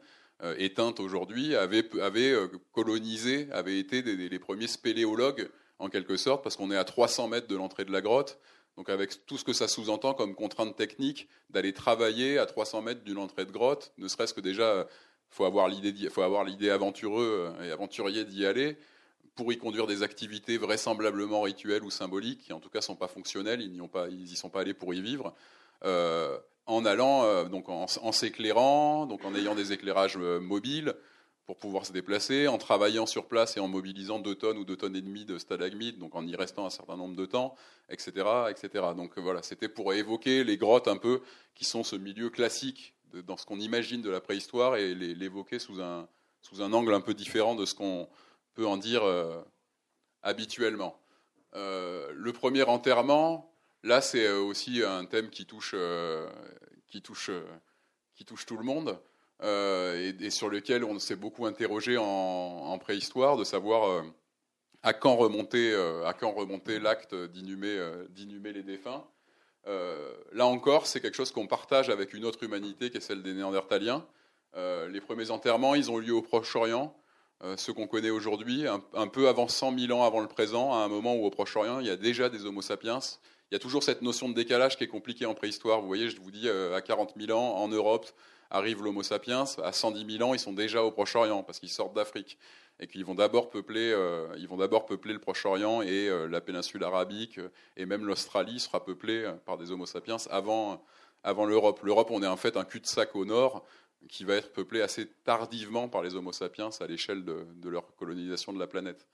éteinte 0.58 1.00
aujourd'hui, 1.00 1.56
avait, 1.56 1.84
avait 2.00 2.34
colonisé, 2.72 3.48
avait 3.50 3.78
été 3.78 4.02
les 4.02 4.38
premiers 4.38 4.68
spéléologues 4.68 5.48
en 5.78 5.88
quelque 5.88 6.16
sorte, 6.16 6.42
parce 6.42 6.56
qu'on 6.56 6.70
est 6.70 6.76
à 6.76 6.84
300 6.84 7.28
mètres 7.28 7.48
de 7.48 7.56
l'entrée 7.56 7.84
de 7.84 7.92
la 7.92 8.00
grotte. 8.00 8.38
Donc 8.76 8.88
avec 8.88 9.26
tout 9.26 9.36
ce 9.38 9.44
que 9.44 9.52
ça 9.52 9.66
sous-entend 9.66 10.14
comme 10.14 10.34
contrainte 10.34 10.76
technique 10.76 11.28
d'aller 11.50 11.72
travailler 11.72 12.38
à 12.38 12.46
300 12.46 12.82
mètres 12.82 13.02
d'une 13.02 13.18
entrée 13.18 13.44
de 13.44 13.50
grotte, 13.50 13.92
ne 13.98 14.06
serait-ce 14.06 14.34
que 14.34 14.40
déjà, 14.40 14.86
faut 15.30 15.44
avoir 15.44 15.68
l'idée, 15.68 16.08
faut 16.10 16.22
avoir 16.22 16.44
l'idée 16.44 16.70
aventureux 16.70 17.52
et 17.64 17.72
aventurier 17.72 18.24
d'y 18.24 18.46
aller 18.46 18.76
pour 19.34 19.52
y 19.52 19.58
conduire 19.58 19.86
des 19.86 20.02
activités 20.02 20.58
vraisemblablement 20.58 21.42
rituelles 21.42 21.84
ou 21.84 21.90
symboliques, 21.90 22.42
qui 22.42 22.52
en 22.52 22.60
tout 22.60 22.70
cas 22.70 22.80
sont 22.80 22.96
pas 22.96 23.08
fonctionnelles, 23.08 23.60
ils 23.60 23.70
n'y 23.70 23.86
pas, 23.88 24.08
ils 24.08 24.32
y 24.32 24.36
sont 24.36 24.48
pas 24.48 24.60
allés 24.60 24.74
pour 24.74 24.94
y 24.94 25.00
vivre. 25.00 25.34
Euh, 25.84 26.38
en 26.68 26.84
allant, 26.84 27.24
euh, 27.24 27.44
donc 27.44 27.68
en, 27.68 28.12
s'éclairant, 28.12 29.06
donc 29.06 29.24
en 29.24 29.34
ayant 29.34 29.54
des 29.54 29.72
éclairages 29.72 30.18
euh, 30.18 30.38
mobiles, 30.38 30.94
pour 31.46 31.56
pouvoir 31.56 31.86
se 31.86 31.92
déplacer, 31.92 32.46
en 32.46 32.58
travaillant 32.58 33.06
sur 33.06 33.26
place 33.26 33.56
et 33.56 33.60
en 33.60 33.68
mobilisant 33.68 34.18
deux 34.18 34.34
tonnes 34.34 34.58
ou 34.58 34.66
deux 34.66 34.76
tonnes 34.76 34.94
et 34.94 35.00
demie 35.00 35.24
de 35.24 35.38
stalagmites, 35.38 35.98
donc 35.98 36.14
en 36.14 36.26
y 36.26 36.36
restant 36.36 36.66
un 36.66 36.70
certain 36.70 36.98
nombre 36.98 37.16
de 37.16 37.24
temps, 37.24 37.54
etc., 37.88 38.10
etc. 38.50 38.88
Donc 38.94 39.16
euh, 39.16 39.22
voilà, 39.22 39.42
c'était 39.42 39.70
pour 39.70 39.94
évoquer 39.94 40.44
les 40.44 40.58
grottes 40.58 40.88
un 40.88 40.98
peu 40.98 41.22
qui 41.54 41.64
sont 41.64 41.82
ce 41.84 41.96
milieu 41.96 42.28
classique 42.28 42.94
dans 43.26 43.38
ce 43.38 43.46
qu'on 43.46 43.58
imagine 43.58 44.02
de 44.02 44.10
la 44.10 44.20
préhistoire 44.20 44.76
et 44.76 44.94
l'évoquer 44.94 45.58
sous 45.58 45.80
un, 45.80 46.06
sous 46.42 46.60
un 46.60 46.74
angle 46.74 46.92
un 46.92 47.00
peu 47.00 47.14
différent 47.14 47.54
de 47.54 47.64
ce 47.64 47.74
qu'on 47.74 48.10
peut 48.54 48.66
en 48.66 48.76
dire 48.76 49.02
habituellement. 50.22 51.00
Le 51.54 52.30
premier 52.32 52.64
enterrement, 52.64 53.50
là 53.82 54.00
c'est 54.00 54.28
aussi 54.30 54.82
un 54.82 55.04
thème 55.04 55.30
qui 55.30 55.46
touche, 55.46 55.74
qui 56.86 57.02
touche, 57.02 57.30
qui 58.14 58.24
touche 58.24 58.46
tout 58.46 58.56
le 58.56 58.64
monde. 58.64 58.98
Euh, 59.42 60.12
et, 60.20 60.30
sur 60.30 60.48
lequel 60.48 60.82
on 60.84 60.98
s'est 60.98 61.16
beaucoup 61.16 61.46
interrogé 61.46 61.96
en, 61.96 62.76
préhistoire, 62.78 63.36
de 63.36 63.44
savoir 63.44 63.88
euh, 63.88 64.02
à 64.82 64.92
quand 64.92 65.14
remonter, 65.16 65.72
euh, 65.72 66.04
à 66.06 66.12
quand 66.12 66.32
remonter 66.32 66.80
l'acte 66.80 67.14
d'inhumer, 67.14 67.80
d'inhumer 68.10 68.52
les 68.52 68.62
défunts. 68.62 69.04
là 70.32 70.46
encore, 70.46 70.86
c'est 70.86 71.00
quelque 71.00 71.16
chose 71.16 71.30
qu'on 71.30 71.46
partage 71.46 71.90
avec 71.90 72.14
une 72.14 72.24
autre 72.24 72.42
humanité 72.42 72.90
qui 72.90 72.96
est 72.96 73.00
celle 73.00 73.22
des 73.22 73.34
Néandertaliens. 73.34 74.04
les 74.56 75.00
premiers 75.00 75.30
enterrements, 75.30 75.74
ils 75.74 75.90
ont 75.90 75.98
lieu 75.98 76.14
au 76.14 76.22
Proche-Orient, 76.22 76.96
ceux 77.56 77.72
qu'on 77.72 77.86
connaît 77.86 78.10
aujourd'hui, 78.10 78.66
un, 78.66 78.82
un, 78.94 79.06
peu 79.06 79.28
avant 79.28 79.46
100 79.46 79.78
000 79.78 79.92
ans 79.96 80.04
avant 80.04 80.20
le 80.20 80.26
présent, 80.26 80.72
à 80.72 80.78
un 80.78 80.88
moment 80.88 81.14
où 81.14 81.24
au 81.24 81.30
Proche-Orient, 81.30 81.80
il 81.80 81.86
y 81.86 81.90
a 81.90 81.96
déjà 81.96 82.28
des 82.28 82.44
Homo 82.46 82.62
sapiens. 82.62 83.00
Il 83.50 83.54
y 83.54 83.56
a 83.56 83.58
toujours 83.58 83.82
cette 83.82 84.02
notion 84.02 84.28
de 84.28 84.34
décalage 84.34 84.76
qui 84.76 84.84
est 84.84 84.88
compliquée 84.88 85.26
en 85.26 85.34
préhistoire. 85.34 85.80
Vous 85.80 85.86
voyez, 85.86 86.10
je 86.10 86.20
vous 86.20 86.30
dis, 86.30 86.48
à 86.48 86.80
40 86.80 87.14
000 87.18 87.38
ans, 87.38 87.56
en 87.56 87.68
Europe, 87.68 88.06
arrive 88.50 88.82
l'Homo 88.82 89.02
sapiens, 89.02 89.44
à 89.62 89.72
110 89.72 90.18
000 90.18 90.28
ans, 90.28 90.34
ils 90.34 90.40
sont 90.40 90.52
déjà 90.52 90.82
au 90.82 90.90
Proche-Orient 90.90 91.42
parce 91.42 91.58
qu'ils 91.58 91.70
sortent 91.70 91.94
d'Afrique 91.94 92.38
et 92.80 92.86
qu'ils 92.86 93.04
vont 93.04 93.14
d'abord 93.14 93.50
peupler, 93.50 93.92
euh, 93.92 94.28
ils 94.38 94.48
vont 94.48 94.56
d'abord 94.56 94.86
peupler 94.86 95.12
le 95.12 95.18
Proche-Orient 95.18 95.82
et 95.82 96.08
euh, 96.08 96.28
la 96.28 96.40
péninsule 96.40 96.84
arabique 96.84 97.40
et 97.76 97.86
même 97.86 98.06
l'Australie 98.06 98.60
sera 98.60 98.84
peuplée 98.84 99.24
euh, 99.24 99.32
par 99.32 99.58
des 99.58 99.72
Homo 99.72 99.84
sapiens 99.84 100.16
avant, 100.30 100.82
avant 101.24 101.44
l'Europe. 101.44 101.80
L'Europe, 101.82 102.10
on 102.10 102.22
est 102.22 102.28
en 102.28 102.36
fait 102.36 102.56
un 102.56 102.64
cul-de-sac 102.64 103.16
au 103.16 103.24
nord 103.24 103.64
qui 104.08 104.24
va 104.24 104.34
être 104.36 104.52
peuplé 104.52 104.80
assez 104.80 105.08
tardivement 105.24 105.88
par 105.88 106.02
les 106.02 106.14
Homo 106.14 106.32
sapiens 106.32 106.70
à 106.80 106.86
l'échelle 106.86 107.24
de, 107.24 107.68
leur 107.68 107.94
colonisation 107.96 108.52
de 108.52 108.60
la 108.60 108.68
planète. 108.68 109.06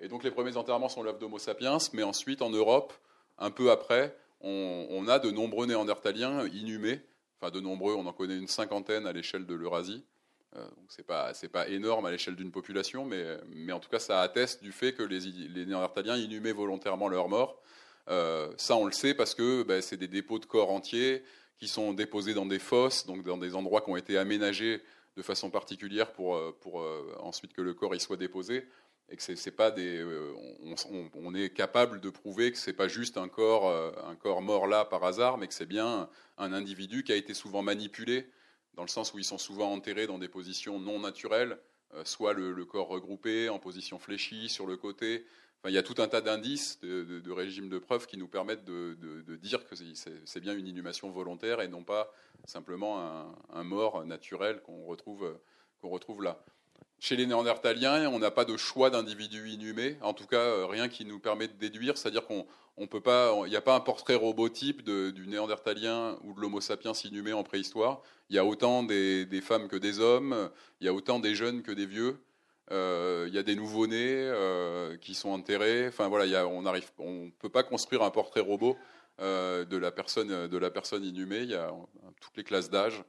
Et 0.00 0.08
donc 0.08 0.24
les 0.24 0.30
premiers 0.30 0.56
enterrements 0.56 0.88
sont 0.88 1.02
l'œuvre 1.02 1.18
d'Homo 1.18 1.38
sapiens, 1.38 1.78
mais 1.92 2.02
ensuite 2.02 2.42
en 2.42 2.50
Europe, 2.50 2.92
un 3.38 3.50
peu 3.50 3.70
après, 3.70 4.16
on, 4.40 5.06
a 5.08 5.18
de 5.18 5.30
nombreux 5.30 5.66
néandertaliens 5.66 6.46
inhumés 6.48 7.00
enfin 7.40 7.50
de 7.50 7.60
nombreux, 7.60 7.94
on 7.94 8.06
en 8.06 8.12
connaît 8.12 8.36
une 8.36 8.48
cinquantaine 8.48 9.06
à 9.06 9.12
l'échelle 9.12 9.46
de 9.46 9.54
l'Eurasie. 9.54 10.04
Euh, 10.56 10.62
donc 10.62 10.86
c'est 10.88 11.06
pas 11.06 11.32
pas 11.52 11.68
énorme 11.68 12.06
à 12.06 12.10
l'échelle 12.10 12.36
d'une 12.36 12.50
population, 12.50 13.04
mais 13.04 13.38
mais 13.48 13.72
en 13.72 13.80
tout 13.80 13.90
cas 13.90 13.98
ça 13.98 14.22
atteste 14.22 14.62
du 14.62 14.72
fait 14.72 14.92
que 14.92 15.02
les, 15.02 15.66
Néandertaliens 15.66 16.16
inhumaient 16.16 16.52
volontairement 16.52 17.08
leurs 17.08 17.28
morts. 17.28 17.60
Euh, 18.08 18.50
ça 18.56 18.76
on 18.76 18.86
le 18.86 18.92
sait 18.92 19.14
parce 19.14 19.34
que 19.34 19.62
ben, 19.62 19.82
c'est 19.82 19.96
des 19.96 20.08
dépôts 20.08 20.38
de 20.38 20.46
corps 20.46 20.70
entiers 20.70 21.22
qui 21.58 21.68
sont 21.68 21.92
déposés 21.92 22.34
dans 22.34 22.46
des 22.46 22.58
fosses, 22.58 23.06
donc 23.06 23.24
dans 23.24 23.36
des 23.36 23.54
endroits 23.54 23.82
qui 23.82 23.90
ont 23.90 23.96
été 23.96 24.16
aménagés 24.16 24.82
de 25.16 25.22
façon 25.22 25.50
particulière 25.50 26.12
pour, 26.12 26.40
pour 26.60 26.86
ensuite 27.18 27.52
que 27.52 27.60
le 27.60 27.74
corps 27.74 27.96
y 27.96 27.98
soit 27.98 28.16
déposé 28.16 28.64
et 29.10 29.16
que 29.16 29.22
c'est 29.22 29.50
pas 29.50 29.70
des, 29.70 30.04
on, 31.14 31.34
est 31.34 31.50
capable 31.50 32.00
de 32.00 32.10
prouver 32.10 32.52
que 32.52 32.58
c'est 32.58 32.74
pas 32.74 32.88
juste 32.88 33.16
un 33.16 33.28
corps, 33.28 33.66
un 34.06 34.14
corps 34.16 34.42
mort 34.42 34.66
là 34.66 34.84
par 34.84 35.02
hasard, 35.04 35.38
mais 35.38 35.48
que 35.48 35.54
c'est 35.54 35.66
bien 35.66 36.10
un 36.36 36.52
individu 36.52 37.04
qui 37.04 37.12
a 37.12 37.16
été 37.16 37.32
souvent 37.32 37.62
manipulé, 37.62 38.30
dans 38.74 38.82
le 38.82 38.88
sens 38.88 39.14
où 39.14 39.18
ils 39.18 39.24
sont 39.24 39.38
souvent 39.38 39.72
enterrés 39.72 40.06
dans 40.06 40.18
des 40.18 40.28
positions 40.28 40.78
non 40.78 41.00
naturelles, 41.00 41.58
soit 42.04 42.34
le, 42.34 42.64
corps 42.66 42.88
regroupé 42.88 43.48
en 43.48 43.58
position 43.58 43.98
fléchie 43.98 44.50
sur 44.50 44.66
le 44.66 44.76
côté, 44.76 45.24
il 45.66 45.72
y 45.72 45.78
a 45.78 45.82
tout 45.82 46.00
un 46.00 46.08
tas 46.08 46.20
d'indices 46.20 46.80
de, 46.80 47.30
régimes 47.30 47.68
de 47.68 47.78
preuves 47.78 48.06
qui 48.06 48.16
nous 48.16 48.28
permettent 48.28 48.64
de, 48.64 49.36
dire 49.36 49.66
que 49.66 49.74
c'est 49.74 50.40
bien 50.40 50.56
une 50.56 50.66
inhumation 50.66 51.10
volontaire 51.10 51.60
et 51.60 51.68
non 51.68 51.82
pas 51.82 52.12
simplement 52.44 53.34
un, 53.52 53.64
mort 53.64 54.04
naturel 54.04 54.60
qu'on 54.62 54.84
retrouve, 54.84 55.36
qu'on 55.80 55.88
retrouve 55.88 56.22
là. 56.22 56.44
Chez 57.00 57.14
les 57.14 57.26
Néandertaliens, 57.26 58.10
on 58.10 58.18
n'a 58.18 58.32
pas 58.32 58.44
de 58.44 58.56
choix 58.56 58.90
d'individus 58.90 59.50
inhumés, 59.50 59.96
en 60.02 60.12
tout 60.14 60.26
cas 60.26 60.40
euh, 60.40 60.66
rien 60.66 60.88
qui 60.88 61.04
nous 61.04 61.20
permet 61.20 61.46
de 61.46 61.52
déduire, 61.52 61.96
c'est-à-dire 61.96 62.26
qu'on 62.26 62.44
on 62.76 62.88
peut 62.88 63.00
pas, 63.00 63.34
il 63.46 63.50
n'y 63.50 63.56
a 63.56 63.60
pas 63.60 63.76
un 63.76 63.80
portrait 63.80 64.16
robotype 64.16 64.82
du 64.84 65.26
Néandertalien 65.28 66.18
ou 66.22 66.32
de 66.34 66.40
l'Homo 66.40 66.60
sapiens 66.60 66.92
inhumé 67.04 67.32
en 67.32 67.42
préhistoire. 67.42 68.02
Il 68.30 68.36
y 68.36 68.38
a 68.38 68.44
autant 68.44 68.82
des, 68.84 69.26
femmes 69.42 69.68
que 69.68 69.76
des 69.76 70.00
hommes, 70.00 70.50
il 70.80 70.86
y 70.86 70.88
a 70.88 70.94
autant 70.94 71.18
des 71.18 71.34
jeunes 71.34 71.62
que 71.62 71.72
des 71.72 71.86
vieux. 71.86 72.18
Euh, 72.70 73.24
il 73.28 73.34
y 73.34 73.38
a 73.38 73.42
des 73.42 73.56
nouveau-nés 73.56 74.14
euh, 74.14 74.96
qui 74.98 75.14
sont 75.14 75.30
enterrés. 75.30 75.88
Enfin 75.88 76.06
voilà, 76.06 76.46
on 76.46 76.66
arrive, 76.66 76.88
on 76.98 77.30
peut 77.40 77.48
pas 77.48 77.64
construire 77.64 78.02
un 78.02 78.10
portrait 78.10 78.40
robot 78.40 78.76
de 79.18 79.76
la 79.76 79.90
personne 79.90 80.46
de 80.46 80.58
la 80.58 80.70
personne 80.70 81.04
inhumée. 81.04 81.40
Il 81.40 81.50
y 81.50 81.54
a 81.54 81.72
toutes 82.20 82.36
les 82.36 82.44
classes 82.44 82.70
d'âge 82.70 83.02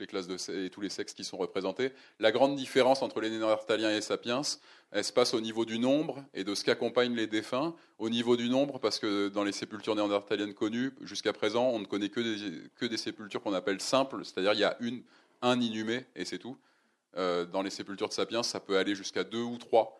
les 0.00 0.06
classes 0.06 0.48
et 0.48 0.70
tous 0.70 0.80
les 0.80 0.88
sexes 0.88 1.14
qui 1.14 1.24
sont 1.24 1.36
représentés. 1.36 1.92
La 2.18 2.32
grande 2.32 2.56
différence 2.56 3.02
entre 3.02 3.20
les 3.20 3.30
Néandertaliens 3.30 3.90
et 3.90 4.00
Sapiens, 4.00 4.42
elle 4.90 5.04
se 5.04 5.12
passe 5.12 5.34
au 5.34 5.40
niveau 5.40 5.64
du 5.64 5.78
nombre 5.78 6.24
et 6.34 6.44
de 6.44 6.54
ce 6.54 6.64
qu'accompagnent 6.64 7.14
les 7.14 7.26
défunts. 7.26 7.74
Au 7.98 8.08
niveau 8.08 8.36
du 8.36 8.48
nombre, 8.48 8.78
parce 8.78 8.98
que 8.98 9.28
dans 9.28 9.44
les 9.44 9.52
sépultures 9.52 9.94
néandertaliennes 9.94 10.54
connues, 10.54 10.92
jusqu'à 11.02 11.32
présent, 11.32 11.68
on 11.68 11.78
ne 11.78 11.86
connaît 11.86 12.08
que 12.08 12.20
des, 12.20 12.70
que 12.76 12.86
des 12.86 12.96
sépultures 12.96 13.42
qu'on 13.42 13.54
appelle 13.54 13.80
simples, 13.80 14.24
c'est-à-dire 14.24 14.52
il 14.52 14.60
y 14.60 14.64
a 14.64 14.78
un 15.42 15.60
inhumé 15.60 16.06
et 16.16 16.24
c'est 16.24 16.38
tout. 16.38 16.56
Euh, 17.16 17.44
dans 17.44 17.62
les 17.62 17.70
sépultures 17.70 18.08
de 18.08 18.12
sapiens, 18.14 18.42
ça 18.42 18.60
peut 18.60 18.76
aller 18.76 18.94
jusqu'à 18.94 19.24
deux 19.24 19.42
ou 19.42 19.58
trois. 19.58 19.97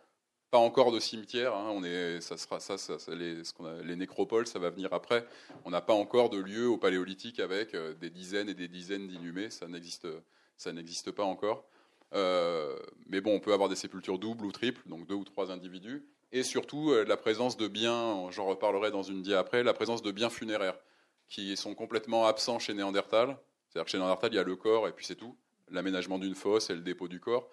Pas 0.50 0.58
encore 0.58 0.92
de 0.92 1.00
cimetière, 1.00 1.54
hein, 1.54 1.70
on 1.72 1.84
est, 1.84 2.20
ça 2.22 2.38
sera 2.38 2.58
ça, 2.58 2.76
les, 3.08 3.40
a, 3.40 3.82
les, 3.84 3.96
nécropoles, 3.96 4.46
ça 4.46 4.58
va 4.58 4.70
venir 4.70 4.92
après. 4.94 5.26
On 5.66 5.70
n'a 5.70 5.82
pas 5.82 5.92
encore 5.92 6.30
de 6.30 6.38
lieu 6.38 6.68
au 6.68 6.78
paléolithique 6.78 7.38
avec 7.38 7.74
euh, 7.74 7.92
des 7.94 8.08
dizaines 8.08 8.48
et 8.48 8.54
des 8.54 8.68
dizaines 8.68 9.08
d'inhumés, 9.08 9.50
ça 9.50 9.68
n'existe, 9.68 10.08
ça 10.56 10.72
n'existe 10.72 11.10
pas 11.10 11.24
encore. 11.24 11.64
Euh, 12.14 12.78
mais 13.06 13.20
bon, 13.20 13.34
on 13.34 13.40
peut 13.40 13.52
avoir 13.52 13.68
des 13.68 13.76
sépultures 13.76 14.18
doubles 14.18 14.46
ou 14.46 14.52
triples, 14.52 14.80
donc 14.88 15.06
deux 15.06 15.16
ou 15.16 15.24
trois 15.24 15.52
individus, 15.52 16.06
et 16.32 16.42
surtout 16.42 16.94
la 17.06 17.16
présence 17.18 17.58
de 17.58 17.68
biens, 17.68 18.30
j'en 18.30 18.46
reparlerai 18.46 18.90
dans 18.90 19.02
une 19.02 19.20
dia 19.20 19.38
après, 19.38 19.62
la 19.62 19.74
présence 19.74 20.00
de 20.00 20.10
biens 20.12 20.30
funéraires 20.30 20.78
qui 21.28 21.56
sont 21.56 21.74
complètement 21.74 22.26
absents 22.26 22.58
chez 22.58 22.74
Néandertal. 22.74 23.36
C'est-à-dire 23.68 23.84
que 23.84 23.90
chez 23.90 23.98
Néandertal, 23.98 24.32
il 24.32 24.36
y 24.36 24.38
a 24.38 24.44
le 24.44 24.56
corps 24.56 24.88
et 24.88 24.92
puis 24.92 25.04
c'est 25.04 25.16
tout 25.16 25.36
l'aménagement 25.70 26.18
d'une 26.18 26.34
fosse 26.34 26.70
et 26.70 26.74
le 26.74 26.80
dépôt 26.80 27.08
du 27.08 27.20
corps. 27.20 27.48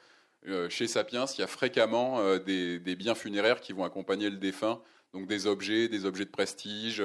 Euh, 0.47 0.69
chez 0.69 0.87
Sapiens, 0.87 1.25
il 1.25 1.41
y 1.41 1.43
a 1.43 1.47
fréquemment 1.47 2.19
euh, 2.19 2.37
des, 2.37 2.95
biens 2.95 3.15
funéraires 3.15 3.61
qui 3.61 3.73
vont 3.73 3.83
accompagner 3.83 4.29
le 4.29 4.37
défunt, 4.37 4.79
donc 5.13 5.27
des 5.27 5.47
objets, 5.47 5.87
des 5.87 6.05
objets 6.05 6.25
de 6.25 6.29
prestige, 6.29 7.01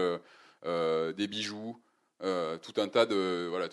euh, 0.66 1.12
des 1.12 1.26
bijoux, 1.26 1.80
tout 2.20 2.74
un 2.76 2.88
tas 2.88 3.06
de 3.06 3.46
voilà, 3.48 3.68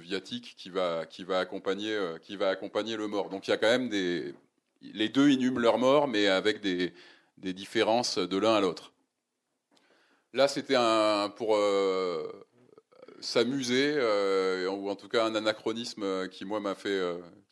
viatiques 0.00 0.54
qui 0.56 0.70
va 0.70 1.06
accompagner 1.38 2.96
le 2.96 3.06
mort. 3.08 3.30
Donc 3.30 3.48
il 3.48 3.50
y 3.50 3.54
a 3.54 3.56
quand 3.56 3.70
même 3.70 3.88
des 3.88 4.34
les 4.80 5.08
deux 5.08 5.30
inhument 5.30 5.58
leur 5.58 5.76
mort, 5.78 6.06
mais 6.06 6.28
avec 6.28 6.60
des, 6.60 6.92
différences 7.36 8.18
de 8.18 8.36
l'un 8.36 8.54
à 8.54 8.60
l'autre. 8.60 8.92
Là, 10.32 10.46
c'était 10.46 10.76
pour 11.34 11.58
s'amuser, 13.20 13.96
ou 14.68 14.88
en 14.88 14.94
tout 14.94 15.08
cas 15.08 15.24
un 15.24 15.34
anachronisme 15.34 16.28
qui 16.28 16.44
moi 16.44 16.60
m'a 16.60 16.76
fait, 16.76 17.00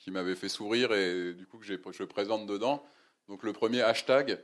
qui 0.06 0.12
m'avait 0.12 0.36
fait 0.36 0.48
sourire 0.48 0.92
et 0.92 1.32
du 1.32 1.46
coup 1.46 1.58
que 1.58 1.66
je 1.66 2.04
présente 2.04 2.46
dedans. 2.46 2.80
Donc 3.28 3.42
le 3.42 3.52
premier 3.52 3.82
hashtag. 3.82 4.38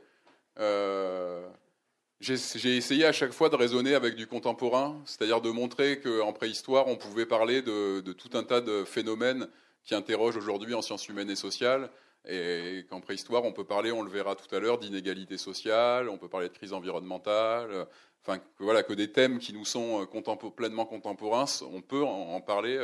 j'ai 2.19 2.75
essayé 2.75 3.05
à 3.05 3.13
chaque 3.13 3.31
fois 3.31 3.47
de 3.47 3.55
raisonner 3.55 3.95
avec 3.95 4.15
du 4.15 4.27
contemporain, 4.27 5.01
c'est-à-dire 5.05 5.39
de 5.39 5.49
montrer 5.51 6.01
qu'en 6.01 6.33
préhistoire, 6.33 6.87
on 6.87 6.97
pouvait 6.97 7.25
parler 7.25 7.61
de, 7.61 8.01
tout 8.11 8.37
un 8.37 8.43
tas 8.43 8.59
de 8.59 8.83
phénomènes 8.83 9.47
qui 9.85 9.95
interrogent 9.95 10.35
aujourd'hui 10.35 10.73
en 10.73 10.81
sciences 10.81 11.07
humaines 11.07 11.29
et 11.29 11.37
sociales, 11.37 11.89
et 12.27 12.85
qu'en 12.89 12.99
préhistoire, 12.99 13.45
on 13.45 13.53
peut 13.53 13.63
parler, 13.63 13.93
on 13.93 14.01
le 14.01 14.11
verra 14.11 14.35
tout 14.35 14.53
à 14.53 14.59
l'heure, 14.59 14.79
d'inégalité 14.79 15.37
sociale, 15.37 16.09
on 16.09 16.17
peut 16.17 16.27
parler 16.27 16.49
de 16.49 16.53
crise 16.53 16.73
environnementale, 16.73 17.87
enfin 18.21 18.39
que, 18.39 18.63
voilà 18.65 18.83
que 18.83 18.93
des 18.93 19.13
thèmes 19.13 19.39
qui 19.39 19.53
nous 19.53 19.63
sont 19.63 20.01
euh, 20.01 20.49
pleinement 20.49 20.85
contemporains, 20.85 21.45
on 21.71 21.81
peut 21.81 22.03
en, 22.03 22.41
parler. 22.41 22.77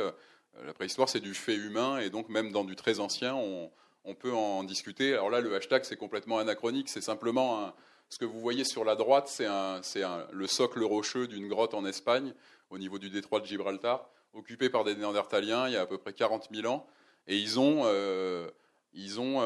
Euh, 0.56 0.66
la 0.66 0.72
préhistoire, 0.72 1.08
c'est 1.08 1.20
du 1.20 1.34
fait 1.34 1.54
humain, 1.54 1.98
et 1.98 2.10
donc 2.10 2.28
même 2.28 2.52
dans 2.52 2.64
du 2.64 2.76
très 2.76 3.00
ancien, 3.00 3.34
on, 3.34 3.70
peut 4.18 4.32
en 4.32 4.64
discuter. 4.64 5.12
Alors 5.12 5.30
là, 5.30 5.40
le 5.40 5.54
hashtag, 5.54 5.84
c'est 5.84 5.96
complètement 5.96 6.38
anachronique. 6.38 6.88
C'est 6.88 7.00
simplement 7.00 7.72
ce 8.08 8.18
que 8.18 8.24
vous 8.24 8.40
voyez 8.40 8.64
sur 8.64 8.84
la 8.84 8.96
droite, 8.96 9.28
c'est 9.28 9.46
le 9.46 10.46
socle 10.48 10.82
rocheux 10.82 11.28
d'une 11.28 11.46
grotte 11.46 11.74
en 11.74 11.86
Espagne, 11.86 12.34
au 12.70 12.78
niveau 12.78 12.98
du 12.98 13.08
détroit 13.08 13.38
de 13.38 13.46
Gibraltar, 13.46 14.10
occupé 14.34 14.68
par 14.68 14.82
des 14.82 14.96
Néandertaliens 14.96 15.68
il 15.68 15.74
y 15.74 15.76
a 15.76 15.82
à 15.82 15.86
peu 15.86 15.96
près 15.96 16.12
40 16.12 16.48
000 16.52 16.66
ans, 16.66 16.88
et 17.28 17.38
ils 17.38 17.60
ont, 17.60 17.82
euh, 17.84 18.50
ils 18.94 19.20
ont 19.20 19.40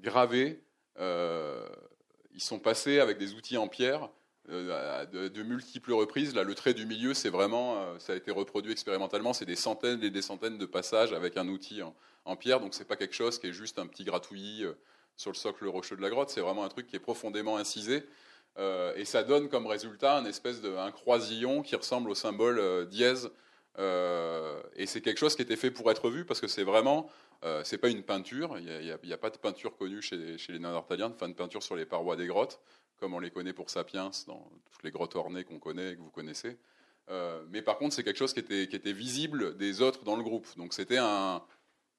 gravé, 0.00 0.62
ils 0.98 2.42
sont 2.42 2.58
passés 2.58 3.00
avec 3.00 3.18
des 3.18 3.34
outils 3.34 3.58
en 3.58 3.68
pierre 3.68 4.08
euh, 4.48 5.06
de, 5.06 5.42
multiples 5.42 5.92
reprises. 5.92 6.34
Là, 6.34 6.42
le 6.42 6.54
trait 6.54 6.74
du 6.74 6.86
milieu, 6.86 7.14
c'est 7.14 7.28
vraiment, 7.28 7.76
euh, 7.76 7.98
ça 7.98 8.14
a 8.14 8.16
été 8.16 8.30
reproduit 8.30 8.72
expérimentalement. 8.72 9.32
C'est 9.32 9.44
des 9.44 9.56
centaines 9.56 10.02
et 10.02 10.10
des 10.10 10.22
centaines 10.22 10.58
de 10.58 10.66
passages 10.66 11.12
avec 11.12 11.36
un 11.36 11.46
outil 11.48 11.82
en, 12.24 12.36
pierre. 12.36 12.60
Donc, 12.60 12.74
c'est 12.74 12.86
pas 12.86 12.96
quelque 12.96 13.14
chose 13.14 13.38
qui 13.38 13.48
est 13.48 13.52
juste 13.52 13.78
un 13.78 13.86
petit 13.86 14.04
gratouillis 14.04 14.64
euh, 14.64 14.72
sur 15.16 15.30
le 15.30 15.36
socle 15.36 15.66
rocheux 15.66 15.96
de 15.96 16.02
la 16.02 16.10
grotte. 16.10 16.30
C'est 16.30 16.40
vraiment 16.40 16.64
un 16.64 16.68
truc 16.68 16.86
qui 16.86 16.96
est 16.96 17.00
profondément 17.00 17.56
incisé. 17.58 18.06
et 18.96 19.04
ça 19.04 19.22
donne 19.22 19.48
comme 19.48 19.66
résultat 19.66 20.16
un 20.16 20.24
espèce 20.24 20.60
de 20.60 20.74
un 20.76 20.90
croisillon 20.90 21.62
qui 21.62 21.76
ressemble 21.76 22.10
au 22.10 22.14
symbole 22.14 22.86
dièse. 22.88 23.30
et 23.78 24.86
c'est 24.86 25.00
quelque 25.00 25.18
chose 25.18 25.36
qui 25.36 25.42
était 25.42 25.56
fait 25.56 25.70
pour 25.70 25.90
être 25.90 26.10
vu 26.10 26.24
parce 26.24 26.40
que 26.40 26.48
c'est 26.48 26.64
vraiment, 26.64 27.10
c'est 27.64 27.78
pas 27.78 27.88
une 27.88 28.02
peinture. 28.02 28.58
Il 28.58 28.64
n'y 29.04 29.12
a, 29.12 29.18
pas 29.18 29.30
de 29.30 29.38
peinture 29.38 29.76
connue 29.76 30.02
chez, 30.02 30.38
chez 30.38 30.52
les 30.52 30.58
Néandertaliens, 30.58 31.10
de 31.10 31.34
peinture 31.34 31.62
sur 31.62 31.76
les 31.76 31.86
parois 31.86 32.16
des 32.16 32.26
grottes 32.26 32.60
comme 33.00 33.14
on 33.14 33.18
les 33.18 33.30
connaît 33.30 33.54
pour 33.54 33.70
Sapiens, 33.70 34.10
dans 34.26 34.50
toutes 34.70 34.82
les 34.84 34.90
grottes 34.90 35.16
ornées 35.16 35.44
qu'on 35.44 35.58
connaît 35.58 35.96
que 35.96 36.00
vous 36.00 36.10
connaissez. 36.10 36.58
Euh, 37.08 37.42
mais 37.48 37.62
par 37.62 37.78
contre, 37.78 37.94
c'est 37.94 38.04
quelque 38.04 38.18
chose 38.18 38.34
qui 38.34 38.40
était, 38.40 38.68
qui 38.68 38.76
était 38.76 38.92
visible 38.92 39.56
des 39.56 39.80
autres 39.80 40.04
dans 40.04 40.16
le 40.16 40.22
groupe. 40.22 40.46
Donc 40.56 40.74
c'était 40.74 40.98
un. 40.98 41.42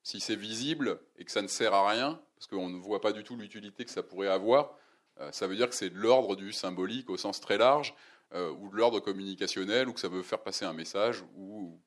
Si 0.04 0.20
c'est 0.20 0.36
visible 0.36 1.00
et 1.18 1.26
que 1.26 1.32
ça 1.32 1.44
ne 1.44 1.48
sert 1.48 1.74
à 1.76 1.88
rien, 1.88 2.20
parce 2.36 2.48
qu'on 2.48 2.70
ne 2.70 2.80
voit 2.80 3.02
pas 3.02 3.12
du 3.12 3.24
tout 3.24 3.36
l'utilité 3.36 3.86
que 3.86 3.92
ça 3.92 4.02
pourrait 4.02 4.30
avoir, 4.30 4.76
euh, 5.20 5.32
ça 5.32 5.46
veut 5.46 5.56
dire 5.56 5.70
que 5.70 5.76
c'est 5.76 5.92
de 5.92 5.98
l'ordre 5.98 6.36
du 6.36 6.54
symbolique 6.54 7.10
au 7.12 7.18
sens 7.18 7.40
très 7.40 7.58
large, 7.58 7.94
euh, 8.34 8.52
ou 8.52 8.70
de 8.70 8.78
l'ordre 8.78 9.00
communicationnel, 9.00 9.88
ou 9.88 9.94
que 9.94 10.00
ça 10.00 10.08
veut 10.08 10.24
faire 10.24 10.42
passer 10.42 10.66
un 10.66 10.74
message, 10.74 11.24
ou, 11.36 11.80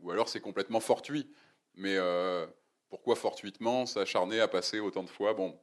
ou 0.00 0.10
alors 0.10 0.28
c'est 0.28 0.40
complètement 0.40 0.80
fortuit. 0.80 1.30
Mais 1.76 1.96
pourquoi 2.88 3.14
fortuitement 3.14 3.86
s'acharner 3.86 4.40
à 4.40 4.48
passer 4.48 4.80
autant 4.80 5.04
de 5.04 5.08
fois? 5.08 5.32
Bon, 5.32 5.56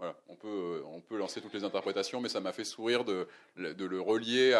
on 0.00 0.36
peut, 0.36 0.48
euh, 0.48 0.82
on 0.86 1.00
peut 1.00 1.16
lancer 1.16 1.40
toutes 1.40 1.54
les 1.54 1.64
interprétations, 1.64 2.20
mais 2.20 2.28
ça 2.28 2.40
m'a 2.40 2.52
fait 2.52 2.64
sourire 2.64 3.04
de, 3.04 3.28
le 3.56 4.00
relier 4.00 4.58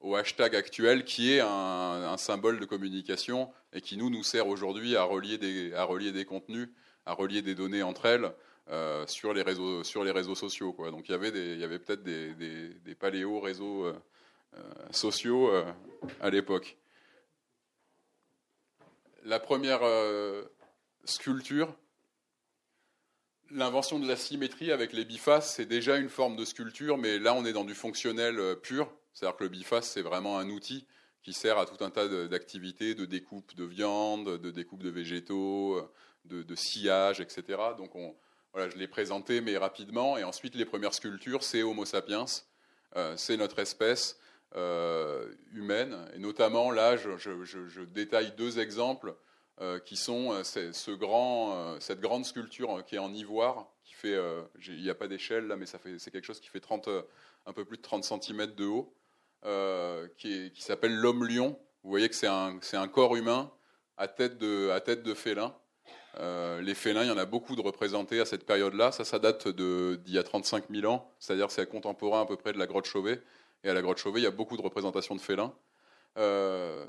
au 0.00 0.14
hashtag 0.14 0.56
actuel 0.56 1.04
qui 1.04 1.32
est 1.32 1.40
un, 1.40 2.16
symbole 2.16 2.60
de 2.60 2.64
communication 2.64 3.50
et 3.72 3.80
qui 3.80 3.96
nous, 3.96 4.10
nous 4.10 4.22
sert 4.22 4.46
aujourd'hui 4.48 4.96
à 4.96 5.04
relier, 5.04 5.38
des, 5.38 5.74
à 5.74 5.84
relier 5.84 6.12
des 6.12 6.24
contenus, 6.24 6.68
à 7.06 7.12
relier 7.12 7.42
des 7.42 7.54
données 7.54 7.82
entre 7.82 8.06
elles 8.06 8.32
euh, 8.68 9.06
sur, 9.06 9.32
les 9.32 9.42
réseaux, 9.42 9.84
sur 9.84 10.04
les 10.04 10.10
réseaux 10.10 10.34
sociaux. 10.34 10.74
Donc 10.90 11.08
il 11.08 11.12
y 11.12 11.14
avait, 11.14 11.28
il 11.28 11.62
avait 11.64 11.78
peut-être 11.78 12.02
des, 12.02 12.34
des, 12.34 12.94
paléo 12.94 13.40
réseaux 13.40 13.86
euh, 13.86 13.94
sociaux 14.90 15.50
à 16.20 16.30
l'époque. 16.30 16.76
La 19.24 19.38
première 19.38 19.80
sculpture, 21.04 21.76
L'invention 23.52 23.98
de 23.98 24.06
la 24.06 24.14
symétrie 24.14 24.70
avec 24.70 24.92
les 24.92 25.04
bifaces, 25.04 25.56
c'est 25.56 25.66
déjà 25.66 25.96
une 25.96 26.08
forme 26.08 26.36
de 26.36 26.44
sculpture, 26.44 26.98
mais 26.98 27.18
là 27.18 27.34
on 27.34 27.44
est 27.44 27.52
dans 27.52 27.64
du 27.64 27.74
fonctionnel 27.74 28.38
euh, 28.38 28.54
pur. 28.54 28.88
C'est-à-dire 29.12 29.36
que 29.36 29.42
le 29.42 29.50
biface, 29.50 29.90
c'est 29.90 30.02
vraiment 30.02 30.38
un 30.38 30.48
outil 30.50 30.86
qui 31.24 31.32
sert 31.32 31.58
à 31.58 31.66
tout 31.66 31.82
un 31.84 31.90
tas 31.90 32.06
d'activités, 32.28 32.94
de 32.94 33.04
découpe 33.06 33.56
de 33.56 33.64
viande, 33.64 34.38
de 34.38 34.50
découpe 34.52 34.84
de 34.84 34.88
végétaux, 34.88 35.78
euh, 35.78 36.44
de, 36.44 36.54
sillage, 36.54 37.20
etc. 37.20 37.42
Donc 37.76 37.90
voilà, 38.52 38.70
je 38.70 38.76
l'ai 38.76 38.86
présenté, 38.86 39.40
mais 39.40 39.56
rapidement. 39.56 40.16
Et 40.16 40.22
ensuite, 40.22 40.54
les 40.54 40.64
premières 40.64 40.94
sculptures, 40.94 41.42
c'est 41.42 41.64
Homo 41.64 41.84
sapiens, 41.84 42.26
euh, 42.96 43.14
c'est 43.16 43.36
notre 43.36 43.58
espèce 43.58 44.18
humaine. 45.52 45.96
Et 46.14 46.18
notamment, 46.18 46.70
là, 46.70 46.96
je, 46.96 47.80
détaille 47.82 48.32
deux 48.36 48.60
exemples 48.60 49.14
qui 49.84 49.96
sont 49.96 50.42
ce 50.42 50.90
grand, 50.90 51.78
cette 51.80 52.00
grande 52.00 52.24
sculpture 52.24 52.82
qui 52.86 52.94
est 52.94 52.98
en 52.98 53.12
ivoire, 53.12 53.66
qui 53.84 53.94
fait, 53.94 54.18
il 54.66 54.82
n'y 54.82 54.90
a 54.90 54.94
pas 54.94 55.06
d'échelle 55.06 55.46
là, 55.46 55.56
mais 55.56 55.66
c'est 55.66 56.10
quelque 56.10 56.24
chose 56.24 56.40
qui 56.40 56.48
fait 56.48 56.60
30, 56.60 56.88
un 57.46 57.52
peu 57.52 57.64
plus 57.64 57.76
de 57.76 57.82
30 57.82 58.04
cm 58.04 58.54
de 58.54 58.64
haut, 58.64 58.94
qui, 60.16 60.50
qui 60.52 60.62
s'appelle 60.62 60.94
l'homme 60.96 61.26
lion. 61.26 61.58
Vous 61.82 61.90
voyez 61.90 62.08
que 62.08 62.14
c'est 62.14 62.26
un, 62.26 62.58
un 62.72 62.88
corps 62.88 63.16
humain 63.16 63.50
à 64.00 64.08
tête 64.08 64.38
de, 64.38 64.70
à 64.70 64.80
tête 64.80 65.02
de 65.02 65.12
félin. 65.12 65.54
Euh, 66.18 66.60
les 66.60 66.74
félins, 66.74 67.02
il 67.02 67.08
y 67.08 67.12
en 67.12 67.18
a 67.18 67.26
beaucoup 67.26 67.54
de 67.54 67.60
représentés 67.60 68.20
à 68.20 68.24
cette 68.24 68.44
période-là. 68.44 68.92
Ça, 68.92 69.04
ça 69.04 69.18
date 69.18 69.48
d'il 69.48 70.00
y 70.06 70.18
a 70.18 70.22
35 70.22 70.64
000 70.70 70.90
ans, 70.90 71.12
c'est-à-dire 71.18 71.50
c'est 71.50 71.68
contemporain 71.68 72.22
à 72.22 72.26
peu 72.26 72.36
près 72.36 72.52
de 72.52 72.58
la 72.58 72.66
grotte 72.66 72.86
Chauvet. 72.86 73.20
Et 73.62 73.68
à 73.68 73.74
la 73.74 73.82
grotte 73.82 73.98
Chauvet, 73.98 74.20
il 74.20 74.24
y 74.24 74.26
a 74.26 74.30
beaucoup 74.32 74.56
de 74.56 74.62
représentations 74.62 75.14
de 75.14 75.20
félins. 75.20 75.52
Euh, 76.16 76.86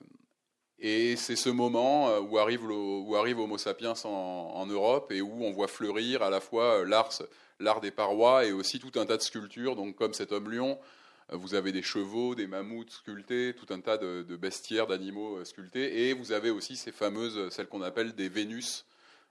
et 0.82 1.15
c'est 1.15 1.36
ce 1.36 1.50
moment 1.50 2.10
euh, 2.10 2.20
où 2.20 2.39
arrive, 2.39 2.63
où 2.63 3.15
arrive 3.15 3.39
Homo 3.39 3.58
sapiens 3.58 3.94
en, 4.04 4.65
Europe 4.65 5.12
et 5.12 5.22
où 5.22 5.44
on 5.44 5.52
voit 5.52 5.67
fleurir 5.67 6.24
à 6.24 6.30
la 6.30 6.39
fois 6.39 6.86
l'art, 6.86 7.12
l'art 7.60 7.82
des 7.82 7.91
parois 7.91 8.46
et 8.46 8.52
aussi 8.52 8.80
tout 8.80 9.00
un 9.00 9.06
tas 9.06 9.17
de 9.17 9.22
sculptures, 9.22 9.76
donc 9.76 9.96
comme 9.96 10.13
cet 10.13 10.32
homme 10.32 10.52
lion. 10.52 10.80
Vous 11.30 11.56
avez 11.56 11.72
des 11.72 11.84
chevaux, 11.84 12.36
des 12.36 12.48
mammouths 12.48 12.91
sculptés, 12.91 13.54
tout 13.56 13.72
un 13.74 13.80
tas 13.80 13.98
de, 13.98 14.36
bestiaires, 14.36 14.88
d'animaux 14.88 15.46
sculptés, 15.46 16.10
et 16.10 16.13
vous 16.13 16.34
avez 16.34 16.50
aussi 16.50 16.76
ces 16.76 16.91
fameuses, 16.91 17.50
celles 17.52 17.67
qu'on 17.67 17.82
appelle 17.82 18.15
des 18.15 18.28
Vénus, 18.28 18.86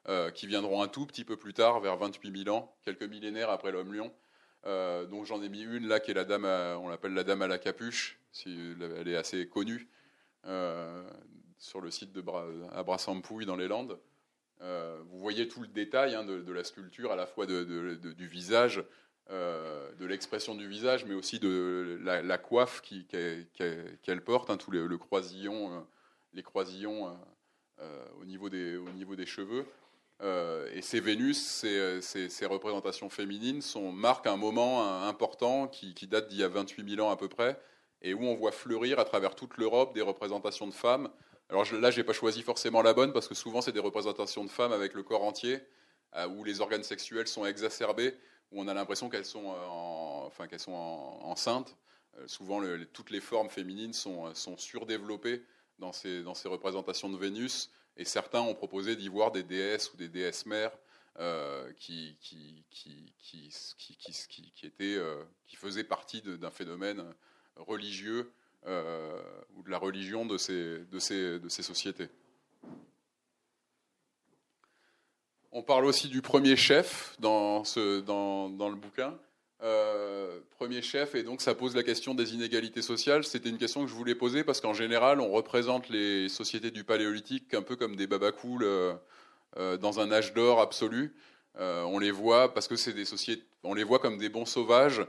euh, 0.09 0.31
qui 0.31 0.47
viendront 0.47 0.83
un 0.83 0.89
tout 0.89 1.05
petit 1.05 1.25
peu 1.25 1.37
plus 1.37 1.53
tard, 1.53 1.81
vers 1.81 1.99
28 1.99 2.45
000 2.45 2.57
ans, 2.57 2.75
quelques 2.85 3.03
millénaires 3.03 3.51
après 3.51 3.71
l'homme 3.71 3.93
lion. 3.93 4.11
Euh, 4.65 5.05
donc 5.05 5.27
j'en 5.27 5.43
ai 5.43 5.51
mis 5.51 5.61
une 5.61 5.89
là 5.89 6.01
qui 6.01 6.11
est 6.11 6.15
la 6.15 6.25
dame, 6.25 6.47
on 6.47 6.89
l'appelle 6.89 7.13
la 7.13 7.25
dame 7.25 7.43
à 7.43 7.49
la 7.49 7.59
capuche, 7.59 8.19
elle 8.47 9.09
est 9.09 9.17
assez 9.17 9.47
connue 9.47 9.87
euh, 10.47 11.03
sur 11.61 11.81
le 11.81 11.93
site 11.93 12.13
de 12.13 12.25
à 12.73 12.83
Brassampouille 12.83 13.47
dans 13.47 13.55
les 13.55 13.69
Landes. 13.69 13.99
vous 14.61 15.21
voyez 15.21 15.47
tout 15.47 15.61
le 15.61 15.69
détail 15.69 16.17
hein, 16.17 16.25
de, 16.25 16.53
la 16.53 16.65
sculpture, 16.65 17.13
à 17.13 17.17
la 17.17 17.27
fois 17.27 17.47
du 17.47 18.27
visage, 18.27 18.83
de 19.29 20.05
l'expression 20.07 20.57
du 20.57 20.67
visage, 20.67 21.05
mais 21.05 21.15
aussi 21.15 21.39
de 21.39 22.01
la, 22.03 22.39
coiffe 22.39 22.83
qu'elle 22.83 24.25
porte, 24.25 24.51
hein, 24.51 24.57
tout 24.57 24.73
le 24.73 24.99
croisillon, 24.99 25.87
les 26.33 26.43
croisillons 26.43 27.17
au 28.21 28.25
niveau, 28.25 28.49
des, 28.49 29.27
cheveux. 29.27 29.65
Euh, 30.23 30.69
et 30.75 30.83
ces 30.83 31.01
Vénus, 31.01 31.41
ces, 31.41 32.01
ces, 32.03 32.47
représentations 32.47 33.09
féminines, 33.09 33.63
sont, 33.63 33.93
marquent 33.93 34.27
un 34.27 34.37
moment 34.37 35.05
important 35.07 35.67
qui, 35.69 35.95
date 36.07 36.29
d'il 36.29 36.39
y 36.39 36.45
a 36.45 36.49
28 36.49 36.97
000 36.97 37.07
ans 37.07 37.11
à 37.11 37.17
peu 37.17 37.29
près, 37.29 37.61
et 38.03 38.15
où 38.15 38.25
on 38.25 38.35
voit 38.35 38.53
fleurir 38.53 38.99
à 38.99 39.05
travers 39.05 39.35
toute 39.35 39.57
l'Europe 39.57 39.95
des 39.95 40.03
représentations 40.03 40.67
de 40.67 40.75
femmes. 40.75 41.11
Alors 41.51 41.65
là, 41.73 41.91
je 41.91 42.01
n'ai 42.01 42.05
pas 42.05 42.13
choisi 42.13 42.43
forcément 42.43 42.81
la 42.81 42.95
bonne, 42.95 43.13
parce 43.13 43.29
que 43.29 43.35
souvent, 43.35 43.61
c'est 43.61 43.73
des 43.73 43.81
représentations 43.81 44.45
de 44.45 44.51
femmes 44.51 44.73
avec 44.73 44.95
le 44.95 45.03
corps 45.03 45.25
entier, 45.25 45.61
euh, 46.17 46.29
où 46.29 46.45
les 46.45 46.61
organes 46.61 46.85
sexuels 46.85 47.29
sont 47.29 47.45
exacerbés, 47.45 48.17
où 48.53 48.63
on 48.63 48.69
a 48.69 48.75
l'impression 48.75 49.11
qu'elles 49.11 49.27
sont, 49.27 49.53
euh, 49.53 50.27
enfin, 50.27 50.47
sont 50.59 50.73
enceintes. 50.73 51.77
souvent, 52.27 52.61
toutes 52.93 53.11
les 53.11 53.21
formes 53.21 53.51
féminines 53.51 53.93
sont, 53.93 54.33
surdéveloppées 54.57 55.43
dans 55.79 55.93
ces, 55.93 56.23
représentations 56.47 57.09
de 57.09 57.17
Vénus. 57.17 57.71
Et 57.97 58.05
certains 58.05 58.41
ont 58.41 58.55
proposé 58.55 58.97
d'y 58.97 59.09
voir 59.09 59.33
des 59.33 59.43
déesses 59.43 59.93
ou 59.93 59.97
des 59.97 60.09
déesses 60.09 60.47
mères 60.47 60.73
euh, 61.19 61.71
qui, 61.75 62.17
qui, 62.21 62.65
qui, 62.71 63.13
qui, 63.19 63.51
euh, 64.81 65.25
faisaient 65.55 65.85
partie 65.85 66.23
d'un 66.23 66.51
phénomène 66.51 67.05
religieux 67.57 68.33
euh, 68.67 69.21
ou 69.57 69.63
de 69.63 69.71
la 69.71 69.79
religion 69.79 70.27
de 70.27 70.37
ces, 70.37 70.83
sociétés. 71.49 72.09
On 75.53 75.63
parle 75.63 75.87
aussi 75.87 76.09
du 76.09 76.23
premier 76.23 76.57
chef 76.57 77.17
dans, 77.19 77.63
le 77.77 78.75
bouquin. 78.75 79.19
Euh, 79.63 80.41
premier 80.51 80.81
chef, 80.81 81.15
et 81.15 81.23
donc 81.23 81.43
ça 81.43 81.55
pose 81.55 81.75
la 81.75 81.83
question 81.83 82.15
des 82.15 82.35
inégalités 82.35 82.83
sociales. 82.83 83.25
C'était 83.25 83.49
une 83.49 83.59
question 83.59 83.83
que 83.83 83.91
je 83.91 83.95
voulais 83.95 84.15
poser 84.15 84.45
parce 84.45 84.61
qu'en 84.61 84.75
général, 84.75 85.21
on 85.21 85.31
représente 85.31 85.89
les 85.89 86.29
sociétés 86.29 86.71
du 86.71 86.85
Paléolithique 86.85 87.53
un 87.55 87.63
peu 87.63 87.77
comme 87.77 87.97
des 87.97 88.07
babacools 88.07 88.63
euh, 88.63 88.95
euh, 89.59 89.77
dans 89.77 90.01
un 90.01 90.13
âge 90.13 90.33
d'or 90.35 90.61
absolu. 90.61 91.15
on 91.59 91.99
les 91.99 92.11
voit 92.11 92.55
parce 92.55 92.69
que 92.69 92.77
c'est 92.77 92.93
des 92.93 93.05
sociétés, 93.05 93.45
on 93.65 93.75
les 93.75 93.85
voit 93.85 93.99
comme 93.99 94.19
des 94.19 94.29
bons 94.29 94.47
sauvages 94.47 95.03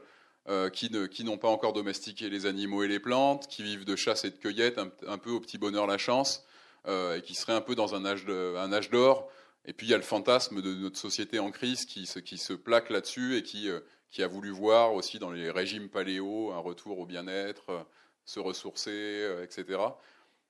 qui, 0.73 0.91
ne, 0.91 1.05
qui 1.05 1.23
n'ont 1.23 1.37
pas 1.37 1.47
encore 1.47 1.71
domestiqué 1.71 2.29
les 2.29 2.45
animaux 2.45 2.83
et 2.83 2.87
les 2.87 2.99
plantes, 2.99 3.47
qui 3.47 3.63
vivent 3.63 3.85
de 3.85 3.95
chasse 3.95 4.25
et 4.25 4.31
de 4.31 4.37
cueillette, 4.37 4.79
un, 4.79 5.17
peu 5.17 5.31
au 5.31 5.39
petit 5.39 5.57
bonheur 5.57 5.87
la 5.87 5.97
chance, 5.97 6.45
et 6.87 7.21
qui 7.23 7.35
seraient 7.35 7.53
un 7.53 7.61
peu 7.61 7.75
dans 7.75 7.95
un 7.95 8.05
âge, 8.05 8.89
d'or. 8.89 9.29
Et 9.65 9.73
puis 9.73 9.87
il 9.87 9.91
y 9.91 9.93
a 9.93 9.97
le 9.97 10.03
fantasme 10.03 10.61
de 10.61 10.73
notre 10.73 10.97
société 10.97 11.39
en 11.39 11.51
crise 11.51 11.85
qui 11.85 12.05
se, 12.05 12.53
plaque 12.53 12.89
là-dessus 12.89 13.37
et 13.37 13.43
qui, 13.43 13.69
qui 14.11 14.21
a 14.21 14.27
voulu 14.27 14.51
voir 14.51 14.93
aussi 14.93 15.17
dans 15.17 15.31
les 15.31 15.49
régimes 15.49 15.89
paléo 15.89 16.51
un 16.51 16.59
retour 16.59 16.99
au 16.99 17.05
bien-être, 17.05 17.69
euh, 17.69 17.83
se 18.25 18.39
ressourcer, 18.39 18.91
euh, 18.91 19.43
etc. 19.43 19.79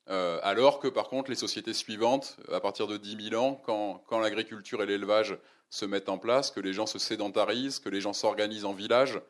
Euh, 0.10 0.40
alors 0.42 0.80
que 0.80 0.88
par 0.88 1.08
contre 1.08 1.30
les 1.30 1.38
sociétés 1.38 1.74
suivantes, 1.74 2.38
à 2.52 2.60
partir 2.60 2.88
de 2.88 2.98
10 2.98 3.30
000 3.30 3.42
ans, 3.42 3.62
quand, 3.64 4.04
quand 4.08 4.20
l'agriculture 4.20 4.82
et 4.82 4.88
l'élevage 4.88 5.38
se 5.70 5.86
mettent 5.86 6.10
en 6.10 6.18
place, 6.18 6.50
que 6.52 6.60
les 6.60 6.74
gens 6.74 6.88
se 6.88 7.00
sédentarisent, 7.00 7.80
que 7.80 7.90
les 7.90 8.02
gens 8.02 8.14
s'organisent 8.14 8.66
en 8.66 8.74
villages, 8.74 9.22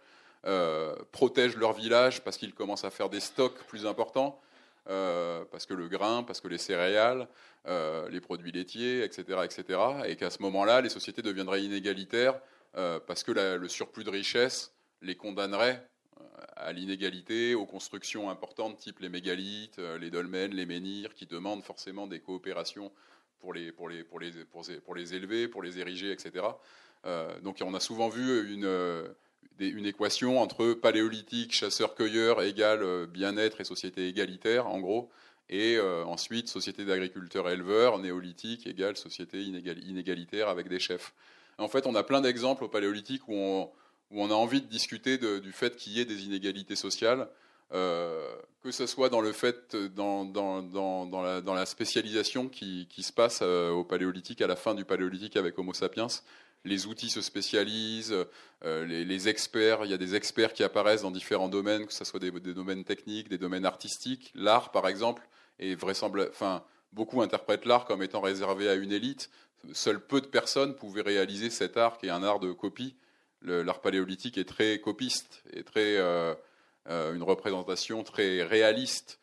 protègent 1.12 1.58
leur 1.58 1.73
village 1.73 2.23
parce 2.23 2.38
qu'ils 2.38 2.54
commencent 2.54 2.86
à 2.86 2.89
faire 2.89 3.10
des 3.10 3.19
stocks 3.19 3.63
plus 3.67 3.86
importants, 3.86 4.41
parce 4.86 5.65
que 5.65 5.73
le 5.73 5.88
grain, 5.88 6.23
parce 6.23 6.41
que 6.41 6.47
les 6.47 6.58
céréales, 6.58 7.27
les 7.65 8.21
produits 8.21 8.51
laitiers, 8.51 9.04
etc., 9.04 9.39
etc., 9.43 9.80
et 10.06 10.15
qu'à 10.15 10.30
ce 10.30 10.41
moment-là, 10.41 10.82
les 10.82 10.89
sociétés 10.89 11.21
deviendraient 11.21 11.63
inégalitaires 11.63 12.39
euh, 12.77 12.99
parce 13.06 13.23
que 13.23 13.32
le 13.32 13.67
surplus 13.67 14.06
de 14.06 14.10
richesse 14.10 14.73
les 15.01 15.15
condamnerait 15.15 15.86
euh, 16.19 16.23
à 16.56 16.71
l'inégalité, 16.71 17.54
aux 17.54 17.65
constructions 17.65 18.30
importantes 18.30 18.77
type 18.77 18.99
les 18.99 19.10
mégalithes, 19.10 19.80
euh, 19.80 19.97
les 19.97 20.10
dolmens, 20.10 20.54
les 20.54 20.65
menhirs, 20.65 21.13
qui 21.13 21.25
demandent 21.25 21.63
forcément 21.63 22.08
des 22.08 22.21
coopérations 22.21 22.91
pour 23.39 23.54
les, 23.54 23.73
pour 23.73 23.89
les, 23.89 24.04
pour 24.04 24.19
les, 24.19 24.32
pour 24.32 24.95
les 24.95 25.15
élever, 25.15 25.49
pour 25.49 25.63
les 25.63 25.80
ériger, 25.80 26.12
etc. 26.12 26.45
donc 27.41 27.58
on 27.65 27.73
a 27.73 27.80
souvent 27.80 28.08
vu 28.08 28.54
une, 28.54 28.67
une 29.60 29.86
équation 29.86 30.39
entre 30.39 30.73
paléolithique, 30.73 31.54
chasseur-cueilleur 31.54 32.41
égale 32.41 33.06
bien-être 33.08 33.62
et 33.62 33.63
société 33.63 34.08
égalitaire, 34.08 34.67
en 34.67 34.80
gros, 34.80 35.12
et 35.49 35.80
ensuite 35.80 36.47
société 36.47 36.84
d'agriculteurs-éleveurs, 36.86 37.99
néolithique 37.99 38.65
égale 38.65 38.97
société 38.97 39.43
inégalitaire 39.43 40.49
avec 40.49 40.67
des 40.67 40.80
chefs. 40.80 41.13
En 41.62 41.67
fait, 41.67 41.86
on 41.86 41.95
a 41.95 42.04
plein 42.04 42.21
d'exemples 42.21 42.63
au 42.63 42.67
Paléolithique 42.67 43.27
où 43.27 43.36
on, 44.12 44.32
a 44.32 44.34
envie 44.34 44.62
de 44.62 44.67
discuter 44.67 45.17
du 45.17 45.51
fait 45.51 45.75
qu'il 45.75 45.93
y 45.93 46.01
ait 46.01 46.06
des 46.06 46.25
inégalités 46.25 46.75
sociales, 46.75 47.27
euh, 47.73 48.27
que 48.63 48.71
ce 48.71 48.86
soit 48.86 49.10
dans 49.10 49.21
le 49.21 49.32
fait, 49.32 49.75
dans, 49.75 50.25
la, 51.54 51.65
spécialisation 51.65 52.49
qui, 52.49 52.88
se 52.99 53.13
passe 53.13 53.39
euh, 53.41 53.69
au 53.69 53.84
Paléolithique, 53.84 54.41
à 54.41 54.47
la 54.47 54.56
fin 54.56 54.73
du 54.73 54.86
Paléolithique 54.86 55.38
avec 55.38 55.58
Homo 55.58 55.73
sapiens. 55.73 56.08
Les 56.63 56.86
outils 56.86 57.10
se 57.10 57.21
spécialisent, 57.21 58.15
euh, 58.63 58.86
les, 58.86 59.28
experts, 59.28 59.86
il 59.86 59.91
y 59.91 59.93
a 59.93 59.97
des 59.97 60.13
experts 60.13 60.54
qui 60.54 60.63
apparaissent 60.63 61.02
dans 61.02 61.12
différents 61.12 61.50
domaines, 61.50 61.88
que 61.88 61.93
ce 61.93 62.06
soit 62.06 62.19
des, 62.19 62.32
domaines 62.32 62.84
techniques, 62.84 63.30
des 63.30 63.39
domaines 63.39 63.65
artistiques. 63.65 64.32
L'art, 64.36 64.71
par 64.71 64.88
exemple, 64.88 65.28
est 65.60 65.74
vraisemblable, 65.74 66.30
enfin, 66.32 66.63
beaucoup 66.93 67.21
interprètent 67.24 67.65
l'art 67.65 67.86
comme 67.86 68.04
étant 68.04 68.21
réservé 68.21 68.69
à 68.69 68.76
une 68.76 68.91
élite. 68.91 69.32
Seuls 69.74 70.00
peu 70.00 70.21
de 70.21 70.28
personnes 70.28 70.76
pouvaient 70.76 71.02
réaliser 71.02 71.50
cet 71.50 71.78
art 71.78 71.97
qui 71.97 72.08
est 72.08 72.12
un 72.12 72.24
art 72.24 72.39
de 72.39 72.52
copie. 72.52 72.95
L'art 73.41 73.82
paléolithique 73.82 74.38
est 74.38 74.47
très 74.47 74.80
copiste 74.80 75.43
et 75.54 75.63
très 75.63 75.97
euh, 75.97 76.36
euh, 76.89 77.15
une 77.15 77.24
représentation 77.24 78.04
très 78.04 78.43
réaliste 78.43 79.17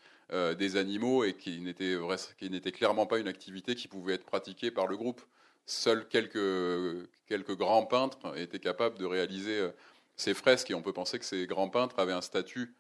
des 0.59 0.77
animaux 0.77 1.25
et 1.25 1.33
qui 1.33 1.59
n'était 1.59 2.71
clairement 2.71 3.07
pas 3.07 3.19
une 3.19 3.29
activité 3.29 3.75
qui 3.75 3.89
pouvait 3.89 4.13
être 4.13 4.27
pratiquée 4.27 4.71
par 4.71 4.87
le 4.87 4.95
groupe. 4.95 5.23
Seuls 5.71 6.09
quelques 6.09 7.09
quelques 7.27 7.57
grands 7.57 7.85
peintres 7.85 8.37
étaient 8.39 8.59
capables 8.59 8.99
de 8.99 9.05
réaliser 9.05 9.71
ces 10.17 10.33
fresques 10.35 10.71
et 10.71 10.75
on 10.75 10.83
peut 10.83 10.95
penser 10.95 11.19
que 11.19 11.25
ces 11.25 11.47
grands 11.47 11.69
peintres 11.69 11.99
avaient 11.99 12.13
un 12.13 12.23
statut 12.23 12.75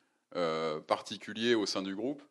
particulier 0.86 1.54
au 1.54 1.66
sein 1.66 1.82
du 1.82 1.94
groupe. 1.94 2.22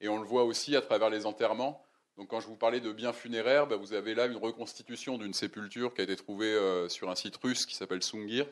Et 0.00 0.08
on 0.08 0.18
le 0.18 0.26
voit 0.26 0.44
aussi 0.44 0.74
à 0.74 0.80
travers 0.80 1.10
les 1.10 1.26
enterrements 1.26 1.86
donc 2.16 2.28
quand 2.28 2.40
je 2.40 2.46
vous 2.46 2.56
parlais 2.56 2.80
de 2.80 2.92
biens 2.92 3.12
funéraires, 3.12 3.66
bah, 3.66 3.76
vous 3.76 3.92
avez 3.92 4.14
là 4.14 4.26
une 4.26 4.36
reconstitution 4.36 5.18
d'une 5.18 5.34
sépulture 5.34 5.92
qui 5.92 6.00
a 6.00 6.04
été 6.04 6.16
trouvée 6.16 6.54
euh, 6.54 6.88
sur 6.88 7.10
un 7.10 7.14
site 7.14 7.36
russe 7.36 7.66
qui 7.66 7.74
s'appelle 7.74 8.02
Sungir, 8.02 8.46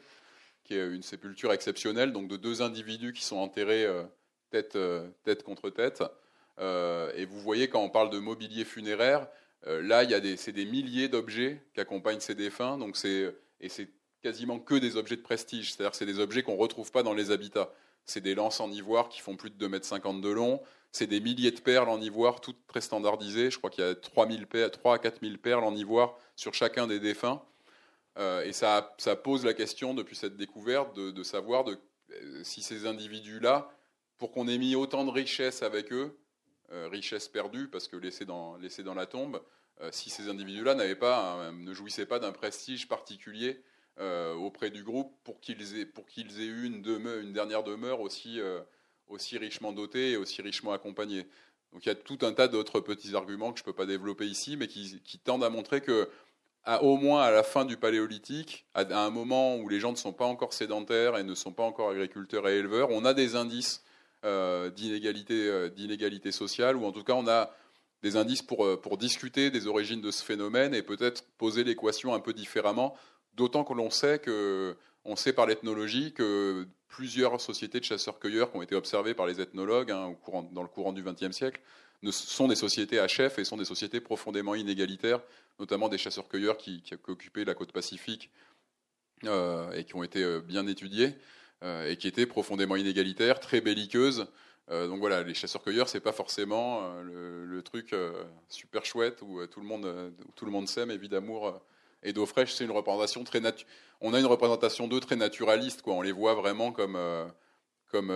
qui 0.64 0.74
est 0.74 0.86
une 0.86 1.02
sépulture 1.02 1.52
exceptionnelle, 1.52 2.12
donc 2.12 2.28
de 2.28 2.36
deux 2.36 2.60
individus 2.60 3.14
qui 3.14 3.24
sont 3.24 3.36
enterrés 3.36 3.84
euh, 3.84 4.04
tête, 4.50 4.76
euh, 4.76 5.08
tête, 5.24 5.42
contre 5.42 5.70
tête. 5.70 6.02
et 6.60 7.24
vous 7.24 7.40
voyez 7.40 7.68
quand 7.68 7.80
on 7.80 7.88
parle 7.88 8.10
de 8.10 8.18
mobilier 8.18 8.64
funéraire, 8.64 9.26
là 9.66 10.02
il 10.04 10.10
y 10.10 10.14
a 10.14 10.20
des, 10.20 10.36
c'est 10.36 10.52
des 10.52 10.64
milliers 10.64 11.08
d'objets 11.08 11.62
qui 11.74 11.80
accompagnent 11.80 12.20
ces 12.20 12.34
défunts, 12.34 12.78
donc 12.78 12.96
c'est 12.96 13.34
et 13.60 13.68
c'est 13.68 13.88
quasiment 14.22 14.58
que 14.58 14.74
des 14.74 14.96
objets 14.96 15.16
de 15.16 15.22
prestige, 15.22 15.72
c'est-à-dire 15.72 15.90
que 15.90 15.96
c'est 15.96 16.06
des 16.06 16.18
objets 16.18 16.42
qu'on 16.42 16.56
retrouve 16.56 16.90
pas 16.90 17.02
dans 17.02 17.14
les 17.14 17.30
habitats. 17.30 17.70
C'est 18.06 18.22
des 18.22 18.34
lances 18.34 18.60
en 18.60 18.70
ivoire 18.70 19.08
qui 19.08 19.20
font 19.20 19.36
plus 19.36 19.50
de 19.50 19.68
2,50 19.68 20.08
m 20.08 20.20
de 20.20 20.28
long. 20.30 20.62
C'est 20.92 21.06
des 21.06 21.20
milliers 21.20 21.50
de 21.50 21.60
perles 21.60 21.88
en 21.88 22.00
ivoire, 22.00 22.40
toutes 22.40 22.66
très 22.66 22.80
standardisées. 22.80 23.50
Je 23.50 23.58
crois 23.58 23.70
qu'il 23.70 23.84
y 23.84 23.86
a 23.86 23.94
3, 23.94 24.26
3 24.70 24.94
à 24.94 24.98
4 24.98 25.20
000 25.22 25.36
perles 25.36 25.64
en 25.64 25.74
ivoire 25.74 26.16
sur 26.36 26.54
chacun 26.54 26.86
des 26.86 27.00
défunts. 27.00 27.42
et 28.18 28.52
ça, 28.52 28.94
ça, 28.98 29.16
pose 29.16 29.44
la 29.44 29.54
question, 29.54 29.92
depuis 29.94 30.16
cette 30.16 30.36
découverte, 30.36 30.94
de, 30.96 31.22
savoir 31.22 31.64
de, 31.64 31.78
si 32.42 32.62
ces 32.62 32.86
individus-là, 32.86 33.70
pour 34.18 34.30
qu'on 34.30 34.48
ait 34.48 34.58
mis 34.58 34.74
autant 34.74 35.04
de 35.04 35.10
richesses 35.10 35.62
avec 35.62 35.92
eux, 35.92 36.16
euh, 36.72 36.88
richesse 36.88 37.28
perdue 37.28 37.68
parce 37.68 37.88
que 37.88 37.96
laissés 37.96 38.24
dans, 38.24 38.56
dans 38.58 38.94
la 38.94 39.06
tombe, 39.06 39.42
euh, 39.82 39.90
si 39.92 40.08
ces 40.08 40.30
individus-là 40.30 40.74
n'avaient 40.74 40.96
pas, 40.96 41.52
ne 41.52 41.74
jouissaient 41.74 42.06
pas 42.06 42.18
d'un 42.18 42.32
prestige 42.32 42.88
particulier 42.88 43.60
euh, 44.00 44.32
auprès 44.34 44.70
du 44.70 44.82
groupe 44.82 45.14
pour 45.24 45.40
qu'ils 45.40 45.78
aient, 45.78 45.84
pour 45.84 46.06
qu'ils 46.06 46.40
aient 46.40 46.46
eu 46.46 46.64
une, 46.64 46.80
demeure, 46.80 47.18
une 47.18 47.34
dernière 47.34 47.64
demeure 47.64 48.00
aussi, 48.00 48.40
aussi 49.08 49.36
richement 49.36 49.72
dotée 49.72 50.12
et 50.12 50.16
aussi 50.16 50.40
richement 50.40 50.72
accompagnée. 50.72 51.26
Donc 51.72 51.84
il 51.84 51.88
y 51.90 51.92
a 51.92 51.96
tout 51.96 52.18
un 52.22 52.32
tas 52.32 52.48
d'autres 52.48 52.80
petits 52.80 53.14
arguments 53.14 53.52
que 53.52 53.58
je 53.58 53.62
ne 53.62 53.66
peux 53.66 53.74
pas 53.74 53.86
développer 53.86 54.26
ici, 54.26 54.56
mais 54.56 54.66
qui, 54.66 55.18
tendent 55.22 55.44
à 55.44 55.50
montrer 55.50 55.82
que, 55.82 56.08
au 56.80 56.96
moins 56.96 57.24
à 57.24 57.30
la 57.30 57.42
fin 57.42 57.66
du 57.66 57.76
paléolithique, 57.76 58.66
à, 58.72 58.82
un 59.04 59.10
moment 59.10 59.56
où 59.56 59.68
les 59.68 59.80
gens 59.80 59.90
ne 59.90 59.96
sont 59.96 60.14
pas 60.14 60.24
encore 60.24 60.54
sédentaires 60.54 61.18
et 61.18 61.24
ne 61.24 61.34
sont 61.34 61.52
pas 61.52 61.64
encore 61.64 61.90
agriculteurs 61.90 62.48
et 62.48 62.58
éleveurs, 62.58 62.88
on 62.90 63.04
a 63.04 63.12
des 63.12 63.36
indices 63.36 63.84
euh, 64.24 64.70
euh, 64.70 65.68
d'inégalité 65.70 66.32
sociale, 66.32 66.76
ou 66.76 66.84
en 66.84 66.92
tout 66.92 67.04
cas 67.04 67.12
on 67.14 67.28
a 67.28 67.50
des 68.02 68.16
indices 68.16 68.42
pour, 68.42 68.64
euh, 68.64 68.80
pour 68.80 68.96
discuter 68.96 69.50
des 69.50 69.66
origines 69.66 70.00
de 70.00 70.10
ce 70.10 70.24
phénomène 70.24 70.74
et 70.74 70.82
peut-être 70.82 71.24
poser 71.36 71.64
l'équation 71.64 72.14
un 72.14 72.20
peu 72.20 72.32
différemment, 72.32 72.96
d'autant 73.34 73.64
que 73.64 73.74
l'on 73.74 73.90
sait 73.90 74.18
que 74.18 74.76
on 75.04 75.16
sait 75.16 75.34
par 75.34 75.46
l'ethnologie 75.46 76.14
que 76.14 76.66
plusieurs 76.88 77.38
sociétés 77.40 77.80
de 77.80 77.84
chasseurs-cueilleurs 77.84 78.50
qui 78.50 78.56
ont 78.56 78.62
été 78.62 78.74
observées 78.74 79.12
par 79.12 79.26
les 79.26 79.42
ethnologues 79.42 79.90
hein, 79.90 80.16
dans 80.52 80.62
le 80.62 80.68
courant 80.68 80.94
du 80.94 81.02
XXe 81.02 81.36
siècle 81.36 81.60
sont 82.10 82.48
des 82.48 82.56
sociétés 82.56 82.98
à 82.98 83.08
chef 83.08 83.38
et 83.38 83.44
sont 83.44 83.58
des 83.58 83.64
sociétés 83.64 84.00
profondément 84.00 84.54
inégalitaires, 84.54 85.20
notamment 85.58 85.88
des 85.88 85.98
chasseurs-cueilleurs 85.98 86.56
qui, 86.56 86.82
qui, 86.82 86.94
occupaient 87.08 87.44
la 87.44 87.54
côte 87.54 87.72
pacifique 87.72 88.30
et 89.22 89.84
qui 89.84 89.94
ont 89.94 90.02
été 90.02 90.40
bien 90.40 90.66
étudiés. 90.66 91.14
Euh, 91.64 91.90
et 91.90 91.96
qui 91.96 92.08
était 92.08 92.26
profondément 92.26 92.76
inégalitaire, 92.76 93.40
très 93.40 93.62
belliqueuse. 93.62 94.26
Euh, 94.70 94.86
donc 94.86 94.98
voilà, 94.98 95.22
les 95.22 95.32
chasseurs-cueilleurs, 95.32 95.88
c'est 95.88 96.00
pas 96.00 96.12
forcément 96.12 96.82
euh, 96.82 97.44
le, 97.46 97.62
truc 97.62 97.94
super 98.50 98.84
chouette 98.84 99.22
où 99.22 99.46
tout 99.46 99.60
le 99.60 99.66
monde, 99.66 100.12
tout 100.34 100.44
le 100.44 100.50
monde 100.50 100.68
s'aime 100.68 100.90
et 100.90 100.98
vit 100.98 101.08
d'amour 101.08 101.58
et 102.02 102.12
d'eau 102.12 102.26
fraîche. 102.26 102.52
C'est 102.52 102.64
une 102.64 102.70
représentation 102.70 103.24
très 103.24 103.40
On 104.02 104.12
a 104.12 104.20
une 104.20 104.26
représentation 104.26 104.88
d'eux 104.88 105.00
très 105.00 105.16
naturaliste. 105.16 105.80
On 105.86 106.02
les 106.02 106.12
voit 106.12 106.34
vraiment 106.34 106.70
comme, 106.70 106.98
comme, 107.90 108.12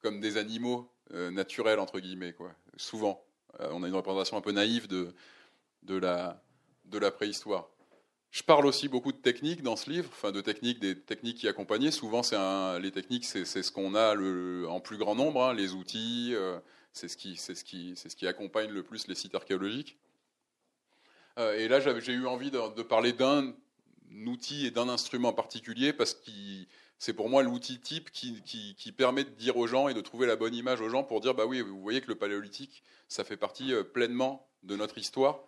comme 0.00 0.20
des 0.20 0.36
animaux 0.36 0.88
naturels 1.10 1.80
entre 1.80 1.98
guillemets. 1.98 2.36
Souvent, 2.76 3.24
on 3.58 3.82
a 3.82 3.88
une 3.88 3.94
représentation 3.94 4.36
un 4.36 4.40
peu 4.40 4.52
naïve 4.52 4.86
de, 4.86 5.12
de 5.82 5.96
la, 5.96 6.40
de 6.84 6.98
la 6.98 7.10
préhistoire. 7.10 7.68
Je 8.30 8.42
parle 8.42 8.66
aussi 8.66 8.88
beaucoup 8.88 9.12
de 9.12 9.16
techniques 9.16 9.62
dans 9.62 9.76
ce 9.76 9.88
livre, 9.88 10.10
enfin 10.12 10.32
de 10.32 10.40
techniques, 10.40 10.80
des 10.80 10.98
techniques 10.98 11.38
qui 11.38 11.48
accompagnaient. 11.48 11.90
Souvent, 11.90 12.22
c'est 12.22 12.36
les 12.80 12.90
techniques, 12.90 13.24
c'est 13.24 13.44
ce 13.44 13.72
qu'on 13.72 13.94
a 13.94 14.16
en 14.66 14.80
plus 14.80 14.98
grand 14.98 15.14
nombre, 15.14 15.42
hein, 15.44 15.54
les 15.54 15.72
outils, 15.72 16.32
euh, 16.34 16.58
c'est 16.92 17.08
ce, 17.08 17.16
qui, 17.16 17.36
ce, 17.36 17.54
ce 17.54 18.16
qui 18.16 18.26
accompagne 18.26 18.70
le 18.70 18.82
plus 18.82 19.08
les 19.08 19.14
sites 19.14 19.34
archéologiques. 19.34 19.96
Euh, 21.38 21.58
et 21.58 21.68
là, 21.68 21.80
j'ai 21.80 22.12
eu 22.12 22.26
envie 22.26 22.50
de, 22.50 22.82
parler 22.82 23.12
d'un 23.12 23.54
outil 24.26 24.66
et 24.66 24.70
d'un 24.70 24.88
instrument 24.88 25.32
particulier 25.32 25.92
parce 25.94 26.12
que 26.12 26.30
c'est 26.98 27.14
pour 27.14 27.30
moi 27.30 27.42
l'outil 27.42 27.80
type 27.80 28.10
qui, 28.10 28.42
qui, 28.42 28.74
qui, 28.74 28.92
permet 28.92 29.24
de 29.24 29.30
dire 29.30 29.56
aux 29.56 29.66
gens 29.66 29.88
et 29.88 29.94
de 29.94 30.00
trouver 30.00 30.26
la 30.26 30.36
bonne 30.36 30.54
image 30.54 30.80
aux 30.80 30.88
gens 30.88 31.04
pour 31.04 31.20
dire 31.20 31.34
bah 31.34 31.46
oui, 31.46 31.60
vous 31.60 31.80
voyez 31.80 32.00
que 32.00 32.08
le 32.08 32.16
paléolithique, 32.16 32.82
ça 33.08 33.24
fait 33.24 33.36
partie 33.36 33.72
euh, 33.72 33.84
pleinement 33.84 34.46
de 34.64 34.76
notre 34.76 34.98
histoire 34.98 35.40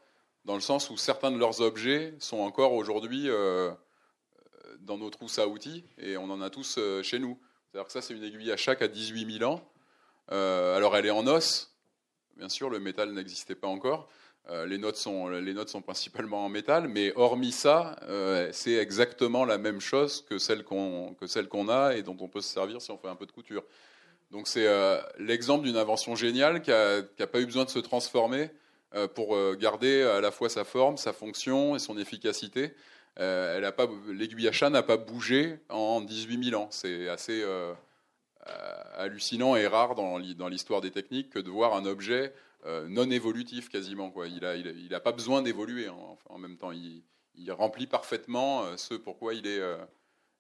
dans 0.45 0.55
le 0.55 0.61
sens 0.61 0.91
où 0.91 0.97
certains 0.97 1.31
de 1.31 1.39
leurs 1.39 1.61
objets 1.61 2.15
sont 2.19 2.39
encore 2.39 2.73
aujourd'hui 2.73 3.29
euh, 3.29 3.71
dans 4.81 4.99
nos 4.99 5.11
trousses 5.11 5.39
à 5.39 5.47
outils, 5.47 5.85
et 5.99 6.17
on 6.17 6.31
en 6.31 6.41
a 6.41 6.51
tous 6.51 6.77
euh, 6.79 7.03
chez 7.03 7.19
nous. 7.19 7.39
C'est-à-dire 7.67 7.87
que 7.87 7.93
ça, 7.93 8.03
c'est 8.03 8.15
une 8.15 8.25
aiguille 8.25 8.51
à 8.51 8.57
chaque 8.57 8.83
à 8.83 8.89
18 8.89 9.39
000 9.39 9.51
ans. 9.51 9.63
Euh, 10.33 10.77
alors, 10.77 10.97
elle 10.97 11.07
est 11.07 11.11
en 11.11 11.27
os, 11.27 11.77
bien 12.37 12.49
sûr, 12.49 12.71
le 12.71 12.81
métal 12.81 13.13
n'existait 13.13 13.55
pas 13.55 13.69
encore. 13.69 14.09
les, 14.67 14.79
notes 14.79 14.97
sont, 14.97 15.29
les 15.29 15.55
notes 15.55 15.69
sont 15.69 15.83
principalement 15.83 16.45
en 16.45 16.49
métal, 16.49 16.89
mais 16.89 17.13
hormis 17.15 17.53
ça, 17.53 17.97
c'est 18.53 18.75
exactement 18.75 19.45
la 19.45 19.59
même 19.59 19.81
chose 19.81 20.25
que 20.29 20.39
celle 20.39 20.65
qu'on 20.65 21.69
a 21.69 21.95
et 21.95 22.03
dont 22.03 22.17
on 22.19 22.29
peut 22.29 22.41
se 22.41 22.49
servir 22.49 22.81
si 22.81 22.91
on 22.91 22.99
fait 22.99 23.09
un 23.09 23.15
peu 23.15 23.27
de 23.27 23.33
couture. 23.33 23.63
Donc 24.33 24.49
c'est 24.49 24.67
l'exemple 25.19 25.67
d'une 25.67 25.77
invention 25.77 26.17
géniale 26.17 26.63
qui 26.63 26.71
n'a 26.71 27.27
pas 27.27 27.41
eu 27.41 27.47
besoin 27.47 27.65
de 27.65 27.71
se 27.71 27.79
transformer 27.79 28.51
pour 29.15 29.37
euh, 29.37 29.55
garder 29.55 30.03
à 30.03 30.21
la 30.21 30.31
fois 30.31 30.49
sa 30.49 30.65
forme, 30.65 30.97
sa 30.97 31.13
fonction 31.13 31.77
et 31.77 31.79
son 31.79 31.97
efficacité. 31.99 32.75
Euh, 33.19 33.71
l'aiguille 34.09 34.49
à 34.49 34.53
chat 34.53 34.71
n'a 34.71 34.83
pas 34.83 34.97
bougé 34.97 35.59
en 35.69 36.01
18 36.01 36.51
000 36.51 36.61
ans. 36.61 36.69
C'est 36.71 37.09
assez 37.09 37.45
hallucinant 38.97 39.57
et 39.57 39.67
rare 39.67 39.95
dans 39.95 40.49
l'histoire 40.49 40.81
des 40.81 40.91
techniques 40.91 41.31
que 41.31 41.39
de 41.39 41.51
voir 41.51 41.75
un 41.75 41.85
objet 41.87 42.33
non 42.89 43.11
évolutif 43.11 43.69
quasiment. 43.69 44.13
Il 44.25 44.89
n'a 44.91 45.01
pas 45.01 45.13
besoin 45.13 45.43
d'évoluer 45.43 45.89
en, 45.89 46.39
même 46.39 46.57
temps. 46.57 46.73
Il, 46.73 47.03
remplit 47.53 47.87
parfaitement 47.87 48.77
ce 48.77 48.95
pourquoi 48.95 49.35
il 49.35 49.47
est, 49.47 49.61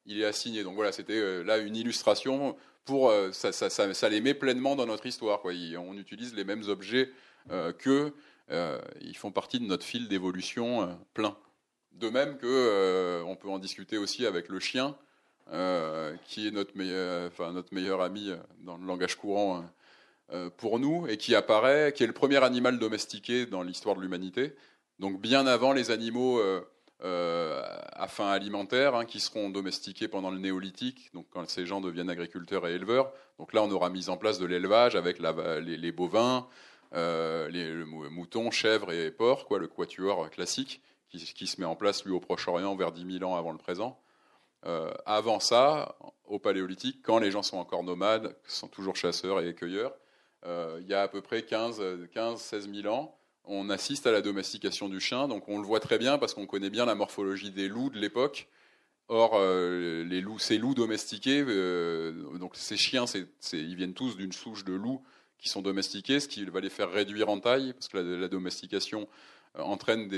il 0.06 0.20
est 0.20 0.24
assigné. 0.24 0.62
Donc 0.62 0.74
voilà, 0.74 0.92
c'était 0.92 1.44
là 1.44 1.58
une 1.58 1.76
illustration 1.76 2.56
pour 2.84 3.12
ça, 3.32 3.52
ça, 3.52 3.68
ça, 3.70 4.08
les 4.08 4.20
met 4.20 4.34
pleinement 4.34 4.74
dans 4.76 4.86
notre 4.86 5.06
histoire. 5.06 5.42
On 5.44 5.96
utilise 5.96 6.34
les 6.34 6.44
mêmes 6.44 6.64
objets 6.68 7.10
que 7.78 7.90
euh, 7.90 8.10
ils 9.00 9.16
font 9.16 9.30
partie 9.30 9.60
de 9.60 9.64
notre 9.64 9.84
fil 9.84 10.08
d'évolution 10.08 10.82
euh, 10.82 10.86
plein. 11.14 11.36
De 11.92 12.08
même 12.08 12.38
que 12.38 12.46
euh, 12.46 13.22
on 13.24 13.36
peut 13.36 13.48
en 13.48 13.58
discuter 13.58 13.98
aussi 13.98 14.26
avec 14.26 14.48
le 14.48 14.60
chien, 14.60 14.96
qui 16.26 16.46
est 16.46 16.52
notre 16.52 16.76
meilleur, 16.76 17.26
enfin, 17.26 17.52
notre 17.52 17.74
meilleur 17.74 18.00
ami 18.02 18.30
dans 18.60 18.76
le 18.76 18.86
langage 18.86 19.16
courant 19.16 19.64
pour 20.58 20.78
nous 20.78 21.08
et 21.08 21.16
qui 21.16 21.34
apparaît, 21.34 21.92
qui 21.92 22.04
est 22.04 22.06
le 22.06 22.12
premier 22.12 22.40
animal 22.44 22.78
domestiqué 22.78 23.46
dans 23.46 23.64
l'histoire 23.64 23.96
de 23.96 24.00
l'humanité. 24.00 24.54
Donc 25.00 25.20
bien 25.20 25.48
avant 25.48 25.72
les 25.72 25.90
animaux 25.90 26.40
à 27.02 28.06
fin 28.06 28.28
alimentaire, 28.30 28.94
hein, 28.94 29.04
qui 29.04 29.18
seront 29.18 29.50
domestiqués 29.50 30.06
pendant 30.06 30.30
le 30.30 30.38
néolithique, 30.38 31.10
donc 31.14 31.26
quand 31.30 31.48
ces 31.48 31.66
gens 31.66 31.80
deviennent 31.80 32.10
agriculteurs 32.10 32.68
et 32.68 32.74
éleveurs. 32.74 33.12
Donc 33.38 33.52
là, 33.52 33.62
on 33.62 33.70
aura 33.70 33.90
mis 33.90 34.08
en 34.08 34.16
place 34.16 34.38
de 34.38 34.46
l'élevage 34.46 34.96
avec 34.96 35.18
les, 35.18 35.92
bovins, 35.92 36.46
euh, 36.94 37.48
les, 37.48 37.72
moutons, 38.10 38.50
chèvres 38.50 38.92
et 38.92 39.10
porcs, 39.10 39.46
quoi, 39.46 39.58
le 39.58 39.68
quatuor 39.68 40.28
classique, 40.30 40.82
qui, 41.08 41.46
se 41.46 41.60
met 41.60 41.66
en 41.66 41.76
place, 41.76 42.04
lui, 42.04 42.12
au 42.12 42.20
Proche-Orient, 42.20 42.74
vers 42.76 42.92
10 42.92 43.18
000 43.18 43.30
ans 43.30 43.36
avant 43.36 43.52
le 43.52 43.58
présent. 43.58 44.00
Euh, 44.66 44.92
avant 45.06 45.40
ça, 45.40 45.96
au 46.24 46.38
Paléolithique, 46.38 47.00
quand 47.02 47.18
les 47.18 47.30
gens 47.30 47.42
sont 47.42 47.56
encore 47.56 47.82
nomades, 47.82 48.36
sont 48.46 48.68
toujours 48.68 48.96
chasseurs 48.96 49.40
et 49.40 49.54
cueilleurs, 49.54 49.94
euh, 50.46 50.78
il 50.80 50.88
y 50.88 50.94
a 50.94 51.02
à 51.02 51.08
peu 51.08 51.20
près 51.20 51.40
15-16 51.40 52.82
000 52.82 52.94
ans, 52.94 53.16
on 53.44 53.70
assiste 53.70 54.06
à 54.06 54.12
la 54.12 54.20
domestication 54.20 54.88
du 54.88 55.00
chien. 55.00 55.28
Donc 55.28 55.48
on 55.48 55.58
le 55.58 55.64
voit 55.64 55.80
très 55.80 55.98
bien 55.98 56.18
parce 56.18 56.34
qu'on 56.34 56.46
connaît 56.46 56.70
bien 56.70 56.86
la 56.86 56.94
morphologie 56.94 57.50
des 57.50 57.68
loups 57.68 57.90
de 57.90 57.98
l'époque. 57.98 58.48
Or, 59.08 59.40
les 59.40 60.20
loups, 60.20 60.38
ces 60.38 60.56
loups 60.56 60.74
domestiqués, 60.74 61.42
donc 62.38 62.54
ces 62.54 62.76
chiens, 62.76 63.06
ils 63.52 63.74
viennent 63.74 63.94
tous 63.94 64.16
d'une 64.16 64.30
souche 64.30 64.64
de 64.64 64.72
loups 64.72 65.02
qui 65.40 65.48
sont 65.48 65.62
domestiqués, 65.62 66.20
ce 66.20 66.28
qui 66.28 66.44
va 66.44 66.60
les 66.60 66.70
faire 66.70 66.90
réduire 66.90 67.28
en 67.28 67.40
taille, 67.40 67.72
parce 67.72 67.88
que 67.88 67.98
la, 67.98 68.28
domestication 68.28 69.08
euh, 69.58 69.62
entraîne 69.62 70.10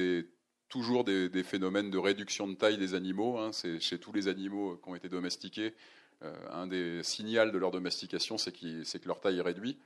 toujours 0.69 1.05
des, 1.05 1.43
phénomènes 1.45 1.91
de 1.91 1.99
réduction 1.99 2.49
de 2.49 2.55
taille 2.55 2.77
des 2.77 2.95
animaux. 2.95 3.39
Hein. 3.39 3.53
C'est 3.53 3.81
chez 3.81 3.99
tous 3.99 4.13
les 4.13 4.29
animaux 4.29 4.77
qui 4.83 4.91
ont 4.91 4.95
été 4.95 5.09
domestiqués, 5.09 5.75
euh, 6.23 6.35
un 6.51 6.67
des 6.67 7.03
signaux 7.03 7.51
de 7.51 7.59
leur 7.59 7.71
domestication, 7.71 8.37
c'est 8.37 8.53
que 8.53 9.07
leur 9.07 9.21
taille 9.21 9.39
est 9.39 9.43
réduite. 9.43 9.81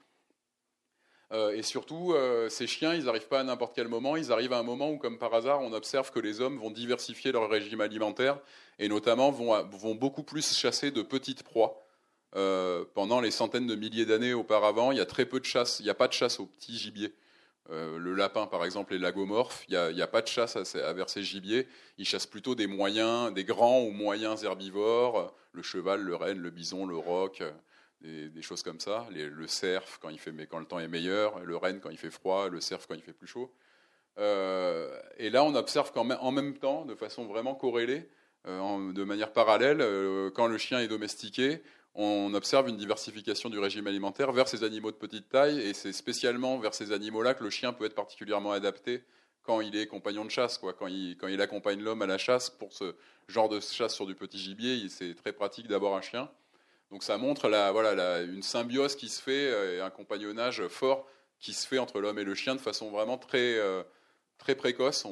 Euh, 1.32 1.50
et 1.50 1.62
surtout, 1.62 2.14
ces 2.48 2.66
chiens, 2.68 2.94
ils 2.94 3.04
n'arrivent 3.04 3.28
pas 3.28 3.40
à 3.40 3.44
n'importe 3.44 3.74
quel 3.74 3.88
moment. 3.88 4.16
Ils 4.16 4.32
arrivent 4.32 4.52
à 4.52 4.58
un 4.58 4.62
moment 4.62 4.90
où, 4.90 4.96
comme 4.96 5.18
par 5.18 5.34
hasard, 5.34 5.60
on 5.60 5.72
observe 5.72 6.12
que 6.12 6.20
les 6.20 6.40
hommes 6.40 6.58
vont 6.58 6.70
diversifier 6.70 7.32
leur 7.32 7.50
régime 7.50 7.80
alimentaire 7.80 8.38
et 8.78 8.88
notamment 8.88 9.30
vont 9.30 9.94
beaucoup 9.96 10.22
plus 10.22 10.56
chasser 10.56 10.92
de 10.92 11.02
petites 11.02 11.42
proies. 11.42 11.85
Euh, 12.34 12.84
pendant 12.94 13.20
les 13.20 13.30
centaines 13.30 13.66
de 13.66 13.74
milliers 13.74 14.04
d'années 14.04 14.34
auparavant, 14.34 14.90
il 14.90 14.98
y 14.98 15.00
a 15.00 15.06
très 15.06 15.26
peu 15.26 15.40
de 15.40 15.44
chasse, 15.44 15.80
il 15.80 15.84
n'y 15.84 15.90
a 15.90 15.94
pas 15.94 16.08
de 16.08 16.12
chasse 16.12 16.40
aux 16.40 16.46
petits 16.46 16.76
gibiers. 16.76 17.14
Euh, 17.70 17.98
le 17.98 18.14
lapin, 18.14 18.46
par 18.46 18.64
exemple, 18.64 18.94
est 18.94 18.98
lagomorphe, 18.98 19.64
il 19.68 19.94
n'y 19.94 20.02
a, 20.02 20.06
pas 20.06 20.22
de 20.22 20.28
chasse 20.28 20.56
à, 20.56 20.92
vers 20.92 21.08
ces 21.08 21.22
gibiers. 21.22 21.66
Ils 21.98 22.04
chassent 22.04 22.26
plutôt 22.26 22.54
des 22.54 22.66
moyens, 22.66 23.32
des 23.32 23.44
grands 23.44 23.82
ou 23.82 23.90
moyens 23.90 24.44
herbivores, 24.44 25.34
le 25.52 25.62
cheval, 25.62 26.00
le 26.02 26.14
renne, 26.14 26.38
le 26.38 26.50
bison, 26.50 26.84
le 26.84 26.96
roc, 26.96 27.42
des, 28.02 28.42
choses 28.42 28.62
comme 28.62 28.78
ça. 28.78 29.06
le 29.10 29.46
cerf 29.46 29.98
quand, 30.00 30.10
il 30.10 30.18
fait, 30.18 30.32
quand 30.46 30.58
le 30.58 30.66
temps 30.66 30.78
est 30.78 30.88
meilleur, 30.88 31.40
le 31.40 31.56
renne 31.56 31.80
quand 31.80 31.90
il 31.90 31.98
fait 31.98 32.10
froid, 32.10 32.48
le 32.48 32.60
cerf 32.60 32.86
quand 32.86 32.94
il 32.94 33.02
fait 33.02 33.14
plus 33.14 33.26
chaud. 33.26 33.52
Euh, 34.18 35.00
et 35.18 35.30
là, 35.30 35.42
on 35.42 35.54
observe 35.54 35.92
qu'en 35.92 36.08
en 36.10 36.32
même 36.32 36.56
temps, 36.58 36.84
de 36.84 36.94
façon 36.94 37.26
vraiment 37.26 37.54
corrélée, 37.54 38.08
de 38.44 39.02
manière 39.02 39.32
parallèle, 39.32 39.84
quand 40.34 40.46
le 40.46 40.56
chien 40.56 40.78
est 40.78 40.86
domestiqué, 40.86 41.62
on 41.96 42.34
observe 42.34 42.68
une 42.68 42.76
diversification 42.76 43.48
du 43.48 43.58
régime 43.58 43.86
alimentaire 43.86 44.30
vers 44.30 44.48
ces 44.48 44.64
animaux 44.64 44.90
de 44.90 44.96
petite 44.96 45.30
taille, 45.30 45.60
et 45.60 45.72
c'est 45.72 45.92
spécialement 45.92 46.58
vers 46.58 46.74
ces 46.74 46.92
animaux-là 46.92 47.34
que 47.34 47.42
le 47.42 47.50
chien 47.50 47.72
peut 47.72 47.86
être 47.86 47.94
particulièrement 47.94 48.52
adapté 48.52 49.02
quand 49.42 49.62
il 49.62 49.74
est 49.76 49.86
compagnon 49.86 50.24
de 50.24 50.30
chasse, 50.30 50.58
quoi. 50.58 50.74
Quand, 50.74 50.88
il, 50.88 51.40
accompagne 51.40 51.80
l'homme 51.80 52.02
à 52.02 52.06
la 52.06 52.18
chasse 52.18 52.50
pour 52.50 52.72
ce 52.72 52.94
genre 53.28 53.48
de 53.48 53.60
chasse 53.60 53.94
sur 53.94 54.06
du 54.06 54.14
petit 54.14 54.38
gibier, 54.38 54.88
c'est 54.90 55.14
très 55.14 55.32
pratique 55.32 55.68
d'avoir 55.68 55.94
un 55.94 56.02
chien. 56.02 56.28
Donc 56.90 57.02
ça 57.02 57.16
montre 57.16 57.48
la, 57.48 57.72
voilà, 57.72 58.22
une 58.22 58.42
symbiose 58.42 58.94
qui 58.94 59.08
se 59.08 59.22
fait 59.22 59.50
euh, 59.50 59.78
et 59.78 59.80
un 59.80 59.90
compagnonnage 59.90 60.66
fort 60.68 61.06
qui 61.40 61.52
se 61.52 61.66
fait 61.66 61.78
entre 61.78 62.00
l'homme 62.00 62.18
et 62.18 62.24
le 62.24 62.34
chien 62.34 62.54
de 62.54 62.60
façon 62.60 62.90
vraiment 62.90 63.18
très, 63.18 63.54
euh, 63.58 63.82
très 64.38 64.54
précoce. 64.54 65.06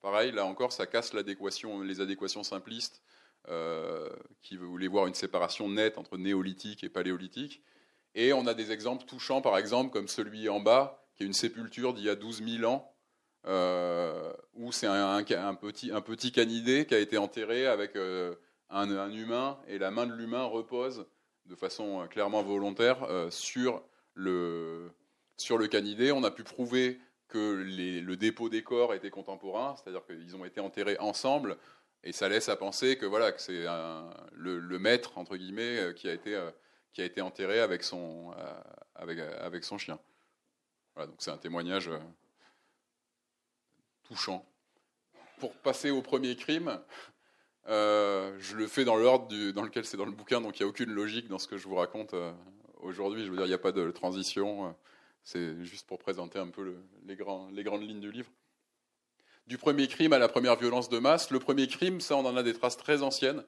Pareil, 0.00 0.32
là 0.32 0.44
encore, 0.46 0.72
ça 0.72 0.86
casse 0.86 1.12
les 1.12 2.00
adéquations 2.00 2.42
simplistes 2.42 3.02
qui 4.42 4.56
voulaient 4.56 4.86
voir 4.86 5.06
une 5.06 5.14
séparation 5.14 5.68
nette 5.68 5.98
entre 5.98 6.16
néolithique 6.16 6.84
et 6.84 6.88
paléolithique. 6.88 7.62
Et 8.14 8.32
on 8.32 8.46
a 8.46 8.54
des 8.54 8.72
exemples 8.72 9.04
touchants, 9.04 9.40
par 9.40 9.58
exemple, 9.58 9.90
comme 9.90 10.08
celui 10.08 10.48
en 10.48 10.60
bas, 10.60 11.04
qui 11.16 11.24
est 11.24 11.26
une 11.26 11.32
sépulture 11.32 11.94
d'il 11.94 12.04
y 12.04 12.10
a 12.10 12.16
12 12.16 12.42
000 12.58 12.70
ans, 12.70 12.92
euh, 13.46 14.32
où 14.54 14.72
c'est 14.72 14.86
un, 14.86 15.22
petit, 15.54 15.90
un 15.90 16.00
petit 16.00 16.32
canidé 16.32 16.86
qui 16.86 16.94
a 16.94 16.98
été 16.98 17.18
enterré 17.18 17.66
avec 17.66 17.96
un, 17.96 18.36
un, 18.70 19.10
humain, 19.12 19.58
et 19.66 19.78
la 19.78 19.90
main 19.90 20.06
de 20.06 20.12
l'humain 20.12 20.44
repose 20.44 21.06
de 21.46 21.54
façon 21.54 22.06
clairement 22.08 22.42
volontaire 22.42 23.06
sur 23.30 23.82
le, 24.14 24.90
sur 25.36 25.58
le 25.58 25.66
canidé. 25.68 26.12
On 26.12 26.24
a 26.24 26.30
pu 26.30 26.44
prouver 26.44 27.00
que 27.28 27.38
le 27.38 28.16
dépôt 28.16 28.48
des 28.48 28.62
corps 28.62 28.92
était 28.92 29.10
contemporain, 29.10 29.76
c'est-à-dire 29.76 30.04
qu'ils 30.04 30.36
ont 30.36 30.44
été 30.44 30.60
enterrés 30.60 30.98
ensemble, 30.98 31.56
et 32.02 32.12
ça 32.12 32.28
laisse 32.28 32.48
à 32.48 32.56
penser 32.56 32.96
que 32.96 33.06
voilà 33.06 33.32
que 33.32 33.40
c'est 33.40 33.66
le, 34.32 34.78
maître 34.78 35.18
entre 35.18 35.36
guillemets 35.36 35.78
euh, 35.78 35.92
qui 35.92 36.08
a 36.08 36.12
été 36.12 36.34
euh, 36.34 36.50
qui 36.92 37.02
a 37.02 37.04
été 37.04 37.20
enterré 37.20 37.60
avec 37.60 37.82
son 37.82 38.32
euh, 38.38 39.36
avec 39.38 39.64
son 39.64 39.78
chien. 39.78 39.98
Voilà, 40.94 41.06
donc 41.06 41.16
c'est 41.20 41.30
un 41.30 41.38
témoignage 41.38 41.90
touchant. 44.04 44.44
Pour 45.38 45.54
passer 45.54 45.90
au 45.90 46.02
premier 46.02 46.36
crime, 46.36 46.80
je 47.66 48.56
le 48.56 48.66
fais 48.66 48.84
dans 48.84 48.96
l'ordre 48.96 49.28
dans 49.52 49.62
lequel 49.62 49.84
c'est 49.86 49.96
dans 49.96 50.04
le 50.04 50.10
bouquin, 50.10 50.40
donc 50.40 50.58
il 50.58 50.62
n'y 50.62 50.66
a 50.66 50.68
aucune 50.68 50.90
logique 50.90 51.28
dans 51.28 51.38
ce 51.38 51.46
que 51.46 51.56
je 51.56 51.68
vous 51.68 51.76
raconte 51.76 52.14
aujourd'hui. 52.80 53.24
Je 53.24 53.30
veux 53.30 53.36
dire, 53.36 53.46
il 53.46 53.50
n'y 53.50 53.54
a 53.54 53.58
pas 53.58 53.72
de 53.72 53.90
transition. 53.90 54.76
C'est 55.22 55.64
juste 55.64 55.86
pour 55.86 55.98
présenter 55.98 56.38
un 56.38 56.48
peu 56.48 56.76
les, 57.06 57.16
les 57.54 57.62
grandes 57.62 57.82
lignes 57.82 58.00
du 58.00 58.10
livre. 58.10 58.30
Du 59.46 59.58
premier 59.58 59.88
crime 59.88 60.12
à 60.12 60.18
la 60.18 60.28
première 60.28 60.56
violence 60.56 60.88
de 60.88 60.98
masse, 60.98 61.30
le 61.30 61.40
premier 61.40 61.66
crime, 61.66 62.00
ça 62.00 62.16
on 62.16 62.24
en 62.24 62.36
a 62.36 62.42
des 62.42 62.54
traces 62.54 62.76
très 62.76 63.02
anciennes. 63.02 63.44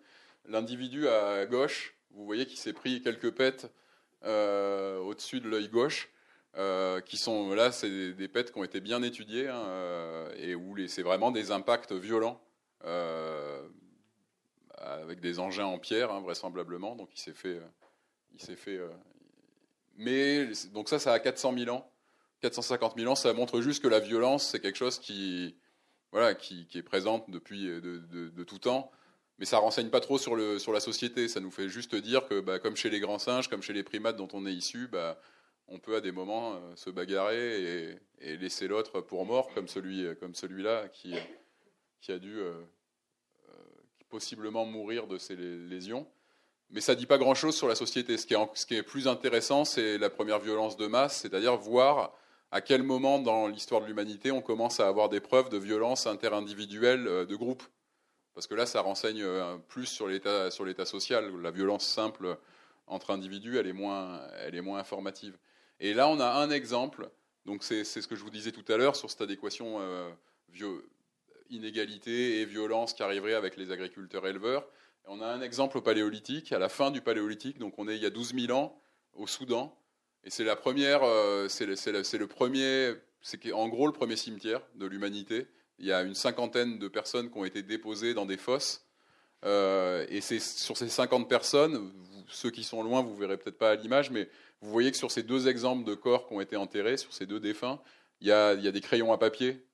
L'individu 0.48 1.06
à 1.06 1.46
gauche, 1.46 1.94
vous 2.10 2.24
voyez 2.24 2.46
qu'il 2.46 2.58
s'est 2.58 2.72
pris 2.72 3.00
quelques 3.02 3.30
pètes 3.30 3.72
euh, 4.24 4.98
au-dessus 4.98 5.40
de 5.40 5.48
l'œil 5.48 5.68
gauche, 5.68 6.08
euh, 6.56 7.00
qui 7.00 7.16
sont 7.16 7.54
là, 7.54 7.72
c'est 7.72 8.12
des, 8.12 8.28
pètes 8.28 8.52
qui 8.52 8.58
ont 8.58 8.64
été 8.64 8.80
bien 8.80 9.02
étudiées 9.02 9.48
hein, 9.48 9.62
euh, 9.66 10.32
et 10.36 10.54
où 10.54 10.76
c'est 10.86 11.02
vraiment 11.02 11.30
des 11.30 11.50
impacts 11.50 11.92
violents 11.92 12.40
avec 14.76 15.20
des 15.20 15.38
engins 15.38 15.66
en 15.66 15.78
pierre, 15.78 16.10
hein, 16.10 16.20
vraisemblablement. 16.20 16.96
Donc 16.96 17.10
il 17.14 17.20
s'est 17.20 17.32
fait, 17.32 17.60
il 18.32 18.40
s'est 18.40 18.56
fait, 18.56 18.80
mais 19.96 20.48
donc 20.72 20.88
ça, 20.88 20.98
ça 20.98 21.12
a 21.12 21.18
400 21.18 21.54
000 21.56 21.74
ans, 21.74 21.88
450 22.40 22.98
000 22.98 23.10
ans. 23.10 23.14
Ça 23.14 23.32
montre 23.32 23.60
juste 23.60 23.82
que 23.82 23.88
la 23.88 24.00
violence, 24.00 24.48
c'est 24.48 24.60
quelque 24.60 24.78
chose 24.78 24.98
qui, 24.98 25.56
voilà, 26.12 26.34
qui, 26.34 26.66
est 26.74 26.82
présente 26.82 27.28
depuis 27.30 27.66
de, 27.66 28.44
tout 28.44 28.58
temps. 28.58 28.90
Mais 29.38 29.46
ça 29.46 29.58
renseigne 29.58 29.88
pas 29.88 30.00
trop 30.00 30.18
sur, 30.18 30.36
la 30.36 30.80
société. 30.80 31.26
Ça 31.26 31.40
nous 31.40 31.50
fait 31.50 31.68
juste 31.68 31.94
dire 31.94 32.28
que, 32.28 32.40
bah, 32.40 32.58
comme 32.58 32.76
chez 32.76 32.90
les 32.90 33.00
grands 33.00 33.18
singes, 33.18 33.48
comme 33.48 33.62
chez 33.62 33.72
les 33.72 33.82
primates 33.82 34.16
dont 34.16 34.28
on 34.34 34.46
est 34.46 34.52
issu, 34.52 34.88
bah, 34.88 35.18
on 35.68 35.78
peut 35.78 35.96
à 35.96 36.00
des 36.00 36.12
moments 36.12 36.54
euh, 36.54 36.76
se 36.76 36.90
bagarrer 36.90 37.96
et, 38.20 38.36
laisser 38.36 38.68
l'autre 38.68 39.00
pour 39.00 39.24
mort, 39.24 39.52
comme 39.54 39.66
comme 39.66 40.34
celui-là 40.34 40.88
qui, 40.88 41.14
a 42.08 42.18
dû 42.18 42.38
euh, 42.38 42.52
euh, 43.48 43.52
possiblement 44.08 44.64
mourir 44.64 45.06
de 45.08 45.18
ses 45.18 45.34
lésions 45.34 46.06
mais 46.72 46.80
ça 46.80 46.94
ne 46.94 46.98
dit 46.98 47.06
pas 47.06 47.18
grand-chose 47.18 47.54
sur 47.54 47.68
la 47.68 47.74
société. 47.74 48.16
Ce 48.16 48.26
qui 48.26 48.34
est, 48.34 48.38
ce 48.54 48.64
qui 48.66 48.74
est 48.74 48.82
plus 48.82 49.06
intéressant, 49.06 49.64
c'est 49.64 49.98
la 49.98 50.08
première 50.08 50.38
violence 50.38 50.76
de 50.78 50.86
masse, 50.86 51.20
c'est-à-dire 51.20 51.56
voir 51.56 52.16
à 52.52 52.60
quel 52.60 52.82
moment 52.82 53.18
dans 53.18 53.48
l'histoire 53.48 53.80
de 53.80 53.86
l'humanité 53.86 54.30
on 54.30 54.42
commence 54.42 54.78
à 54.78 54.86
avoir 54.86 55.08
des 55.08 55.20
preuves 55.20 55.48
de 55.48 55.56
violence 55.56 56.06
interindividuelle 56.06 57.08
euh, 57.08 57.24
de 57.24 57.34
groupe? 57.34 57.62
Parce 58.34 58.46
que 58.46 58.54
là, 58.54 58.66
ça 58.66 58.82
renseigne 58.82 59.22
euh, 59.22 59.56
plus 59.68 59.86
sur 59.86 60.06
l'état, 60.06 60.50
sur 60.50 60.64
l'état 60.64 60.84
social. 60.84 61.32
La 61.40 61.50
violence 61.50 61.86
simple 61.86 62.38
entre 62.86 63.10
individus, 63.10 63.58
elle 63.58 63.66
est 63.66 63.72
moins, 63.72 64.20
elle 64.38 64.54
est 64.54 64.60
moins 64.60 64.78
informative. 64.78 65.36
Et 65.80 65.94
là, 65.94 66.08
on 66.08 66.20
a 66.20 66.26
un 66.26 66.50
exemple. 66.50 67.10
Donc, 67.46 67.64
c'est, 67.64 67.84
ce 67.84 68.06
que 68.06 68.14
je 68.14 68.22
vous 68.22 68.30
disais 68.30 68.52
tout 68.52 68.70
à 68.70 68.76
l'heure 68.76 68.96
sur 68.96 69.10
cette 69.10 69.22
adéquation 69.22 69.78
euh, 69.80 70.10
inégalité 71.50 72.40
et 72.40 72.44
violence 72.44 72.92
qui 72.92 73.02
arriverait 73.02 73.34
avec 73.34 73.56
les 73.56 73.70
agriculteurs-éleveurs. 73.70 74.66
On 75.06 75.20
a 75.20 75.26
un 75.26 75.40
exemple 75.40 75.78
au 75.78 75.82
Paléolithique, 75.82 76.52
à 76.52 76.58
la 76.58 76.68
fin 76.68 76.90
du 76.90 77.00
Paléolithique, 77.00 77.58
donc 77.58 77.74
on 77.78 77.88
est 77.88 77.96
il 77.96 78.02
y 78.02 78.06
a 78.06 78.10
12 78.10 78.34
000 78.34 78.56
ans 78.56 78.78
au 79.14 79.26
Soudan, 79.26 79.76
et 80.24 80.30
c'est 80.30 80.44
la 80.44 80.56
première, 80.56 81.02
euh, 81.02 81.48
c'est 81.48 81.66
le, 81.66 82.26
premier, 82.26 82.94
c'est 83.20 83.52
en 83.52 83.68
gros 83.68 83.86
le 83.86 83.92
premier 83.92 84.16
cimetière 84.16 84.60
de 84.74 84.86
l'humanité. 84.86 85.46
Il 85.78 85.86
y 85.86 85.92
a 85.92 86.02
une 86.02 86.14
cinquantaine 86.14 86.78
de 86.78 86.88
personnes 86.88 87.30
qui 87.30 87.38
ont 87.38 87.44
été 87.44 87.62
déposées 87.62 88.14
dans 88.14 88.26
des 88.26 88.36
fosses, 88.36 88.86
euh, 89.44 90.06
et 90.08 90.20
c'est 90.20 90.40
sur 90.40 90.76
ces 90.76 90.88
50 90.88 91.28
personnes, 91.28 91.92
ceux 92.28 92.50
qui 92.50 92.62
sont 92.62 92.82
loin, 92.82 93.02
vous 93.02 93.16
verrez 93.16 93.36
peut-être 93.36 93.58
pas 93.58 93.70
à 93.70 93.74
l'image, 93.74 94.10
mais 94.10 94.28
vous 94.60 94.70
voyez 94.70 94.90
que 94.92 94.96
sur 94.96 95.10
ces 95.10 95.24
deux 95.24 95.48
exemples 95.48 95.84
de 95.84 95.94
corps 95.94 96.28
qui 96.28 96.34
ont 96.34 96.40
été 96.40 96.56
enterrés, 96.56 96.96
sur 96.96 97.12
ces 97.12 97.26
deux 97.26 97.40
défunts, 97.40 97.80
il 98.20 98.28
y 98.28 98.32
a, 98.32 98.54
y 98.54 98.68
a 98.68 98.72
des 98.72 98.80
crayons 98.80 99.12
à 99.12 99.18
papier. 99.18 99.66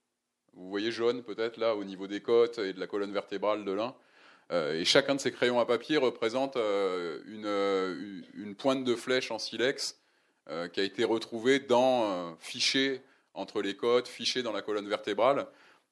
Vous 0.54 0.70
voyez 0.70 0.90
jaune 0.90 1.22
peut-être 1.22 1.58
là 1.58 1.76
au 1.76 1.84
niveau 1.84 2.06
des 2.06 2.20
côtes 2.20 2.58
et 2.58 2.72
de 2.72 2.80
la 2.80 2.86
colonne 2.86 3.12
vertébrale 3.12 3.64
de 3.64 3.72
l'un. 3.72 3.94
Euh, 4.50 4.80
et 4.80 4.84
chacun 4.84 5.14
de 5.14 5.20
ces 5.20 5.30
crayons 5.30 5.60
à 5.60 5.66
papier 5.66 5.98
représente 5.98 6.56
euh, 6.56 7.20
une, 8.34 8.54
pointe 8.54 8.82
de 8.82 8.94
flèche 8.94 9.30
en 9.30 9.38
silex 9.38 10.00
qui 10.72 10.80
a 10.80 10.82
été 10.82 11.04
retrouvée 11.04 11.60
dans, 11.60 12.36
fichée 12.38 13.02
entre 13.34 13.60
les 13.60 13.76
côtes, 13.76 14.08
fichée 14.08 14.42
dans 14.42 14.52
la 14.52 14.62
colonne 14.62 14.88
vertébrale. 14.88 15.46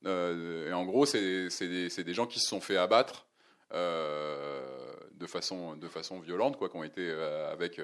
et 0.05 0.73
en 0.73 0.85
gros, 0.85 1.07
c'est 1.07 1.49
des, 1.51 2.15
gens 2.15 2.27
qui 2.27 2.41
se 2.41 2.49
sont 2.49 2.61
fait 2.61 2.77
abattre 2.77 3.27
de, 3.73 5.27
façon, 5.27 5.77
de 5.77 5.89
façon 5.89 6.21
violente, 6.21 6.57
quoi, 6.57 6.69
qui 6.69 6.77
ont 6.77 6.85
été 6.85 7.11
avec 7.53 7.81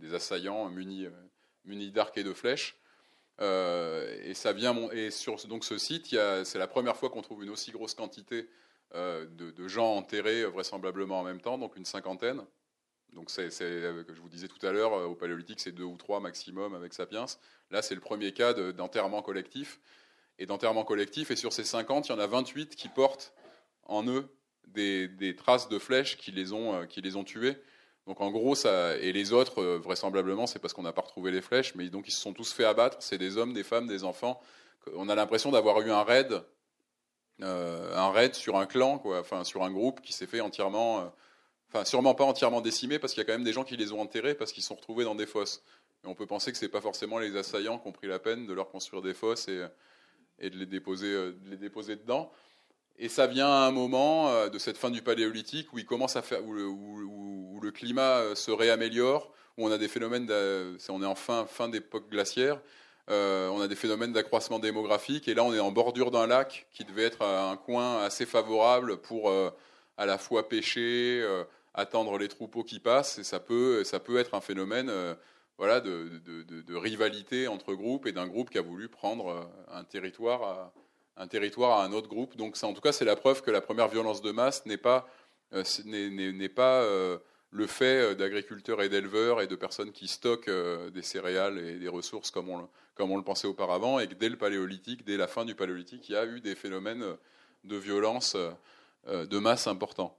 des, 0.00 0.14
assaillants 0.14 0.68
munis, 0.68 1.08
munis 1.64 1.90
d'arcs 1.90 2.16
et 2.16 2.24
de 2.24 2.32
flèches. 2.32 2.76
et 3.40 4.34
ça 4.34 4.52
vient 4.52 4.88
et 4.92 5.10
sur 5.10 5.36
donc 5.48 5.64
ce 5.64 5.76
site, 5.76 6.16
c'est 6.44 6.58
la 6.58 6.68
première 6.68 6.96
fois 6.96 7.10
qu'on 7.10 7.22
trouve 7.22 7.42
une 7.42 7.50
aussi 7.50 7.72
grosse 7.72 7.94
quantité 7.94 8.48
euh, 8.94 9.26
de, 9.26 9.66
gens 9.66 9.96
enterrés 9.96 10.42
euh, 10.42 10.50
vraisemblablement 10.50 11.18
en 11.18 11.24
même 11.24 11.40
temps, 11.40 11.58
donc 11.58 11.74
une 11.76 11.84
cinquantaine. 11.84 12.42
Donc 13.12 13.30
c'est, 13.30 13.48
euh, 13.62 14.04
je 14.08 14.20
vous 14.20 14.28
disais 14.28 14.48
tout 14.48 14.64
à 14.66 14.72
l'heure, 14.72 14.92
au 14.92 15.14
Paléolithique, 15.14 15.60
c'est 15.60 15.72
deux 15.72 15.84
ou 15.84 15.96
trois 15.96 16.20
maximum 16.20 16.74
avec 16.74 16.94
Sapiens. 16.94 17.26
Là, 17.70 17.82
c'est 17.82 17.94
le 17.94 18.00
premier 18.00 18.32
cas 18.32 18.52
d'enterrement 18.72 19.22
collectif. 19.22 19.80
Et 20.40 20.46
d'enterrement 20.46 20.82
collectif, 20.82 21.30
et 21.30 21.36
sur 21.36 21.52
ces 21.52 21.62
50, 21.62 22.08
il 22.08 22.12
y 22.12 22.14
en 22.14 22.18
a 22.18 22.26
28 22.26 22.74
qui 22.74 22.88
portent 22.88 23.32
en 23.84 24.04
eux 24.08 24.26
des, 24.66 25.36
traces 25.36 25.68
de 25.68 25.78
flèches 25.78 26.16
qui 26.16 26.32
les 26.32 26.52
ont, 26.52 26.88
qui 26.88 27.02
les 27.02 27.14
ont 27.14 27.22
tués. 27.22 27.56
Donc 28.08 28.20
en 28.20 28.32
gros, 28.32 28.56
ça, 28.56 28.96
et 28.96 29.12
les 29.12 29.32
autres, 29.32 29.62
vraisemblablement, 29.62 30.48
c'est 30.48 30.58
parce 30.58 30.74
qu'on 30.74 30.82
n'a 30.82 30.92
pas 30.92 31.02
retrouvé 31.02 31.30
les 31.30 31.40
flèches, 31.40 31.76
mais 31.76 31.88
donc 31.88 32.08
ils 32.08 32.10
se 32.10 32.20
sont 32.20 32.32
tous 32.32 32.52
fait 32.52 32.64
abattre. 32.64 32.96
C'est 33.00 33.16
des 33.16 33.36
hommes, 33.36 33.52
des 33.52 33.62
femmes, 33.62 33.86
des 33.86 34.02
enfants. 34.02 34.40
On 34.96 35.08
a 35.08 35.14
l'impression 35.14 35.52
d'avoir 35.52 35.80
eu 35.82 35.92
un 35.92 36.02
raid 36.02 36.42
euh, 37.42 37.96
un 37.96 38.12
raid 38.12 38.34
sur 38.34 38.56
un 38.56 38.66
clan, 38.66 38.98
quoi, 38.98 39.20
enfin 39.20 39.42
sur 39.42 39.64
un 39.64 39.70
groupe 39.70 40.00
qui 40.00 40.12
s'est 40.12 40.26
fait 40.26 40.40
entièrement, 40.40 41.00
euh, 41.00 41.04
sûrement 41.84 42.14
pas 42.14 42.24
entièrement 42.24 42.60
décimé 42.60 42.98
parce 42.98 43.12
qu'il 43.12 43.20
y 43.20 43.24
a 43.24 43.26
quand 43.26 43.32
même 43.32 43.44
des 43.44 43.52
gens 43.52 43.64
qui 43.64 43.76
les 43.76 43.92
ont 43.92 44.00
enterrés 44.00 44.34
parce 44.34 44.52
qu'ils 44.52 44.62
sont 44.62 44.76
retrouvés 44.76 45.04
dans 45.04 45.14
des 45.14 45.26
fosses. 45.26 45.62
Et 46.04 46.06
on 46.06 46.14
peut 46.14 46.26
penser 46.26 46.52
que 46.52 46.58
c'est 46.58 46.68
pas 46.68 46.80
forcément 46.80 47.18
les 47.18 47.36
assaillants 47.36 47.78
qui 47.78 47.88
ont 47.88 47.92
pris 47.92 48.06
la 48.06 48.18
peine 48.18 48.46
de 48.46 48.52
leur 48.52 48.70
construire 48.70 49.02
des 49.02 49.14
fosses 49.14 49.48
et, 49.48 49.66
et 50.38 50.50
de, 50.50 50.56
les 50.56 50.66
déposer, 50.66 51.12
euh, 51.12 51.32
de 51.32 51.50
les 51.50 51.56
déposer 51.56 51.96
dedans. 51.96 52.30
Et 52.96 53.08
ça 53.08 53.26
vient 53.26 53.48
à 53.48 53.66
un 53.66 53.72
moment 53.72 54.48
de 54.48 54.58
cette 54.60 54.76
fin 54.76 54.88
du 54.88 55.02
paléolithique 55.02 55.72
où 55.72 55.78
il 55.80 55.84
commence 55.84 56.14
à 56.14 56.22
faire, 56.22 56.44
où 56.44 56.54
le, 57.60 57.70
climat 57.72 58.36
se 58.36 58.52
réaméliore, 58.52 59.32
où 59.58 59.66
on 59.66 59.72
a 59.72 59.78
des 59.78 59.88
phénomènes, 59.88 60.30
on 60.30 61.02
est 61.02 61.06
en 61.06 61.16
fin, 61.16 61.44
fin 61.44 61.68
d'époque 61.68 62.08
glaciaire, 62.08 62.60
euh, 63.10 63.48
on 63.48 63.60
a 63.60 63.68
des 63.68 63.76
phénomènes 63.76 64.12
d'accroissement 64.12 64.58
démographique 64.58 65.28
et 65.28 65.34
là 65.34 65.44
on 65.44 65.52
est 65.52 65.60
en 65.60 65.70
bordure 65.70 66.10
d'un 66.10 66.26
lac 66.26 66.66
qui 66.72 66.84
devait 66.84 67.04
être 67.04 67.20
un 67.20 67.56
coin 67.56 68.02
assez 68.02 68.24
favorable 68.24 68.96
pour 68.96 69.28
euh, 69.28 69.50
à 69.98 70.06
la 70.06 70.16
fois 70.16 70.48
pêcher, 70.48 71.20
euh, 71.22 71.44
attendre 71.74 72.18
les 72.18 72.28
troupeaux 72.28 72.62
qui 72.62 72.78
passent 72.78 73.18
et 73.18 73.24
ça 73.24 73.40
peut, 73.40 73.84
ça 73.84 74.00
peut 74.00 74.16
être 74.18 74.34
un 74.34 74.40
phénomène 74.40 74.90
voilà, 75.58 75.80
de, 75.80 76.74
rivalité 76.74 77.48
entre 77.48 77.74
groupes 77.74 78.06
et 78.06 78.12
d'un 78.12 78.26
groupe 78.26 78.50
qui 78.50 78.58
a 78.58 78.62
voulu 78.62 78.88
prendre 78.88 79.50
un 79.70 79.84
territoire, 79.84 80.42
à, 80.42 80.72
un 81.16 81.26
territoire 81.26 81.80
à 81.80 81.84
un 81.84 81.92
autre 81.92 82.08
groupe. 82.08 82.36
Donc 82.36 82.56
ça, 82.56 82.66
en 82.66 82.72
tout 82.72 82.80
cas 82.80 82.92
c'est 82.92 83.04
la 83.04 83.16
preuve 83.16 83.42
que 83.42 83.50
la 83.50 83.60
première 83.60 83.88
violence 83.88 84.22
de 84.22 84.30
masse 84.30 84.64
n'est 84.66 84.76
pas, 84.76 85.08
n'est 85.84 86.48
pas 86.48 86.86
le 87.50 87.66
fait 87.66 88.14
d'agriculteurs 88.14 88.82
et 88.82 88.88
d'éleveurs 88.88 89.40
et 89.40 89.46
de 89.46 89.56
personnes 89.56 89.92
qui 89.92 90.08
stockent 90.08 90.50
des 90.50 91.02
céréales 91.02 91.58
et 91.58 91.78
des 91.78 91.88
ressources 91.88 92.30
comme 92.30 92.48
on, 92.48 92.68
comme 92.94 93.10
on 93.10 93.16
le 93.16 93.24
pensait 93.24 93.48
auparavant, 93.48 93.98
et 93.98 94.06
que 94.06 94.14
dès 94.14 94.28
le 94.28 94.36
paléolithique, 94.36 95.04
dès 95.04 95.16
la 95.16 95.26
fin 95.26 95.44
du 95.44 95.54
paléolithique, 95.54 96.08
il 96.08 96.12
y 96.12 96.16
a 96.16 96.24
eu 96.24 96.40
des 96.40 96.54
phénomènes 96.54 97.04
de 97.64 97.76
violence 97.76 98.36
de 99.06 99.38
masse 99.38 99.66
importants. 99.66 100.16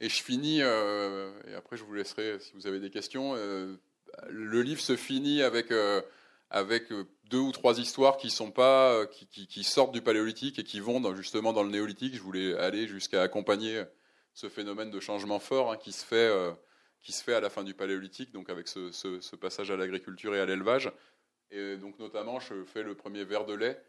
Et 0.00 0.08
je 0.08 0.22
finis, 0.22 0.60
et 0.60 1.54
après 1.56 1.76
je 1.76 1.84
vous 1.84 1.92
laisserai 1.92 2.38
si 2.40 2.52
vous 2.54 2.66
avez 2.66 2.80
des 2.80 2.90
questions. 2.90 3.34
le 3.34 4.62
livre 4.62 4.80
se 4.80 4.96
finit 4.96 5.42
avec 5.42 5.70
avec 6.50 6.90
euh, 6.90 7.04
deux 7.30 7.38
ou 7.38 7.52
trois 7.52 7.78
histoires 7.78 8.16
qui 8.16 8.28
sont 8.28 8.50
pas 8.50 8.92
euh, 8.92 9.06
qui, 9.06 9.64
sortent 9.64 9.92
du 9.92 10.02
paléolithique 10.02 10.58
et 10.58 10.64
qui 10.64 10.80
vont 10.80 11.14
justement 11.14 11.52
dans 11.52 11.62
le 11.62 11.70
néolithique. 11.70 12.14
Je 12.14 12.22
voulais 12.22 12.56
aller 12.58 12.86
jusqu'à 12.88 13.22
accompagner 13.22 13.84
ce 14.34 14.48
phénomène 14.48 14.90
de 14.90 15.00
changement 15.00 15.38
fort 15.38 15.72
hein, 15.72 15.76
qui 15.76 15.92
se 15.92 16.04
fait 16.04 16.16
euh, 16.16 16.52
qui 17.02 17.12
se 17.12 17.22
fait 17.22 17.34
à 17.34 17.40
la 17.40 17.48
fin 17.48 17.62
du 17.62 17.72
paléolithique, 17.72 18.30
donc 18.32 18.50
avec 18.50 18.68
ce, 18.68 19.36
passage 19.36 19.70
à 19.70 19.76
l'agriculture 19.76 20.34
et 20.34 20.40
à 20.40 20.44
l'élevage. 20.44 20.92
Et 21.50 21.78
donc 21.78 21.98
notamment, 21.98 22.40
je 22.40 22.62
fais 22.64 22.82
le 22.82 22.94
premier 22.94 23.24
verre 23.24 23.46
de 23.46 23.54
lait 23.54 23.82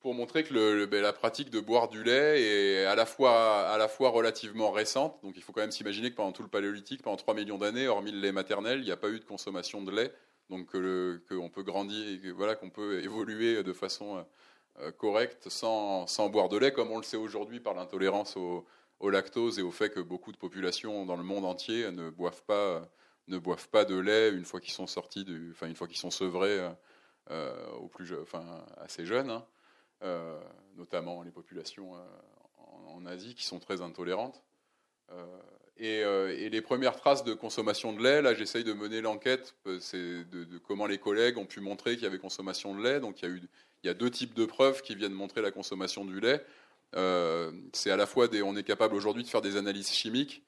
pour 0.00 0.14
montrer 0.14 0.44
que 0.44 0.84
ben, 0.86 1.02
la 1.02 1.12
pratique 1.12 1.50
de 1.50 1.60
boire 1.60 1.88
du 1.88 2.02
lait 2.02 2.42
est 2.42 2.84
à 2.86 2.94
la, 2.94 3.06
fois, 3.06 3.76
relativement 4.10 4.70
récente. 4.70 5.18
Donc 5.22 5.34
il 5.36 5.42
faut 5.42 5.52
quand 5.52 5.60
même 5.60 5.70
s'imaginer 5.70 6.10
que 6.10 6.16
pendant 6.16 6.32
tout 6.32 6.42
le 6.42 6.48
paléolithique, 6.48 7.02
pendant 7.02 7.16
3 7.16 7.34
millions 7.34 7.58
d'années, 7.58 7.86
hormis 7.88 8.12
le 8.12 8.20
lait 8.20 8.32
maternel, 8.32 8.80
il 8.80 8.84
n'y 8.84 8.92
a 8.92 8.96
pas 8.96 9.10
eu 9.10 9.18
de 9.18 9.24
consommation 9.24 9.82
de 9.82 9.90
lait 9.90 10.12
donc 10.50 10.66
qu'on 10.72 11.48
peut 11.48 11.62
grandir, 11.62 12.06
et 12.24 12.32
voilà, 12.32 12.56
qu'on 12.56 12.70
peut 12.70 13.02
évoluer 13.02 13.62
de 13.62 13.72
façon 13.72 14.18
euh, 14.18 14.22
euh, 14.80 14.92
correcte 14.92 15.48
sans, 15.48 16.06
boire 16.28 16.48
de 16.48 16.58
lait, 16.58 16.72
comme 16.72 16.90
on 16.90 16.98
le 16.98 17.04
sait 17.04 17.16
aujourd'hui 17.16 17.60
par 17.60 17.74
l'intolérance 17.74 18.36
au, 18.36 18.66
lactose 19.02 19.58
et 19.58 19.62
au 19.62 19.70
fait 19.70 19.88
que 19.88 20.00
beaucoup 20.00 20.30
de 20.30 20.36
populations 20.36 21.06
dans 21.06 21.16
le 21.16 21.22
monde 21.22 21.46
entier 21.46 21.90
ne 21.90 22.10
boivent 22.10 22.42
pas, 22.42 22.82
de 23.28 23.98
lait 23.98 24.30
une 24.30 24.44
fois 24.44 24.60
qu'ils 24.60 24.74
sont 24.74 24.86
sortis, 24.86 25.22
une 25.22 25.74
fois 25.74 25.86
qu'ils 25.86 25.96
sont 25.96 26.10
sevrés 26.10 26.68
euh, 27.30 27.70
au 27.76 27.88
plus, 27.88 28.12
enfin 28.20 28.44
assez 28.76 29.06
jeunes, 29.06 29.30
hein. 29.30 29.46
Notamment 30.76 31.22
les 31.22 31.30
populations 31.30 31.92
en, 31.94 32.96
en, 32.96 33.06
Asie 33.06 33.34
qui 33.34 33.44
sont 33.44 33.58
très 33.58 33.82
intolérantes. 33.82 34.42
Euh, 35.82 36.36
et, 36.36 36.50
les 36.50 36.60
premières 36.60 36.96
traces 36.96 37.24
de 37.24 37.32
consommation 37.32 37.92
de 37.92 38.02
lait, 38.02 38.20
là 38.20 38.34
j'essaye 38.34 38.64
de 38.64 38.72
mener 38.72 39.00
l'enquête 39.00 39.54
euh, 39.66 39.78
c'est 39.80 40.24
de, 40.24 40.58
comment 40.58 40.86
les 40.86 40.98
collègues 40.98 41.38
ont 41.38 41.46
pu 41.46 41.60
montrer 41.60 41.94
qu'il 41.94 42.04
y 42.04 42.06
avait 42.06 42.18
consommation 42.18 42.74
de 42.74 42.82
lait. 42.82 43.00
Donc 43.00 43.22
il 43.22 43.48
y 43.84 43.88
a, 43.88 43.94
deux 43.94 44.10
types 44.10 44.34
de 44.34 44.44
preuves 44.44 44.82
qui 44.82 44.94
viennent 44.94 45.12
montrer 45.12 45.40
la 45.40 45.50
consommation 45.50 46.04
du 46.04 46.20
lait. 46.20 46.44
Euh, 46.96 47.52
c'est 47.72 47.90
à 47.90 47.96
la 47.96 48.06
fois 48.06 48.28
des, 48.28 48.42
on 48.42 48.56
est 48.56 48.62
capable 48.62 48.94
aujourd'hui 48.94 49.22
de 49.22 49.28
faire 49.28 49.40
des 49.40 49.56
analyses 49.56 49.90
chimiques. 49.90 50.42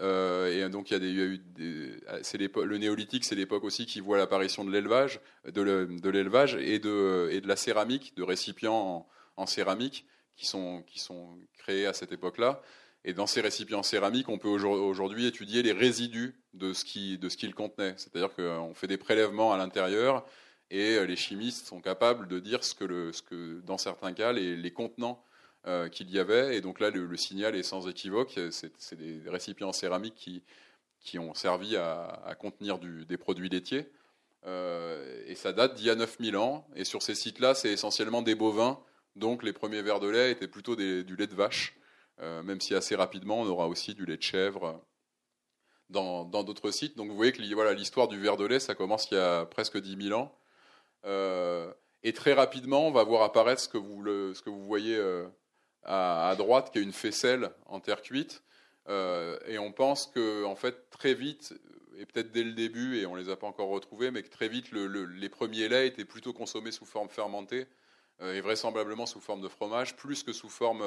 Et 0.00 0.68
donc 0.70 0.90
il 0.90 0.98
y 0.98 1.20
a, 1.20 1.24
eu 1.24 1.38
des, 1.38 1.92
c'est 2.22 2.38
le 2.38 2.78
néolithique, 2.78 3.24
c'est 3.24 3.34
l'époque 3.34 3.64
aussi 3.64 3.86
qui 3.86 4.00
voit 4.00 4.18
l'apparition 4.18 4.64
de 4.64 4.70
l'élevage, 4.70 5.20
de, 5.46 6.08
l'élevage 6.08 6.56
et 6.56 6.78
de, 6.78 7.28
et 7.30 7.40
de 7.40 7.48
la 7.48 7.56
céramique, 7.56 8.16
de 8.16 8.22
récipients 8.22 9.06
en, 9.36 9.46
céramique 9.46 10.06
qui 10.36 10.46
sont, 10.46 10.82
qui 10.86 10.98
sont 10.98 11.38
créés 11.58 11.86
à 11.86 11.92
cette 11.92 12.12
époque-là. 12.12 12.60
Et 13.04 13.12
dans 13.12 13.26
ces 13.26 13.42
récipients 13.42 13.82
céramiques, 13.82 14.28
on 14.28 14.38
peut 14.38 14.48
aujourd'hui 14.48 15.26
étudier 15.26 15.62
les 15.62 15.72
résidus 15.72 16.34
de 16.54 16.72
ce 16.72 16.84
qui, 16.84 17.18
de 17.18 17.28
ce 17.28 17.36
qu'ils 17.36 17.54
contenaient. 17.54 17.94
C'est-à-dire 17.98 18.34
qu'on 18.34 18.72
fait 18.74 18.86
des 18.86 18.96
prélèvements 18.96 19.52
à 19.52 19.58
l'intérieur 19.58 20.24
et 20.70 20.96
euh, 20.96 21.04
les 21.04 21.16
chimistes 21.16 21.66
sont 21.66 21.80
capables 21.80 22.26
de 22.28 22.38
dire 22.38 22.64
ce 22.64 22.74
que, 22.74 22.84
le, 22.84 23.12
ce 23.12 23.22
que 23.22 23.60
dans 23.60 23.76
certains 23.76 24.14
cas, 24.14 24.32
les, 24.32 24.56
les 24.56 24.72
contenants 24.72 25.22
euh, 25.66 25.88
qu'il 25.88 26.10
y 26.10 26.18
avait. 26.18 26.56
Et 26.56 26.60
donc 26.60 26.78
là, 26.78 26.90
le, 26.90 27.16
signal 27.16 27.56
est 27.56 27.62
sans 27.62 27.88
équivoque. 27.88 28.38
C'est 28.50 28.96
des 28.96 29.22
récipients 29.26 29.72
céramiques 29.72 30.14
qui, 30.14 30.42
qui 31.00 31.18
ont 31.18 31.32
servi 31.32 31.74
à, 31.76 32.36
contenir 32.38 32.78
des 32.78 33.16
produits 33.16 33.48
laitiers. 33.48 33.90
Euh, 34.44 35.24
et 35.26 35.34
ça 35.34 35.54
date 35.54 35.72
d'il 35.74 35.86
y 35.86 35.90
a 35.90 35.94
9000 35.94 36.36
ans. 36.36 36.68
Et 36.76 36.84
sur 36.84 37.02
ces 37.02 37.14
sites-là, 37.14 37.54
c'est 37.54 37.70
essentiellement 37.70 38.20
des 38.20 38.34
bovins. 38.34 38.78
Donc 39.16 39.42
les 39.42 39.54
premiers 39.54 39.80
verres 39.80 40.00
de 40.00 40.08
lait 40.08 40.32
étaient 40.32 40.48
plutôt 40.48 40.76
du 40.76 41.16
lait 41.16 41.26
de 41.26 41.34
vache. 41.34 41.78
Euh, 42.20 42.42
même 42.42 42.60
si 42.60 42.74
assez 42.74 42.94
rapidement 42.94 43.40
on 43.40 43.46
aura 43.46 43.66
aussi 43.66 43.94
du 43.94 44.04
lait 44.04 44.18
de 44.18 44.22
chèvre 44.22 44.84
dans 45.88 46.24
d'autres 46.26 46.72
sites. 46.72 46.94
Donc 46.98 47.08
vous 47.08 47.16
voyez 47.16 47.32
que 47.32 47.40
l'histoire 47.40 48.08
du 48.08 48.20
verre 48.20 48.36
de 48.36 48.44
lait, 48.44 48.60
ça 48.60 48.74
commence 48.74 49.10
il 49.10 49.14
y 49.14 49.18
a 49.18 49.46
presque 49.46 49.80
10 49.80 50.08
000 50.08 50.20
ans. 50.20 50.38
Et 52.02 52.12
très 52.12 52.34
rapidement, 52.34 52.86
on 52.86 52.90
va 52.90 53.02
voir 53.02 53.22
apparaître 53.22 53.62
ce 53.62 53.68
que 53.68 53.78
vous, 53.78 54.04
ce 54.34 54.42
que 54.42 54.50
vous 54.50 54.66
voyez 54.66 55.00
euh, 55.86 56.30
à, 56.30 56.34
droite, 56.36 56.70
qui 56.72 56.78
est 56.78 56.82
une 56.82 56.92
faisselle 56.92 57.50
en 57.66 57.80
terre 57.80 58.02
cuite. 58.02 58.42
et 58.88 59.58
on 59.58 59.72
pense 59.72 60.06
que, 60.06 60.44
en 60.44 60.56
fait, 60.56 60.90
très 60.90 61.14
vite, 61.14 61.54
et 61.98 62.06
peut-être 62.06 62.32
dès 62.32 62.44
le 62.44 62.52
début, 62.52 62.98
et 62.98 63.06
on 63.06 63.14
ne 63.14 63.20
les 63.20 63.30
a 63.30 63.36
pas 63.36 63.46
encore 63.46 63.68
retrouvés, 63.68 64.10
mais 64.10 64.22
que 64.22 64.30
très 64.30 64.48
vite, 64.48 64.72
les 64.72 65.28
premiers 65.28 65.68
laits 65.68 65.92
étaient 65.92 66.04
plutôt 66.04 66.32
consommés 66.32 66.72
sous 66.72 66.84
forme 66.84 67.08
fermentée, 67.08 67.66
et 68.20 68.40
vraisemblablement 68.40 69.06
sous 69.06 69.20
forme 69.20 69.40
de 69.40 69.48
fromage, 69.48 69.96
plus 69.96 70.22
que 70.22 70.32
sous 70.32 70.48
forme 70.48 70.84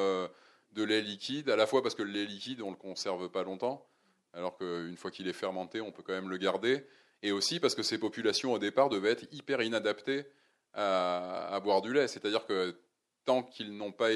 de 0.74 0.84
lait 0.84 1.02
liquide, 1.02 1.50
à 1.50 1.56
la 1.56 1.66
fois 1.66 1.82
parce 1.82 1.95
que 1.95 2.04
le 2.04 2.12
lait 2.12 2.26
liquide, 2.26 2.62
on 2.62 2.68
ne 2.68 2.72
le 2.72 2.78
conserve 2.78 3.30
pas 3.30 3.43
longtemps, 3.43 3.88
alors 4.34 4.58
qu'une 4.58 4.98
fois 4.98 5.12
qu'il 5.12 5.28
est 5.28 5.34
fermenté, 5.34 5.82
on 5.82 5.91
peut 5.91 6.04
quand 6.04 6.14
même 6.14 6.30
le 6.30 6.38
garder, 6.38 6.86
et 7.24 7.32
aussi 7.32 7.60
parce 7.60 7.76
que 7.76 7.84
ces 7.84 7.98
populations, 7.98 8.54
au 8.54 8.60
départ, 8.60 8.89
devaient 8.89 9.12
être 9.12 9.26
hyper 9.32 9.62
inadaptées 9.62 10.26
à, 10.74 11.60
boire 11.64 11.82
du 11.82 11.93
lait. 11.93 12.08
C'est-à-dire 12.08 12.45
que 12.45 12.76
tant 13.28 13.44
qu'ils 13.44 13.76
n'ont 13.76 13.92
pas, 13.92 14.10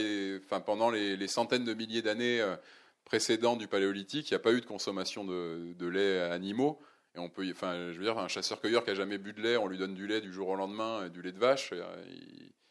enfin, 0.43 0.61
pendant 0.61 0.89
les, 0.89 1.27
centaines 1.27 1.65
de 1.65 1.73
milliers 1.73 2.01
d'années 2.01 2.41
euh, 2.41 2.55
précédentes 3.03 3.59
du 3.59 3.67
paléolithique, 3.67 4.31
il 4.31 4.33
n'y 4.33 4.37
a 4.37 4.39
pas 4.39 4.53
eu 4.53 4.61
de 4.61 4.65
consommation 4.65 5.25
de, 5.25 5.85
lait 5.85 6.21
animaux. 6.21 6.81
Et 7.15 7.19
on 7.19 7.29
peut, 7.29 7.45
enfin, 7.51 7.91
je 7.91 7.97
veux 7.97 8.05
dire, 8.05 8.17
un 8.17 8.29
chasseur-cueilleur 8.29 8.85
qui 8.85 8.91
a 8.91 8.95
jamais 8.95 9.17
bu 9.17 9.33
de 9.33 9.41
lait, 9.41 9.57
on 9.57 9.67
lui 9.67 9.77
donne 9.77 9.93
du 9.93 10.07
lait 10.07 10.21
du 10.21 10.31
jour 10.31 10.47
au 10.47 10.55
lendemain, 10.55 11.09
du 11.09 11.21
lait 11.21 11.33
de 11.33 11.39
vache, 11.39 11.71
euh, 11.73 12.03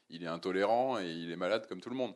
il 0.09 0.25
est 0.25 0.29
intolérant 0.29 0.99
et 0.99 1.11
il 1.11 1.31
est 1.31 1.37
malade 1.37 1.67
comme 1.69 1.83
tout 1.83 1.91
le 1.91 1.97
monde. 1.97 2.15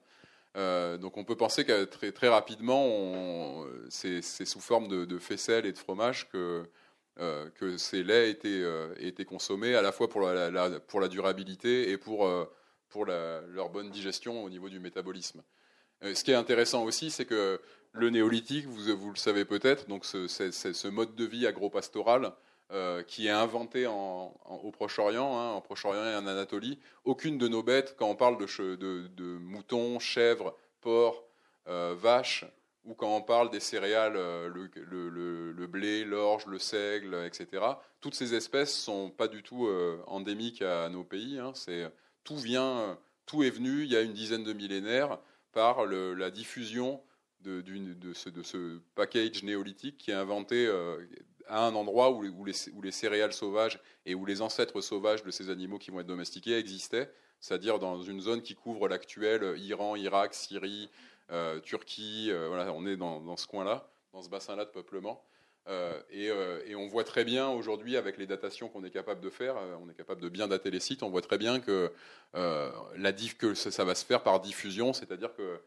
Euh, 0.56 0.96
donc 0.96 1.18
on 1.18 1.24
peut 1.24 1.36
penser 1.36 1.66
que 1.66 1.84
très, 1.84 2.10
très 2.10 2.28
rapidement, 2.28 3.62
c'est 3.90 4.22
sous 4.22 4.60
forme 4.60 4.88
de, 4.88 5.04
de, 5.04 5.18
faisselle 5.18 5.66
et 5.66 5.72
de 5.72 5.78
fromage 5.78 6.30
que, 6.30 6.64
que 7.16 7.76
ces 7.76 8.02
laits 8.02 8.30
étaient, 8.30 8.64
étaient, 9.00 9.26
consommés 9.26 9.74
à 9.74 9.82
la 9.82 9.92
fois 9.92 10.08
pour 10.08 10.26
pour 10.86 11.00
la 11.00 11.08
durabilité 11.08 11.90
et 11.90 11.98
pour, 11.98 12.26
pour 12.94 13.06
leur 13.06 13.70
bonne 13.70 13.90
digestion 13.90 14.44
au 14.44 14.48
niveau 14.48 14.68
du 14.68 14.78
métabolisme. 14.78 15.42
ce 16.00 16.22
qui 16.22 16.30
est 16.30 16.36
intéressant 16.36 16.84
aussi, 16.84 17.10
c'est 17.10 17.24
que 17.24 17.60
le 17.90 18.08
néolithique, 18.10 18.66
vous, 18.66 19.10
le 19.10 19.16
savez 19.16 19.44
peut-être, 19.44 19.88
donc 19.88 20.04
ce, 20.04 20.28
ce, 20.28 20.88
mode 20.88 21.16
de 21.16 21.24
vie 21.24 21.44
agropastoral 21.44 22.32
euh, 22.70 23.02
qui 23.02 23.26
est 23.26 23.30
inventé 23.30 23.88
au 23.88 24.70
Proche-Orient, 24.72 25.36
hein, 25.36 25.50
en 25.54 25.60
Proche-Orient 25.60 26.06
et 26.06 26.14
en 26.14 26.28
Anatolie. 26.28 26.78
Aucune 27.04 27.36
de 27.36 27.48
nos 27.48 27.64
bêtes, 27.64 27.96
quand 27.98 28.08
on 28.08 28.14
parle 28.14 28.38
de, 28.38 29.38
moutons, 29.38 29.98
chèvres, 29.98 30.56
porcs, 30.80 31.24
euh, 31.66 31.96
vaches, 31.98 32.44
ou 32.84 32.94
quand 32.94 33.16
on 33.16 33.22
parle 33.22 33.50
des 33.50 33.60
céréales, 33.60 34.16
euh, 34.16 34.48
le, 34.48 35.66
blé, 35.66 36.04
l'orge, 36.04 36.46
le 36.46 36.60
seigle, 36.60 37.16
etc., 37.26 37.64
toutes 38.00 38.14
ces 38.14 38.34
espèces 38.34 38.72
sont 38.72 39.10
pas 39.10 39.26
du 39.26 39.42
tout 39.42 39.68
endémiques 40.06 40.62
à 40.62 40.88
nos 40.90 41.02
pays. 41.02 41.40
Hein. 41.40 41.52
Tout 42.24 42.36
vient, 42.36 42.98
tout 43.26 43.42
est 43.42 43.50
venu 43.50 43.82
il 43.84 43.92
y 43.92 43.96
a 43.96 44.00
une 44.00 44.12
dizaine 44.12 44.44
de 44.44 44.52
millénaires 44.52 45.18
par 45.52 45.86
la 45.86 46.30
diffusion 46.30 47.00
de, 47.40 47.62
ce, 48.14 48.80
package 48.94 49.42
néolithique 49.42 49.98
qui 49.98 50.10
est 50.10 50.14
inventé 50.14 50.68
à 51.46 51.66
un 51.66 51.74
endroit 51.74 52.10
où 52.10 52.44
les, 52.44 52.90
céréales 52.90 53.32
sauvages 53.32 53.78
et 54.06 54.14
où 54.14 54.24
les 54.26 54.42
ancêtres 54.42 54.80
sauvages 54.80 55.22
de 55.22 55.30
ces 55.30 55.50
animaux 55.50 55.78
qui 55.78 55.90
vont 55.90 56.00
être 56.00 56.06
domestiqués 56.06 56.58
existaient, 56.58 57.12
c'est-à-dire 57.40 57.78
dans 57.78 58.02
une 58.02 58.20
zone 58.20 58.42
qui 58.42 58.54
couvre 58.54 58.88
l'actuel 58.88 59.54
Iran, 59.58 59.94
Irak, 59.96 60.34
Syrie, 60.34 60.88
euh, 61.30 61.60
Turquie. 61.60 62.30
Euh, 62.30 62.48
voilà, 62.48 62.72
on 62.72 62.86
est 62.86 62.96
dans, 62.96 63.36
ce 63.36 63.46
coin-là, 63.46 63.90
dans 64.12 64.22
ce 64.22 64.28
bassin-là 64.28 64.64
de 64.64 64.70
peuplement. 64.70 65.24
Euh, 65.66 66.60
et, 66.66 66.74
on 66.74 66.86
voit 66.86 67.04
très 67.04 67.24
bien 67.24 67.48
aujourd'hui, 67.48 67.96
avec 67.96 68.18
les 68.18 68.26
datations 68.26 68.68
qu'on 68.68 68.84
est 68.84 68.90
capable 68.90 69.20
de 69.20 69.30
faire, 69.30 69.56
on 69.82 69.88
est 69.88 69.94
capable 69.94 70.20
de 70.20 70.28
bien 70.28 70.48
dater 70.48 70.70
les 70.70 70.80
sites, 70.80 71.02
on 71.02 71.10
voit 71.10 71.22
très 71.22 71.38
bien 71.38 71.60
que, 71.60 71.90
la 72.34 73.12
que 73.12 73.54
ça 73.54 73.84
va 73.84 73.94
se 73.94 74.04
faire 74.04 74.22
par 74.22 74.40
diffusion, 74.40 74.92
c'est-à-dire 74.92 75.34
que 75.34 75.60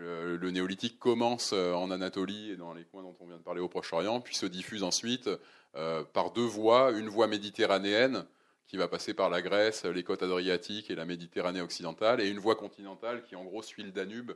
euh, 0.00 0.36
le, 0.38 0.50
néolithique 0.50 0.98
commence 0.98 1.52
euh, 1.52 1.72
en 1.72 1.90
Anatolie 1.92 2.50
et 2.50 2.56
dans 2.56 2.74
les 2.74 2.82
coins 2.84 3.02
dont 3.02 3.14
on 3.20 3.26
vient 3.26 3.36
de 3.36 3.42
parler 3.42 3.60
au 3.60 3.68
Proche-Orient, 3.68 4.20
puis 4.20 4.34
se 4.34 4.46
diffuse 4.46 4.82
ensuite 4.82 5.30
euh, 5.76 6.02
par 6.02 6.32
deux 6.32 6.44
voies, 6.44 6.90
une 6.90 7.08
voie 7.08 7.28
méditerranéenne 7.28 8.24
qui 8.66 8.76
va 8.76 8.88
passer 8.88 9.14
par 9.14 9.30
la 9.30 9.40
Grèce, 9.40 9.84
les 9.84 10.02
côtes 10.02 10.24
adriatiques 10.24 10.90
et 10.90 10.96
la 10.96 11.04
Méditerranée 11.04 11.60
occidentale, 11.60 12.20
et 12.20 12.28
une 12.28 12.40
voie 12.40 12.56
continentale 12.56 13.22
qui 13.22 13.36
en 13.36 13.44
gros 13.44 13.62
suit 13.62 13.84
le 13.84 13.92
Danube. 13.92 14.32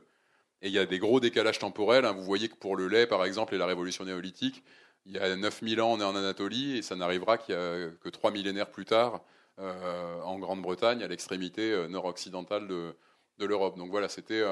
Et 0.61 0.67
il 0.67 0.73
y 0.73 0.79
a 0.79 0.85
des 0.85 0.99
gros 0.99 1.19
décalages 1.19 1.59
temporels. 1.59 2.05
Hein. 2.05 2.13
Vous 2.13 2.23
voyez 2.23 2.47
que 2.47 2.55
pour 2.55 2.77
le 2.77 2.87
lait, 2.87 3.07
par 3.07 3.25
exemple, 3.25 3.55
et 3.55 3.57
la 3.57 3.65
révolution 3.65 4.05
néolithique, 4.05 4.63
il 5.05 5.13
y 5.13 5.19
a 5.19 5.35
9000 5.35 5.81
ans, 5.81 5.93
on 5.93 5.99
est 5.99 6.03
en 6.03 6.15
Anatolie, 6.15 6.77
et 6.77 6.81
ça 6.81 6.95
n'arrivera 6.95 7.37
qu'il 7.37 7.55
y 7.55 7.57
a 7.57 7.89
que 8.01 8.09
trois 8.09 8.31
millénaires 8.31 8.69
plus 8.69 8.85
tard, 8.85 9.21
en 9.57 10.39
Grande-Bretagne, 10.39 11.03
à 11.03 11.07
l'extrémité 11.07 11.87
nord-occidentale 11.89 12.67
de, 12.67 12.95
l'Europe. 13.39 13.77
Donc 13.77 13.89
voilà, 13.89 14.07
c'était 14.09 14.43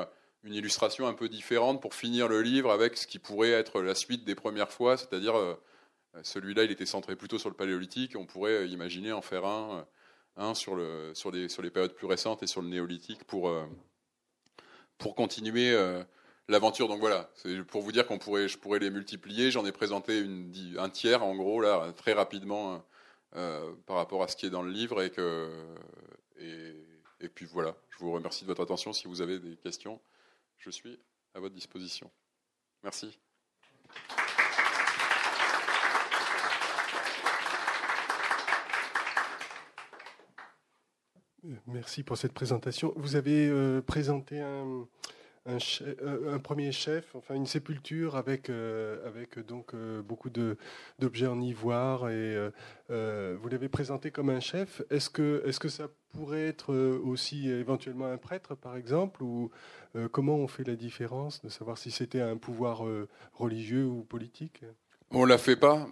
une 0.44 0.54
illustration 0.54 1.08
un 1.08 1.14
peu 1.14 1.30
différente 1.30 1.82
pour 1.82 1.94
finir 1.94 2.28
le 2.28 2.42
livre 2.42 2.72
avec 2.72 2.98
ce 2.98 3.08
qui 3.08 3.20
pourrait 3.20 3.52
être 3.52 3.82
la 3.82 3.96
suite 3.96 4.26
des 4.26 4.36
premières 4.36 4.72
fois, 4.72 4.98
c'est-à-dire 4.98 5.36
celui-là, 6.24 6.64
il 6.64 6.72
était 6.72 6.86
centré 6.86 7.16
plutôt 7.16 7.38
sur 7.38 7.50
le 7.50 7.56
paléolithique, 7.56 8.16
on 8.18 8.26
pourrait 8.26 8.68
imaginer 8.68 9.12
en 9.12 9.22
faire 9.22 9.46
un, 9.46 10.54
sur, 10.56 10.76
les, 10.76 11.14
sur 11.14 11.62
les 11.62 11.70
périodes 11.70 11.94
plus 11.94 12.08
récentes 12.08 12.44
et 12.44 12.48
sur 12.48 12.62
le 12.62 12.68
néolithique 12.68 13.24
pour, 13.26 13.54
pour 14.98 15.16
continuer 15.16 15.76
l'aventure. 16.48 16.88
Donc 16.88 17.00
voilà, 17.00 17.30
c'est 17.36 17.64
pour 17.64 17.82
vous 17.82 17.92
dire 17.92 18.08
qu'on 18.08 18.18
pourrait, 18.18 18.48
je 18.48 18.58
pourrais 18.58 18.80
les 18.80 18.90
multiplier. 18.90 19.52
J'en 19.52 19.66
ai 19.66 19.72
présenté 19.72 20.26
un 20.78 20.90
tiers 20.90 21.24
en 21.24 21.36
gros 21.36 21.62
là 21.62 21.92
très 21.96 22.14
rapidement 22.14 22.84
euh, 23.36 23.74
par 23.86 23.98
rapport 23.98 24.24
à 24.24 24.28
ce 24.28 24.36
qui 24.36 24.46
est 24.46 24.50
dans 24.50 24.64
le 24.64 24.72
livre 24.72 25.02
et, 25.02 25.10
puis 27.30 27.46
voilà. 27.46 27.76
Je 27.90 27.98
vous 28.00 28.12
remercie 28.12 28.44
de 28.44 28.48
votre 28.48 28.62
attention. 28.62 28.94
Si 28.94 29.08
vous 29.08 29.22
avez 29.22 29.40
des 29.40 29.58
questions, 29.58 30.00
je 30.58 30.70
suis 30.70 31.00
à 31.34 31.40
votre 31.40 31.56
disposition. 31.56 32.10
Merci. 32.84 33.18
Merci 41.66 42.04
pour 42.04 42.18
cette 42.18 42.34
présentation. 42.34 42.94
Vous 42.98 43.16
avez 43.16 43.48
euh, 43.48 43.82
présenté 43.82 44.40
un, 44.42 44.88
euh, 45.48 46.34
un, 46.34 46.40
premier 46.40 46.74
chef, 46.74 47.16
enfin 47.16 47.34
une 47.34 47.46
sépulture 47.46 48.18
avec, 48.18 48.50
euh, 48.50 49.08
avec 49.08 49.40
donc 49.40 49.74
euh, 49.74 50.02
beaucoup 50.02 50.30
d'objets 50.30 51.28
en 51.28 51.40
ivoire 51.40 52.10
et 52.10 52.36
vous 52.90 53.50
l'avez 53.50 53.70
présenté 53.70 54.12
comme 54.12 54.30
un 54.30 54.42
chef. 54.42 54.82
Est-ce 54.90 55.10
que, 55.10 55.44
est 55.46 55.52
-ce 55.52 55.60
que 55.60 55.70
ça 55.70 55.88
pourrait 56.14 56.48
être 56.48 56.74
aussi 56.76 57.50
éventuellement 57.50 58.08
un 58.08 58.18
prêtre 58.18 58.56
par 58.56 58.76
exemple 58.76 59.24
ou 59.24 59.52
comment 60.12 60.36
on 60.36 60.48
fait 60.48 60.66
la 60.66 60.76
différence 60.76 61.42
de 61.42 61.50
savoir 61.50 61.78
si 61.78 61.92
c'était 61.92 62.22
un 62.22 62.38
pouvoir 62.38 62.84
religieux 63.34 63.86
ou 63.86 64.04
politique? 64.04 64.64
On 65.12 65.26
la 65.26 65.38
fait 65.38 65.56
pas. 65.56 65.88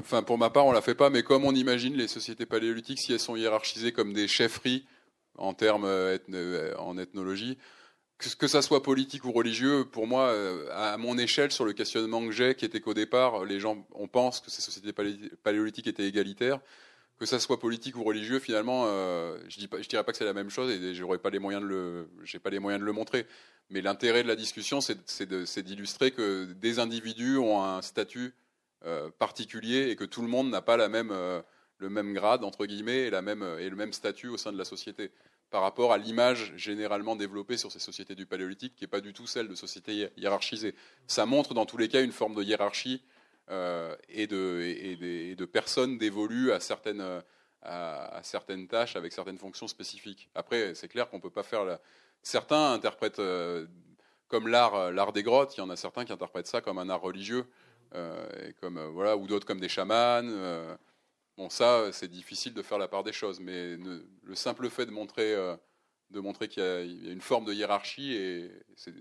Enfin, 0.00 0.22
pour 0.22 0.38
ma 0.38 0.50
part, 0.50 0.66
on 0.66 0.72
la 0.72 0.82
fait 0.82 0.94
pas. 0.94 1.10
Mais 1.10 1.22
comme 1.22 1.44
on 1.44 1.54
imagine 1.54 1.94
les 1.94 2.08
sociétés 2.08 2.46
paléolithiques, 2.46 3.00
si 3.00 3.12
elles 3.12 3.20
sont 3.20 3.36
hiérarchisées 3.36 3.92
comme 3.92 4.12
des 4.12 4.28
chefferies 4.28 4.86
en 5.36 5.54
termes 5.54 5.88
en 6.78 6.98
ethnologie, 6.98 7.58
que, 8.36 8.46
ça 8.46 8.62
soit 8.62 8.82
politique 8.82 9.24
ou 9.24 9.32
religieux, 9.32 9.84
pour 9.84 10.06
moi, 10.06 10.28
euh, 10.28 10.68
à 10.72 10.96
mon 10.96 11.18
échelle, 11.18 11.52
sur 11.52 11.64
le 11.64 11.72
questionnement 11.72 12.24
que 12.24 12.32
j'ai, 12.32 12.54
qui 12.54 12.64
était 12.64 12.80
qu'au 12.80 12.94
départ, 12.94 13.44
les 13.44 13.60
gens, 13.60 13.86
on 13.92 14.08
pense 14.08 14.40
que 14.40 14.50
ces 14.50 14.62
sociétés 14.62 14.92
paléolithiques 15.42 15.86
étaient 15.86 16.06
égalitaires, 16.06 16.60
que 17.18 17.26
ça 17.26 17.38
soit 17.38 17.58
politique 17.58 17.96
ou 17.96 18.04
religieux, 18.04 18.38
finalement, 18.38 18.84
euh, 18.86 19.38
je 19.48 19.58
dis 19.58 19.68
je 19.80 19.88
dirais 19.88 20.04
pas 20.04 20.12
que 20.12 20.18
c'est 20.18 20.24
la 20.24 20.32
même 20.32 20.50
chose 20.50 20.70
et 20.70 20.94
j'aurais 20.94 21.18
pas 21.18 21.30
les 21.30 21.38
moyens 21.38 21.62
de 21.62 21.68
le, 21.68 22.08
j'ai 22.24 22.38
pas 22.38 22.50
les 22.50 22.58
moyens 22.58 22.80
de 22.80 22.86
le 22.86 22.92
montrer. 22.92 23.26
Mais 23.70 23.80
l'intérêt 23.80 24.22
de 24.22 24.28
la 24.28 24.36
discussion, 24.36 24.80
c'est 24.80 25.62
d'illustrer 25.62 26.10
que 26.10 26.52
des 26.54 26.78
individus 26.78 27.38
ont 27.38 27.62
un 27.62 27.80
statut 27.82 28.34
euh, 28.84 29.10
particulier 29.18 29.90
et 29.90 29.96
que 29.96 30.04
tout 30.04 30.22
le 30.22 30.28
monde 30.28 30.50
n'a 30.50 30.62
pas 30.62 30.88
même, 30.88 31.12
le 31.78 31.88
même 31.88 32.12
grade 32.12 32.44
entre 32.44 32.66
guillemets 32.66 33.06
et 33.06 33.10
la 33.10 33.22
même 33.22 33.42
et 33.60 33.70
le 33.70 33.76
même 33.76 33.92
statut 33.92 34.28
au 34.28 34.36
sein 34.36 34.52
de 34.52 34.58
la 34.58 34.64
société 34.64 35.10
par 35.52 35.60
rapport 35.60 35.92
à 35.92 35.98
l'image 35.98 36.54
généralement 36.56 37.14
développée 37.14 37.58
sur 37.58 37.70
ces 37.70 37.78
sociétés 37.78 38.14
du 38.14 38.24
Paléolithique, 38.24 38.74
qui 38.74 38.84
n'est 38.84 38.88
pas 38.88 39.02
du 39.02 39.12
tout 39.12 39.26
celle 39.26 39.48
de 39.48 39.54
sociétés 39.54 40.08
hiérarchisées. 40.16 40.74
Ça 41.06 41.26
montre 41.26 41.52
dans 41.52 41.66
tous 41.66 41.76
les 41.76 41.88
cas 41.88 42.02
une 42.02 42.10
forme 42.10 42.34
de 42.34 42.42
hiérarchie 42.42 43.02
euh, 43.50 43.94
et, 44.08 44.26
de, 44.26 45.44
personnes 45.44 45.98
dévolues 45.98 46.52
à 46.52 46.60
certaines, 46.60 47.22
tâches 48.66 48.96
avec 48.96 49.12
certaines 49.12 49.36
fonctions 49.36 49.68
spécifiques. 49.68 50.30
Après, 50.34 50.74
c'est 50.74 50.88
clair 50.88 51.10
qu'on 51.10 51.18
ne 51.18 51.22
peut 51.22 51.30
pas 51.30 51.42
faire... 51.42 51.78
Certains 52.22 52.72
interprètent 52.72 53.18
euh, 53.18 53.66
comme 54.28 54.48
l'art, 54.48 54.90
l'art 54.90 55.12
des 55.12 55.22
grottes, 55.22 55.54
il 55.58 55.60
y 55.60 55.62
en 55.62 55.68
a 55.68 55.76
certains 55.76 56.06
qui 56.06 56.14
interprètent 56.14 56.46
ça 56.46 56.62
comme 56.62 56.78
un 56.78 56.88
art 56.88 57.02
religieux, 57.02 57.44
euh, 57.94 58.48
et 58.48 58.54
comme, 58.54 58.82
voilà, 58.86 59.18
ou 59.18 59.26
d'autres 59.26 59.46
comme 59.46 59.60
des 59.60 59.68
chamans. 59.68 60.22
Bon, 61.36 61.48
ça, 61.48 61.90
c'est 61.92 62.08
difficile 62.08 62.52
de 62.52 62.62
faire 62.62 62.78
la 62.78 62.88
part 62.88 63.02
des 63.02 63.12
choses, 63.12 63.40
mais 63.40 63.76
le 63.76 64.34
simple 64.34 64.68
fait 64.68 64.86
de 64.86 64.90
montrer, 64.90 65.34
euh, 65.34 65.56
de 66.10 66.20
montrer 66.20 66.48
qu'il 66.48 66.62
y, 66.62 66.66
a 66.66 66.82
une 67.12 67.22
forme 67.22 67.46
de 67.46 67.52
hiérarchie, 67.52 68.14
et 68.14 68.50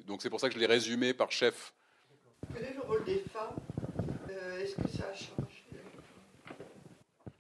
donc 0.06 0.22
c'est 0.22 0.30
pour 0.30 0.40
ça 0.40 0.48
que 0.48 0.56
je 0.56 0.60
l'ai 0.60 0.66
résumé 0.66 1.14
par 1.14 1.32
chef. 1.32 1.74
Quel 2.54 2.64
est 2.64 2.74
le 2.74 2.82
rôle 2.82 3.04
des 3.04 3.20
femmes 3.32 3.56
euh, 4.30 4.60
Est-ce 4.60 4.76
que 4.76 4.88
ça 4.88 5.10
a 5.12 5.14
changé? 5.14 5.36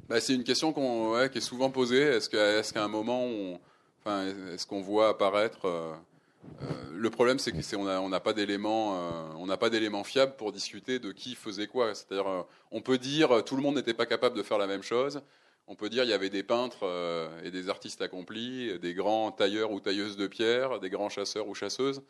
Bah, 0.09 0.19
C'est 0.19 0.35
une 0.35 0.43
question 0.43 0.73
qui 0.73 1.37
est 1.37 1.41
souvent 1.41 1.71
posée. 1.71 2.01
Est-ce 2.01 2.73
qu'à 2.73 2.83
un 2.83 2.89
moment, 2.89 3.59
enfin, 3.99 4.27
est-ce 4.53 4.67
qu'on 4.67 4.81
voit 4.81 5.07
apparaître 5.07 5.95
euh, 6.61 6.65
le 6.91 7.09
problème, 7.09 7.39
c'est 7.39 7.51
qu'on 7.51 7.85
n'a 7.85 8.01
on 8.01 8.09
pas 8.19 8.33
d'éléments, 8.33 8.95
euh, 8.95 9.33
on 9.37 9.45
n'a 9.45 9.57
pas 9.57 9.69
d'éléments 9.69 10.03
fiables 10.03 10.35
pour 10.35 10.51
discuter 10.51 10.99
de 10.99 11.11
qui 11.11 11.35
faisait 11.35 11.67
quoi. 11.67 11.95
C'est-à-dire, 11.95 12.27
euh, 12.27 12.43
on 12.71 12.81
peut 12.81 12.97
dire 12.97 13.43
tout 13.43 13.55
le 13.55 13.61
monde 13.61 13.75
n'était 13.75 13.93
pas 13.93 14.05
capable 14.05 14.37
de 14.37 14.43
faire 14.43 14.57
la 14.57 14.67
même 14.67 14.83
chose. 14.83 15.21
On 15.67 15.75
peut 15.75 15.89
dire 15.89 16.03
il 16.03 16.09
y 16.09 16.13
avait 16.13 16.29
des 16.29 16.43
peintres 16.43 16.85
et 17.43 17.51
des 17.51 17.69
artistes 17.69 18.01
accomplis, 18.01 18.77
des 18.79 18.93
grands 18.93 19.31
tailleurs 19.31 19.71
ou 19.71 19.79
tailleuses 19.79 20.17
de 20.17 20.27
pierre, 20.27 20.79
des 20.79 20.89
grands 20.89 21.09
chasseurs 21.09 21.47
ou 21.47 21.55
chasseuses. 21.55 22.01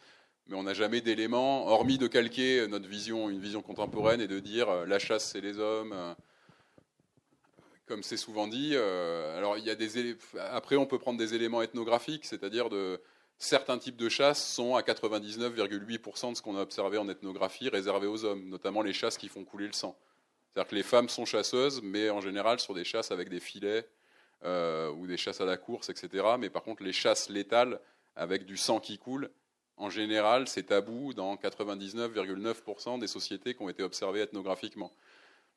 Mais 0.47 0.55
on 0.55 0.63
n'a 0.63 0.73
jamais 0.73 1.01
d'éléments, 1.01 1.67
hormis 1.67 1.97
de 1.97 2.07
calquer 2.07 2.65
notre 2.67 2.87
vision, 2.87 3.29
une 3.29 3.39
vision 3.39 3.61
contemporaine, 3.61 4.19
et 4.19 4.27
de 4.27 4.39
dire 4.39 4.85
la 4.87 4.97
chasse 4.97 5.29
c'est 5.31 5.41
les 5.41 5.59
hommes, 5.59 5.93
comme 7.85 8.01
c'est 8.01 8.17
souvent 8.17 8.47
dit. 8.47 8.75
alors 8.75 9.57
il 9.59 9.65
y 9.65 9.69
a 9.69 9.75
des 9.75 10.15
après 10.39 10.77
on 10.77 10.87
peut 10.87 10.97
prendre 10.97 11.19
des 11.19 11.35
éléments 11.35 11.61
ethnographiques, 11.61 12.25
c'est-à-dire 12.25 12.69
de 12.69 12.99
certains 13.41 13.79
types 13.79 13.97
de 13.97 14.07
chasses 14.07 14.53
sont 14.53 14.75
à 14.75 14.81
99,8% 14.81 16.31
de 16.31 16.37
ce 16.37 16.41
qu'on 16.43 16.55
a 16.55 16.61
observé 16.61 16.99
en 16.99 17.09
ethnographie 17.09 17.69
réservés 17.69 18.05
aux 18.05 18.23
hommes, 18.23 18.47
notamment 18.47 18.83
les 18.83 18.93
chasses 18.93 19.17
qui 19.17 19.29
font 19.29 19.43
couler 19.43 19.65
le 19.65 19.73
sang. 19.73 19.97
C'est-à-dire 20.47 20.69
que 20.69 20.75
les 20.75 20.83
femmes 20.83 21.09
sont 21.09 21.25
chasseuses, 21.25 21.81
mais 21.81 22.11
en 22.11 22.21
général 22.21 22.59
sur 22.59 22.75
des 22.75 22.83
chasses 22.83 23.09
avec 23.09 23.29
des 23.29 23.39
filets 23.39 23.87
euh, 24.43 24.91
ou 24.91 25.07
des 25.07 25.17
chasses 25.17 25.41
à 25.41 25.45
la 25.45 25.57
course, 25.57 25.89
etc. 25.89 26.23
Mais 26.39 26.51
par 26.51 26.61
contre, 26.61 26.83
les 26.83 26.93
chasses 26.93 27.29
létales 27.29 27.79
avec 28.15 28.45
du 28.45 28.57
sang 28.57 28.79
qui 28.79 28.99
coule, 28.99 29.31
en 29.75 29.89
général, 29.89 30.47
c'est 30.47 30.67
tabou 30.67 31.15
dans 31.15 31.35
99,9% 31.35 32.99
des 32.99 33.07
sociétés 33.07 33.55
qui 33.55 33.63
ont 33.63 33.69
été 33.69 33.81
observées 33.81 34.21
ethnographiquement. 34.21 34.91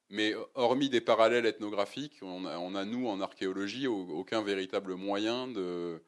Mais 0.08 0.34
hormis 0.54 0.88
des 0.88 1.02
parallèles 1.02 1.44
ethnographiques, 1.44 2.20
on 2.22 2.46
a 2.74 2.84
nous, 2.86 3.08
en 3.08 3.20
archéologie, 3.20 3.86
aucun 3.86 4.40
véritable 4.40 4.94
moyen 4.94 5.48
de, 5.48 6.00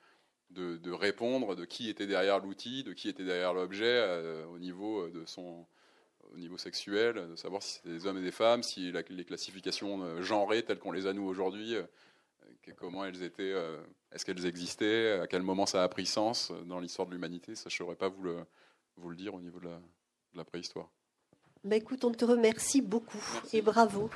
de, 0.57 0.91
répondre 0.91 1.55
de 1.55 1.65
qui 1.65 1.89
était 1.89 2.07
derrière 2.07 2.39
l'outil, 2.41 2.83
de 2.85 2.93
qui 2.93 3.09
était 3.09 3.25
derrière 3.25 3.53
l'objet 3.53 3.85
euh, 3.85 4.47
au 4.47 4.59
niveau 4.59 5.03
euh, 5.03 5.11
de 5.11 5.25
son 5.27 5.67
au 6.35 6.39
niveau 6.39 6.59
sexuel, 6.59 7.29
de 7.31 7.37
savoir 7.37 7.63
si 7.63 7.75
c'était 7.75 7.91
des 7.91 8.07
hommes 8.07 8.19
et 8.19 8.23
des 8.23 8.33
femmes, 8.33 8.63
si 8.63 8.93
les 8.93 9.25
classifications 9.25 10.03
euh, 10.03 10.23
genrées 10.23 10.65
telles 10.65 10.81
qu'on 10.81 10.91
les 10.91 11.07
a 11.07 11.13
nous 11.13 11.23
aujourd'hui, 11.23 11.77
comment 12.77 13.05
elles 13.05 13.23
étaient, 13.23 13.55
est-ce 14.11 14.27
qu'elles 14.27 14.45
existaient, 14.45 15.21
à 15.21 15.29
quel 15.29 15.43
moment 15.43 15.67
ça 15.67 15.85
a 15.85 15.89
pris 15.89 16.05
sens 16.05 16.53
dans 16.65 16.81
l'histoire 16.81 17.07
de 17.07 17.13
l'humanité, 17.13 17.55
ça 17.55 17.69
je 17.69 17.75
ne 17.77 17.79
saurais 17.79 17.95
pas 17.95 18.09
vous 18.09 18.23
le, 18.25 18.39
vous 18.97 19.09
le 19.09 19.15
dire 19.15 19.35
au 19.35 19.41
niveau 19.41 19.61
de 19.61 19.67
la, 19.67 19.77
de 19.77 20.37
la 20.37 20.45
préhistoire. 20.45 20.91
Bah 21.63 21.77
écoute, 21.77 22.05
on 22.05 22.11
te 22.11 22.25
remercie 22.25 22.83
beaucoup 22.83 23.25
et 23.53 23.63
bravo. 23.63 24.11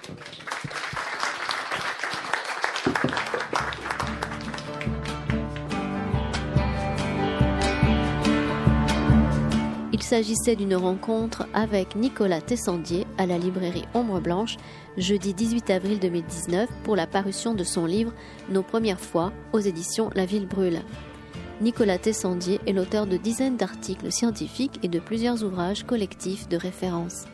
Il 10.01 10.05
s'agissait 10.05 10.57
d'une 10.57 10.77
rencontre 10.77 11.47
avec 11.53 11.95
Nicolas 11.95 12.41
Tessandier 12.41 13.07
à 13.19 13.27
la 13.27 13.37
librairie 13.37 13.85
Ombre 13.93 14.19
Blanche 14.19 14.57
jeudi 14.97 15.35
18 15.35 15.69
avril 15.69 15.99
2019 16.01 16.71
pour 16.85 16.97
la 16.97 17.07
parution 17.07 17.53
de 17.53 17.65
son 17.65 17.85
livre 17.85 18.15
Nos 18.49 18.63
premières 18.63 18.99
fois 18.99 19.31
aux 19.53 19.59
éditions 19.59 20.09
La 20.15 20.25
Ville 20.25 20.49
Brûle. 20.49 20.81
Nicolas 21.61 21.99
Tessandier 21.99 22.61
est 22.67 22.73
l'auteur 22.73 23.07
de 23.07 23.19
dizaines 23.19 23.59
d'articles 23.59 24.11
scientifiques 24.11 24.81
et 24.83 24.89
de 24.89 25.01
plusieurs 25.01 25.45
ouvrages 25.45 25.85
collectifs 25.85 26.49
de 26.49 26.57
référence. 26.57 27.27